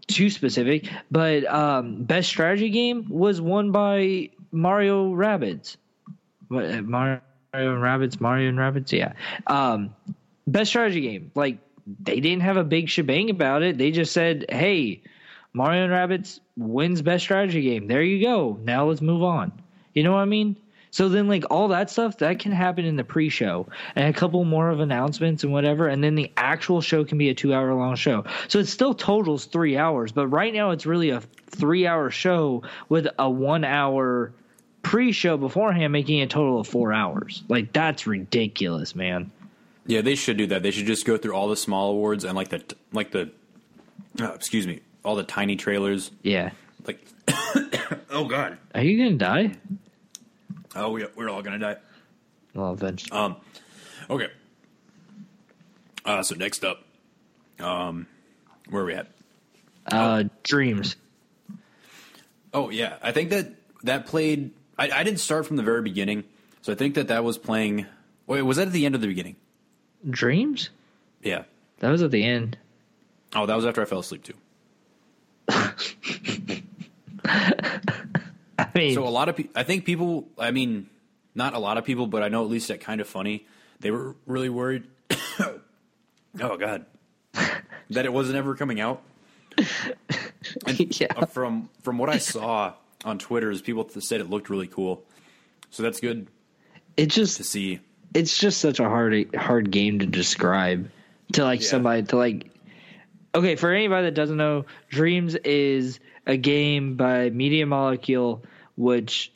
[0.07, 5.77] too specific, but um, best strategy game was won by Mario Rabbids.
[6.49, 7.21] What uh, Mario
[7.53, 8.21] and Rabbids?
[8.21, 8.93] Mario and Rabbids?
[8.93, 9.12] Yeah.
[9.47, 9.95] Um,
[10.47, 11.31] best strategy game.
[11.35, 11.59] Like
[12.03, 13.79] they didn't have a big shebang about it.
[13.79, 15.03] They just said, "Hey,
[15.53, 17.87] Mario and Rabbids wins best strategy game.
[17.87, 18.59] There you go.
[18.62, 19.53] Now let's move on."
[19.95, 20.57] You know what I mean?
[20.91, 24.45] So then, like all that stuff that can happen in the pre-show, and a couple
[24.45, 28.25] more of announcements and whatever, and then the actual show can be a two-hour-long show.
[28.49, 33.07] So it still totals three hours, but right now it's really a three-hour show with
[33.19, 34.33] a one-hour
[34.83, 37.43] pre-show beforehand, making a total of four hours.
[37.49, 39.31] Like that's ridiculous, man.
[39.87, 40.62] Yeah, they should do that.
[40.62, 42.62] They should just go through all the small awards and like the
[42.93, 43.31] like the
[44.21, 46.11] uh, excuse me, all the tiny trailers.
[46.23, 46.51] Yeah.
[46.87, 47.05] Like,
[48.11, 49.53] oh god, Are you gonna die?
[50.75, 51.77] Oh we, we're all gonna die.
[52.55, 53.19] Well, eventually.
[53.19, 53.37] Um,
[54.09, 54.29] okay.
[56.05, 56.83] Uh, so next up,
[57.59, 58.07] um,
[58.69, 59.09] where are we at?
[59.87, 60.97] Uh, dreams.
[62.53, 63.53] Oh yeah, I think that
[63.85, 64.51] that played.
[64.79, 66.25] I, I didn't start from the very beginning,
[66.63, 67.87] so I think that that was playing.
[68.27, 69.37] Wait, was that at the end of the beginning?
[70.09, 70.71] Dreams?
[71.23, 71.45] Yeah.
[71.81, 72.57] That was at the end.
[73.35, 74.35] Oh, that was after I fell asleep too.
[78.75, 80.89] Mean, So a lot of people, I think people, I mean,
[81.35, 83.47] not a lot of people, but I know at least at Kinda Funny,
[83.81, 84.85] they were really worried.
[85.41, 86.87] oh God,
[87.91, 89.03] that it wasn't ever coming out.
[90.67, 91.09] And Yeah.
[91.17, 92.75] uh, from from what I saw
[93.05, 95.05] on Twitter, is people said it looked really cool.
[95.71, 96.27] So that's good
[96.97, 97.81] it just to see.
[98.15, 100.91] it's just such a hard hard game to describe
[101.33, 101.69] to like Yeah.
[101.69, 102.51] somebody to like
[103.35, 108.43] okay for anybody that doesn't know dreams is a game by media molecule
[108.81, 109.32] which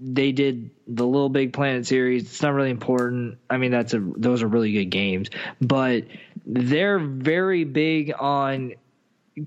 [0.00, 2.22] they did the little big planet series.
[2.22, 3.38] It's not really important.
[3.48, 5.30] I mean that's a those are really good games
[5.60, 6.04] but
[6.46, 8.72] they're very big on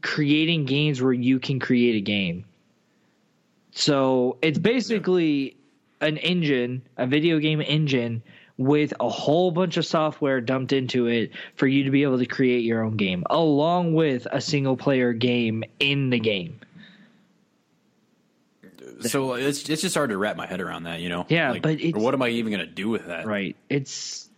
[0.02, 2.46] creating games where you can create a game.
[3.72, 5.58] So it's basically
[6.00, 8.22] an engine, a video game engine
[8.58, 12.26] with a whole bunch of software dumped into it for you to be able to
[12.26, 16.60] create your own game, along with a single player game in the game.
[19.10, 21.26] So it's it's just hard to wrap my head around that, you know.
[21.30, 23.26] Yeah, Like, but it's- what am I even going to do with that?
[23.26, 23.56] Right.
[23.70, 24.30] It's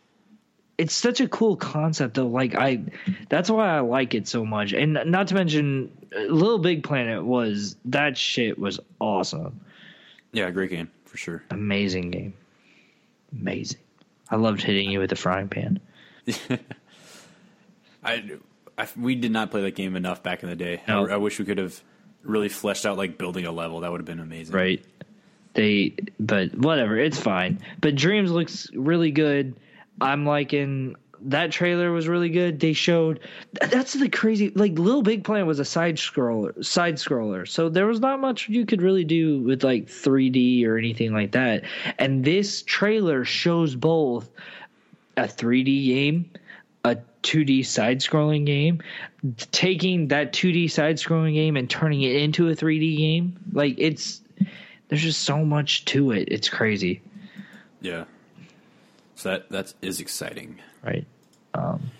[0.78, 2.28] it's such a cool concept though.
[2.28, 2.82] Like I
[3.30, 4.74] that's why I like it so much.
[4.74, 9.60] And not to mention Little Big Planet was that shit was awesome.
[10.32, 11.44] Yeah, great game for sure.
[11.52, 12.34] Amazing game.
[13.40, 13.80] Amazing.
[14.30, 15.80] I loved hitting you with the frying pan.
[18.04, 18.38] I,
[18.78, 20.82] I we did not play that game enough back in the day.
[20.88, 21.08] No.
[21.08, 21.82] I, I wish we could have
[22.24, 23.82] really fleshed out like building a level.
[23.82, 24.56] That would have been amazing.
[24.56, 24.84] right?
[25.54, 27.60] They, but whatever, it's fine.
[27.80, 29.56] But Dreams looks really good.
[30.02, 30.96] I'm liking
[31.26, 32.60] that trailer was really good.
[32.60, 33.20] They showed
[33.54, 37.48] that's the crazy like Little Big Planet was a side scroller, side scroller.
[37.48, 41.32] So there was not much you could really do with like 3D or anything like
[41.32, 41.64] that.
[41.98, 44.30] And this trailer shows both
[45.18, 46.30] a 3D game,
[47.24, 48.82] 2D side scrolling game,
[49.52, 53.40] taking that 2D side scrolling game and turning it into a 3D game.
[53.52, 54.22] Like it's
[54.90, 56.28] there's just so much to it.
[56.30, 57.02] It's crazy,
[57.82, 58.06] Yeah.
[59.16, 60.60] So that that is exciting.
[60.84, 61.06] right?
[61.54, 61.92] Um,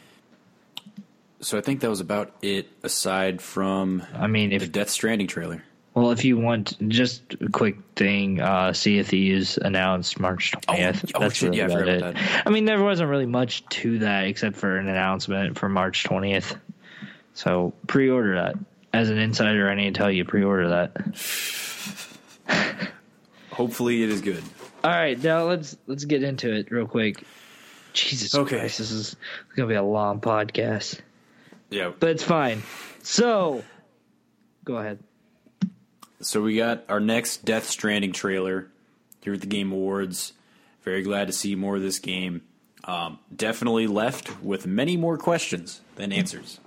[1.40, 2.68] so I think that was about it.
[2.84, 5.64] Aside from I mean, the if Death Stranding trailer.
[5.94, 11.12] Well, if you want just a quick thing, uh, Sea of Thieves announced March twentieth.
[11.16, 12.16] oh, shit, yeah, I forgot about
[12.46, 16.56] I mean, there wasn't really much to that except for an announcement for March twentieth.
[17.36, 18.56] So pre-order that.
[18.94, 20.96] As an insider, I need to tell you, pre-order that.
[23.52, 24.44] Hopefully, it is good.
[24.84, 27.24] All right, now let's let's get into it real quick.
[27.94, 28.58] Jesus Okay.
[28.60, 29.16] Christ, this is
[29.56, 31.00] gonna be a long podcast,
[31.70, 31.92] Yeah.
[32.00, 32.64] but it's fine.
[33.04, 33.64] So,
[34.66, 35.00] go ahead.
[36.24, 38.68] So we got our next Death Stranding trailer
[39.22, 40.34] here at the Game Awards.
[40.84, 42.42] Very glad to see more of this game.
[42.86, 46.60] Um, definitely left with many more questions than answers.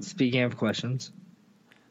[0.00, 1.10] Speaking of questions,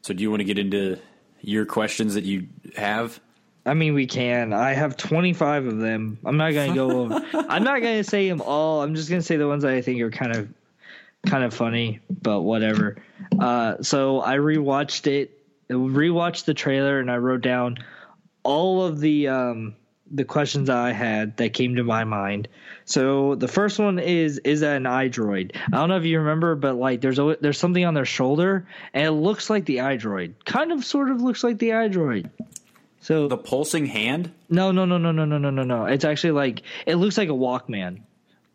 [0.02, 0.98] So do you want to get into
[1.40, 3.20] your questions that you have?
[3.64, 4.52] I mean, we can.
[4.52, 6.18] I have 25 of them.
[6.24, 6.90] I'm not gonna go.
[7.02, 8.82] over- I'm not gonna say them all.
[8.82, 10.48] I'm just gonna say the ones that I think are kind of,
[11.26, 12.96] kind of funny, but whatever.
[13.38, 15.38] Uh, so I rewatched it,
[15.70, 17.78] rewatched the trailer, and I wrote down
[18.42, 19.74] all of the um,
[20.10, 22.48] the questions that I had that came to my mind.
[22.84, 25.54] So the first one is is that an iDroid?
[25.68, 28.66] I don't know if you remember, but like there's a, there's something on their shoulder,
[28.92, 30.34] and it looks like the iDroid.
[30.44, 32.30] Kind of, sort of looks like the iDroid.
[33.02, 34.30] So The pulsing hand?
[34.50, 35.84] no, no, no, no, no, no, no, no, no.
[35.86, 38.00] It's actually like it looks like a Walkman.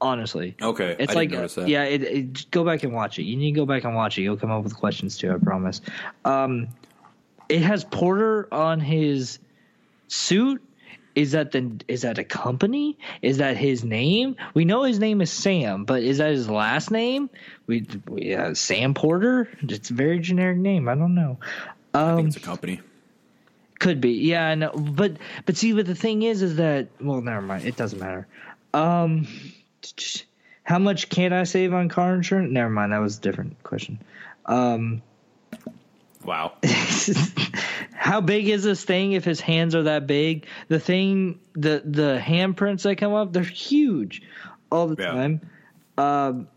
[0.02, 1.68] Honestly, Okay, it's I like that.
[1.70, 1.84] yeah.
[1.86, 3.24] It, it, go back and watch it.
[3.24, 4.24] You need to go back and watch it.
[4.24, 5.32] You'll come up with questions too.
[5.32, 5.80] I promise.
[6.26, 6.68] Um,
[7.50, 9.40] it has Porter on his
[10.08, 10.62] suit.
[11.16, 12.98] Is that the is that a company?
[13.22, 14.36] Is that his name?
[14.54, 17.30] We know his name is Sam, but is that his last name?
[17.68, 19.48] We, we uh, Sam Porter.
[19.62, 20.90] It's a very generic name.
[20.90, 21.38] I don't know.
[21.94, 22.82] I Um, think it's a company.
[23.80, 27.22] Could be, yeah, I know, but but see, but the thing is, is that well,
[27.22, 27.66] never mind.
[27.66, 28.28] It doesn't matter.
[28.74, 29.26] Um,
[30.64, 32.52] how much can I save on car insurance?
[32.52, 32.92] Never mind.
[32.92, 34.00] That was a different question.
[34.48, 35.02] Um,
[36.26, 36.54] Wow.
[37.94, 39.14] how big is this thing?
[39.14, 43.44] If his hands are that big, the thing, the the handprints that come up, they're
[43.44, 44.22] huge
[44.72, 45.12] all the Yeah.
[45.12, 45.42] time.
[45.98, 46.48] Um,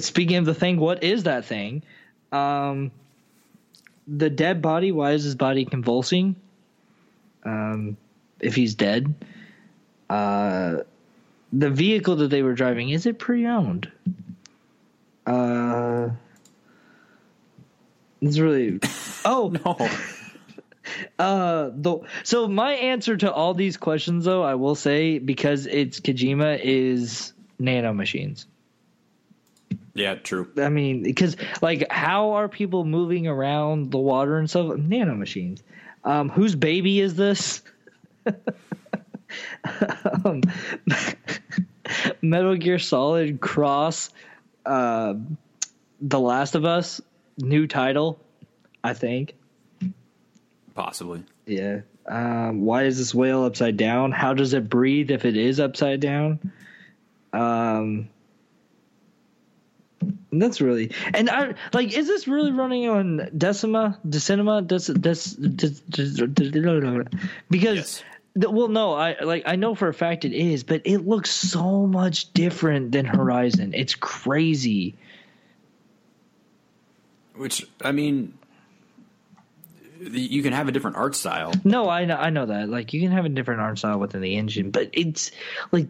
[0.00, 1.82] speaking of the thing, what is that thing?
[2.32, 2.90] Um,
[4.06, 4.92] the dead body.
[4.92, 6.36] Why is his body convulsing?
[7.44, 7.96] Um,
[8.40, 9.14] if he's dead,
[10.08, 10.78] uh,
[11.52, 13.90] the vehicle that they were driving is it pre-owned?
[15.26, 16.10] Uh,
[18.20, 18.80] it's really.
[19.22, 19.76] Oh No.
[21.18, 26.00] uh, the so my answer to all these questions, though, I will say because it's
[26.00, 28.46] Kojima is nano machines.
[29.94, 30.48] Yeah, true.
[30.56, 34.76] I mean, because like, how are people moving around the water and stuff?
[34.76, 35.62] Nano machines.
[36.04, 37.62] Um, whose baby is this?
[40.24, 40.42] um,
[42.22, 44.10] Metal Gear Solid Cross,
[44.64, 45.14] uh,
[46.00, 47.02] The Last of Us,
[47.38, 48.20] new title,
[48.82, 49.34] I think.
[50.74, 51.24] Possibly.
[51.46, 51.80] Yeah.
[52.06, 54.12] Um, why is this whale upside down?
[54.12, 56.52] How does it breathe if it is upside down?
[57.32, 58.08] Um,
[60.32, 61.92] that's really and I like.
[61.92, 65.36] Is this really running on Decima, Decinema, Dec, Dec,
[66.30, 67.20] Dec,
[67.50, 68.02] because
[68.36, 68.50] Yes.
[68.50, 71.86] well, no, I like I know for a fact it is, but it looks so
[71.86, 73.74] much different than Horizon.
[73.74, 74.94] It's crazy.
[77.40, 78.34] Which I mean,
[79.98, 81.54] you can have a different art style.
[81.64, 82.68] No, I know, I know that.
[82.68, 85.30] Like you can have a different art style within the engine, but it's
[85.72, 85.86] like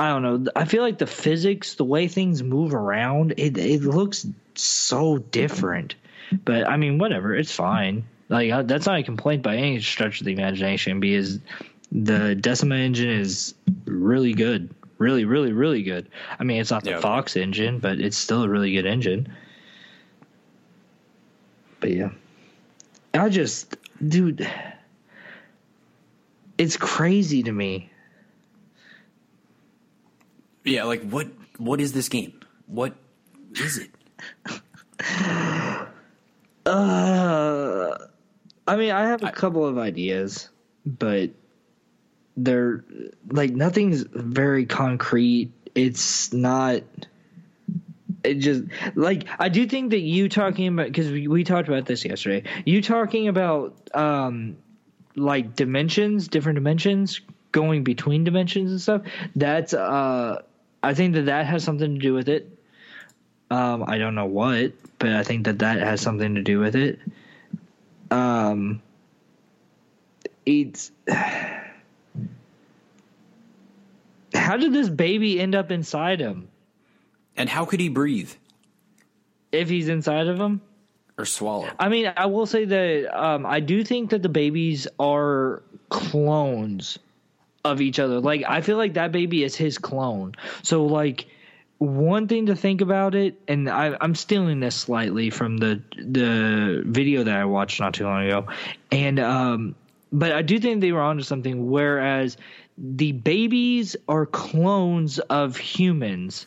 [0.00, 0.50] I don't know.
[0.56, 4.26] I feel like the physics, the way things move around, it it looks
[4.56, 5.94] so different.
[6.44, 8.02] But I mean, whatever, it's fine.
[8.28, 11.38] Like I, that's not a complaint by any stretch of the imagination, because
[11.92, 13.54] the Decima engine is
[13.84, 16.08] really good, really, really, really good.
[16.40, 17.00] I mean, it's not the Yeah.
[17.00, 19.32] Fox engine, but it's still a really good engine.
[21.80, 22.10] But yeah.
[23.14, 23.76] I just,
[24.06, 24.48] dude,
[26.58, 27.90] it's crazy to me.
[30.64, 32.38] Yeah, like what what is this game?
[32.66, 32.94] What
[33.54, 33.90] is it?
[36.66, 37.96] Uh,
[38.68, 40.50] I mean, I have a couple of ideas,
[40.84, 41.30] but
[42.36, 42.84] they're
[43.28, 45.52] like nothing's very concrete.
[45.74, 46.82] It's not.
[48.22, 48.64] It just
[48.94, 52.48] like I do think that you talking about because we, we talked about this yesterday.
[52.64, 54.56] You talking about um
[55.16, 57.20] like dimensions, different dimensions,
[57.52, 59.02] going between dimensions and stuff.
[59.36, 60.42] That's uh,
[60.82, 62.56] I think that that has something to do with it.
[63.50, 66.76] Um, I don't know what, but I think that that has something to do with
[66.76, 67.00] it.
[68.10, 68.80] Um,
[70.46, 70.92] it's
[74.34, 76.48] how did this baby end up inside him?
[77.40, 78.30] And how could he breathe
[79.50, 80.60] If he's inside of him,
[81.16, 81.70] or swallow?
[81.78, 86.98] I mean, I will say that um, I do think that the babies are clones
[87.64, 88.20] of each other.
[88.20, 90.34] Like, I feel like that baby is his clone.
[90.62, 91.28] So, like,
[91.78, 96.82] one thing to think about it, and I, I'm stealing this slightly from the the
[96.84, 98.48] video that I watched not too long ago,
[98.92, 99.74] and um,
[100.12, 101.70] but I do think they were onto something.
[101.70, 102.36] Whereas
[102.76, 106.44] the babies are clones of humans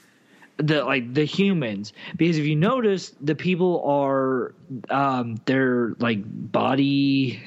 [0.67, 1.93] the like the humans.
[2.15, 4.55] Because if you notice the people are
[4.89, 7.41] um they're like body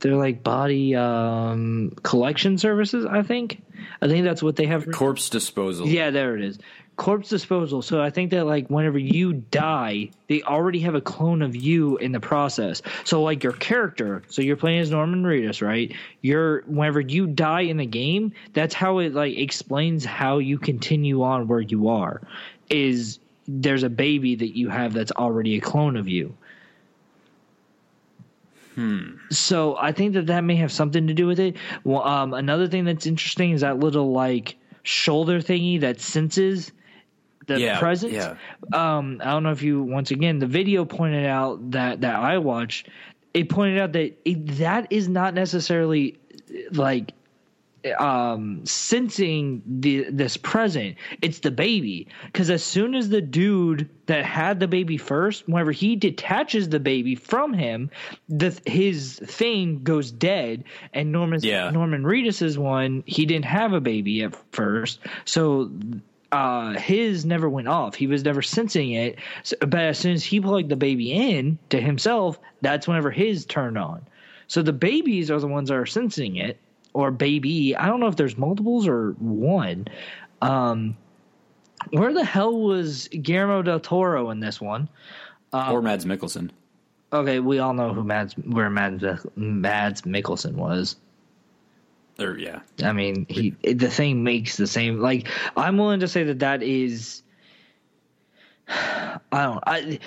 [0.00, 3.62] they're like body um collection services i think.
[4.00, 4.90] I think that's what they have.
[4.92, 5.86] Corpse disposal.
[5.88, 6.58] yeah there it is
[6.98, 11.42] corpse disposal so i think that like whenever you die they already have a clone
[11.42, 15.64] of you in the process so like your character so you're playing as norman reedus
[15.64, 20.58] right you're whenever you die in the game that's how it like explains how you
[20.58, 22.20] continue on where you are
[22.68, 26.34] is there's a baby that you have that's already a clone of you
[28.74, 29.16] Hmm.
[29.30, 31.56] so I think that that may have something to do with it.
[31.82, 34.54] Well, um, another thing that's interesting is that little like
[34.84, 36.70] shoulder thingy that senses
[37.48, 38.12] the Yeah, presence.
[38.14, 38.36] yeah.
[38.72, 42.38] Um, I don't know if you once again the video pointed out that that I
[42.38, 42.88] watched.
[43.34, 46.16] It pointed out that it, that is not necessarily
[46.72, 47.12] like
[48.00, 54.24] um sensing the this present it's the baby because as soon as the dude that
[54.24, 57.88] had the baby first whenever he detaches the baby from him
[58.28, 61.70] the his thing goes dead and norman's Yeah.
[61.70, 65.70] norman reedus's one he didn't have a baby at first so
[66.32, 70.24] uh his never went off he was never sensing it so, but as soon as
[70.24, 74.04] he plugged the baby in to himself that's whenever his turned on
[74.46, 76.58] so the babies are the ones that are sensing it
[76.94, 77.76] or baby.
[77.76, 79.86] I don't know if there's multiples or one.
[80.42, 80.96] Um,
[81.90, 84.88] where the hell was Guillermo del Toro in this one?
[85.72, 86.50] or Mads Mikkelsen.
[87.12, 89.04] Okay, we all know who Mads where Mads
[89.36, 90.96] Mads Mikkelsen was.
[92.18, 94.98] Or yeah, I mean, he the thing makes the same.
[95.00, 97.22] Like, I'm willing to say that that is.
[98.68, 99.62] I don't.
[99.64, 99.98] I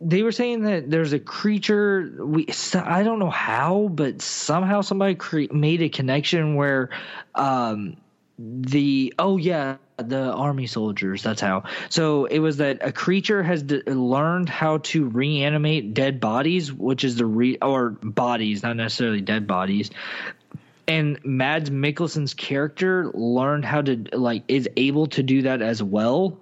[0.00, 2.12] they were saying that there's a creature.
[2.18, 6.90] We I don't know how, but somehow somebody cre- made a connection where,
[7.34, 7.96] um,
[8.38, 13.62] the oh yeah the army soldiers that's how so it was that a creature has
[13.62, 19.22] d- learned how to reanimate dead bodies which is the re or bodies not necessarily
[19.22, 19.90] dead bodies
[20.88, 26.38] and Mads Mikkelsen's character learned how to like is able to do that as well,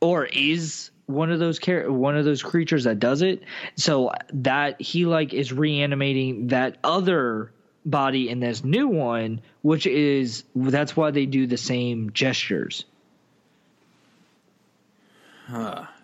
[0.00, 3.42] or is one of those char- one of those creatures that does it.
[3.76, 7.52] So that he like is reanimating that other
[7.84, 12.84] body in this new one, which is that's why they do the same gestures.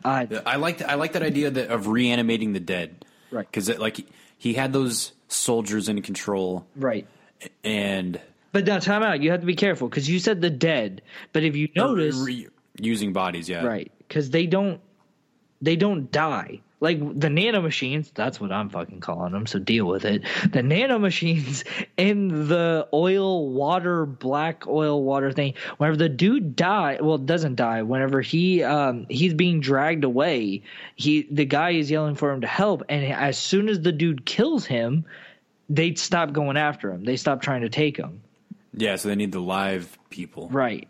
[0.05, 3.47] I I like I like that idea that of reanimating the dead, Right.
[3.47, 4.07] Because like
[4.37, 7.07] he had those soldiers in control, right.
[7.65, 8.21] And
[8.53, 9.23] But now, time out.
[9.23, 11.03] You have to be careful because you said the dead.
[11.33, 12.49] But if you notice, re-
[12.81, 13.49] using bodies.
[13.49, 14.81] Yeah, right because they don't
[15.61, 19.87] they don't die like the nano machines that's what i'm fucking calling them so deal
[19.87, 21.65] with it the nano machines
[21.97, 27.83] in the oil water black oil water thing whenever the dude die well doesn't die
[27.83, 30.63] whenever he um he's being dragged away
[30.95, 34.25] he the guy is yelling for him to help and as soon as the dude
[34.25, 35.05] kills him
[35.69, 38.21] they stop going after him they stop trying to take him
[38.75, 40.49] Yeah, so they need the live people.
[40.51, 40.89] Right.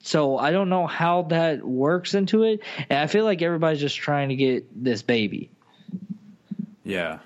[0.00, 2.60] So I don't know how that works into it.
[2.90, 5.50] And I feel like everybody's just trying to get this baby.
[6.84, 7.20] Yeah.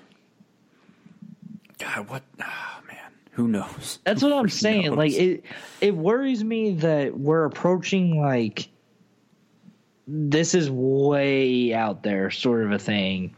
[1.77, 2.23] God, what?
[2.41, 3.99] Oh, man, who knows?
[4.05, 4.95] That's what I'm saying.
[4.95, 5.43] Like it
[5.81, 8.69] it worries me that we're approaching like
[10.07, 13.35] this is way out there sort of a thing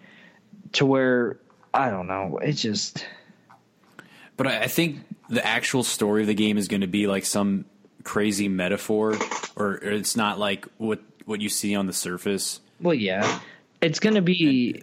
[0.73, 1.37] to where
[1.73, 2.37] I don't know.
[2.37, 3.05] It just
[4.41, 7.25] But I, I think the actual story of the game is going to be like
[7.25, 7.65] some
[8.03, 9.15] crazy metaphor,
[9.55, 12.59] or it's not like what what you see on the surface.
[12.79, 13.39] Well, yeah,
[13.83, 14.81] it's gonna be.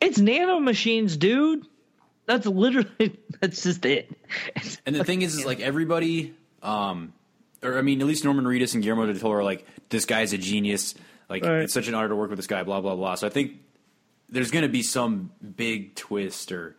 [0.00, 1.66] It's nano machines, dude.
[2.24, 4.10] That's literally that's just it.
[4.54, 7.12] It's And the thing is, is like everybody, um,
[7.62, 10.32] or I mean, at least Norman Reedus and Guillermo del Toro are like, this guy's
[10.32, 10.94] a genius.
[11.28, 11.60] Like, Right.
[11.60, 12.62] it's such an honor to work with this guy.
[12.62, 13.16] Blah blah blah.
[13.16, 13.52] So I think
[14.30, 16.74] there's going to be some big twist or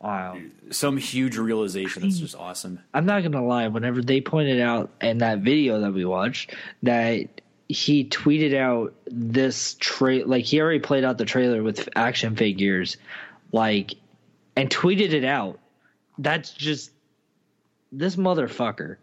[0.00, 0.38] wow.
[0.70, 2.80] some huge realization that's just awesome.
[2.94, 3.68] I'm not gonna lie.
[3.68, 9.76] Whenever they pointed out in that video that we watched that he tweeted out this
[9.80, 12.96] tra like he already played out the trailer with action figures,
[13.52, 13.94] like,
[14.54, 15.58] and tweeted it out.
[16.18, 16.92] That's just
[17.92, 18.96] this motherfucker.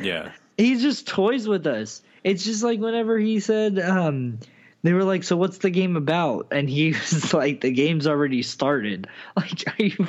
[0.00, 0.32] Yeah.
[0.56, 2.02] he just toys with us.
[2.24, 4.38] It's just like whenever he said, um,
[4.86, 8.42] they were like, "So what's the game about?" And he was like, "The game's already
[8.42, 10.06] started." Like, are you?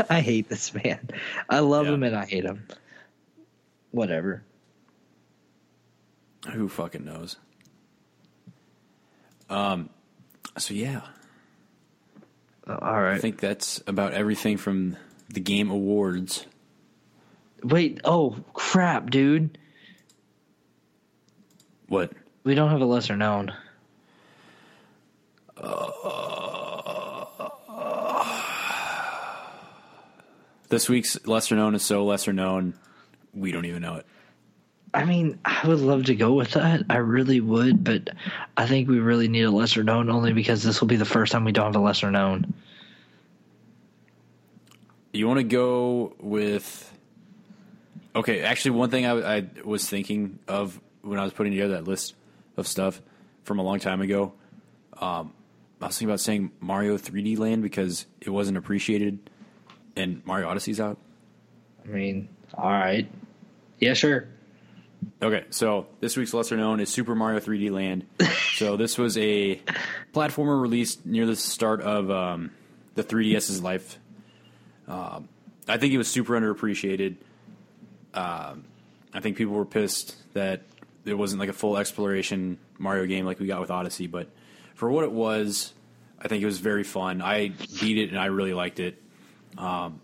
[0.10, 1.08] I hate this man.
[1.48, 1.92] I love Yeah.
[1.94, 2.66] him and I hate him.
[3.90, 4.42] Whatever.
[6.52, 7.36] Who fucking knows?
[9.50, 9.90] Um.
[10.58, 11.02] So yeah,
[12.66, 13.14] All right.
[13.14, 14.96] I think that's about everything from
[15.28, 16.46] the game awards.
[17.62, 18.00] Wait.
[18.04, 19.56] Oh crap, dude.
[21.88, 22.12] What?
[22.44, 23.52] We don't have a lesser known.
[30.68, 32.74] This week's lesser known is so lesser known,
[33.34, 34.06] we don't even know it.
[34.94, 36.84] I mean, I would love to go with that.
[36.90, 38.08] I really would, but
[38.56, 41.32] I think we really need a lesser known only because this will be the first
[41.32, 42.54] time we don't have a lesser known.
[45.12, 46.90] You want to go with?
[48.16, 51.84] Okay, actually, one thing I, I was thinking of when I was putting together that
[51.84, 52.14] list
[52.56, 53.00] of stuff
[53.44, 54.32] from a long time ago.
[55.00, 55.32] Um,
[55.80, 59.18] I was thinking about saying Mario 3D Land because it wasn't appreciated,
[59.96, 60.98] and Mario Odyssey's out.
[61.84, 63.10] I mean, all right.
[63.80, 64.28] Yeah, sure.
[65.20, 68.06] Okay, so this week's lesser known is Super Mario 3D Land.
[68.54, 69.60] so this was a
[70.12, 72.52] platformer released near the start of um,
[72.94, 73.98] the 3DS's life.
[74.86, 75.28] Um,
[75.66, 77.16] I think it was super underappreciated.
[78.14, 78.64] Um,
[79.12, 80.62] I think people were pissed that
[81.04, 84.28] it wasn't like a full exploration Mario game like we got with Odyssey, but
[84.74, 85.72] for what it was,
[86.20, 87.20] I think it was very fun.
[87.22, 89.00] I beat it and I really liked it.
[89.58, 90.00] Um,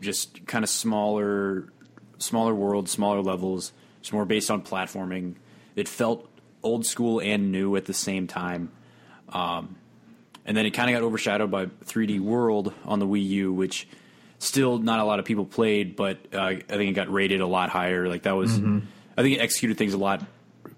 [0.00, 1.72] just kind of smaller,
[2.18, 3.72] smaller world, smaller levels.
[4.00, 5.34] It's more based on platforming.
[5.76, 6.28] It felt
[6.62, 8.70] old school and new at the same time.
[9.28, 9.76] Um,
[10.44, 13.86] and then it kind of got overshadowed by 3D World on the Wii U, which
[14.38, 17.46] still not a lot of people played, but uh, I think it got rated a
[17.46, 18.08] lot higher.
[18.08, 18.58] Like that was,
[19.16, 20.24] I think it executed things a lot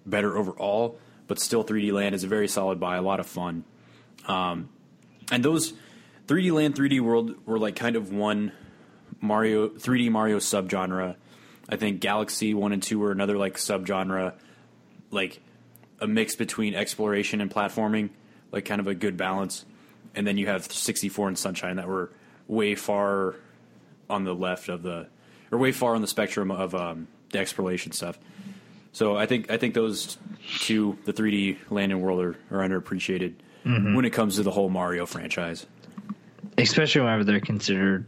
[0.06, 0.98] better overall.
[1.26, 3.64] But still, 3D Land is a very solid buy, a lot of fun.
[4.26, 4.68] Um,
[5.32, 5.72] and those
[6.26, 8.52] 3D Land, 3D World were like kind of one
[9.20, 11.16] Mario 3D Mario subgenre.
[11.68, 14.34] I think Galaxy One and Two were another like subgenre,
[15.10, 15.40] like
[16.00, 18.10] a mix between exploration and platforming,
[18.52, 19.64] like kind of a good balance.
[20.14, 22.10] And then you have 64 and Sunshine that were
[22.46, 23.36] way far
[24.10, 25.08] on the left of the,
[25.50, 28.18] or way far on the spectrum of um, the exploration stuff.
[28.92, 30.16] So I think I think those
[30.60, 33.34] two, the 3D Land and World, are, are underappreciated
[33.64, 35.66] when it comes to the whole Mario franchise.
[36.58, 38.04] especially whenever they're considered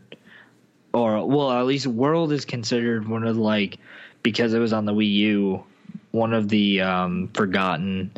[0.92, 3.78] or well at least world is considered one of the, like
[4.22, 5.64] because it was on the wii u
[6.12, 8.10] one of the um forgotten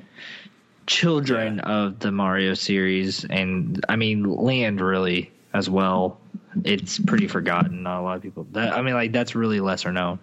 [0.87, 3.25] children of the mario series.
[3.25, 6.21] And i mean land really as well.
[6.65, 9.93] It's pretty forgotten not a lot of people that i mean like that's really lesser
[9.93, 10.19] known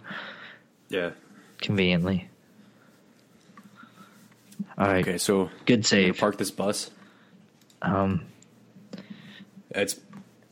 [0.96, 1.10] Yeah.
[1.62, 2.30] conveniently
[4.78, 6.90] all right Okay, so good save park this bus.
[7.82, 8.26] um
[9.72, 9.96] It's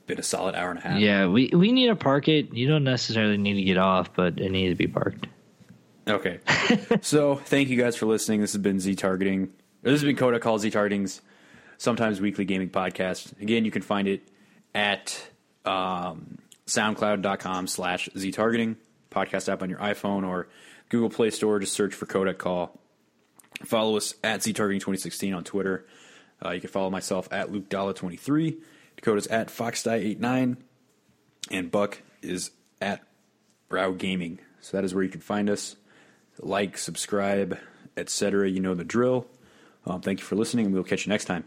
[0.05, 0.99] been a solid hour and a half.
[0.99, 4.39] yeah we we need to park it you don't necessarily need to get off but
[4.39, 5.27] it needs to be parked
[6.05, 6.39] Okay.
[7.01, 8.41] so thank you guys for listening.
[8.41, 9.53] This has been Z Targeting.
[9.83, 11.21] This has been Codec Call Z Targeting's
[11.77, 13.31] sometimes weekly gaming podcast.
[13.41, 14.21] Again, you can find it
[14.75, 15.17] at
[15.63, 18.75] um, soundcloud.com slash Z Targeting,
[19.13, 20.47] podcast app on your iPhone or
[20.89, 21.59] Google Play Store.
[21.59, 22.79] Just search for Codec Call.
[23.63, 25.85] Follow us at Z Targeting 2016 on Twitter.
[26.43, 28.57] Uh, you can follow myself at Luke Dalla 23
[28.95, 30.57] Dakota's at FoxDie89.
[31.51, 33.01] And Buck is at
[33.69, 34.39] Brow Gaming.
[34.61, 35.75] So that is where you can find us.
[36.39, 37.59] Like, subscribe,
[37.97, 38.49] etc.
[38.49, 39.27] You know the drill.
[39.85, 41.43] Um, thank you for listening, and we'll catch you next time.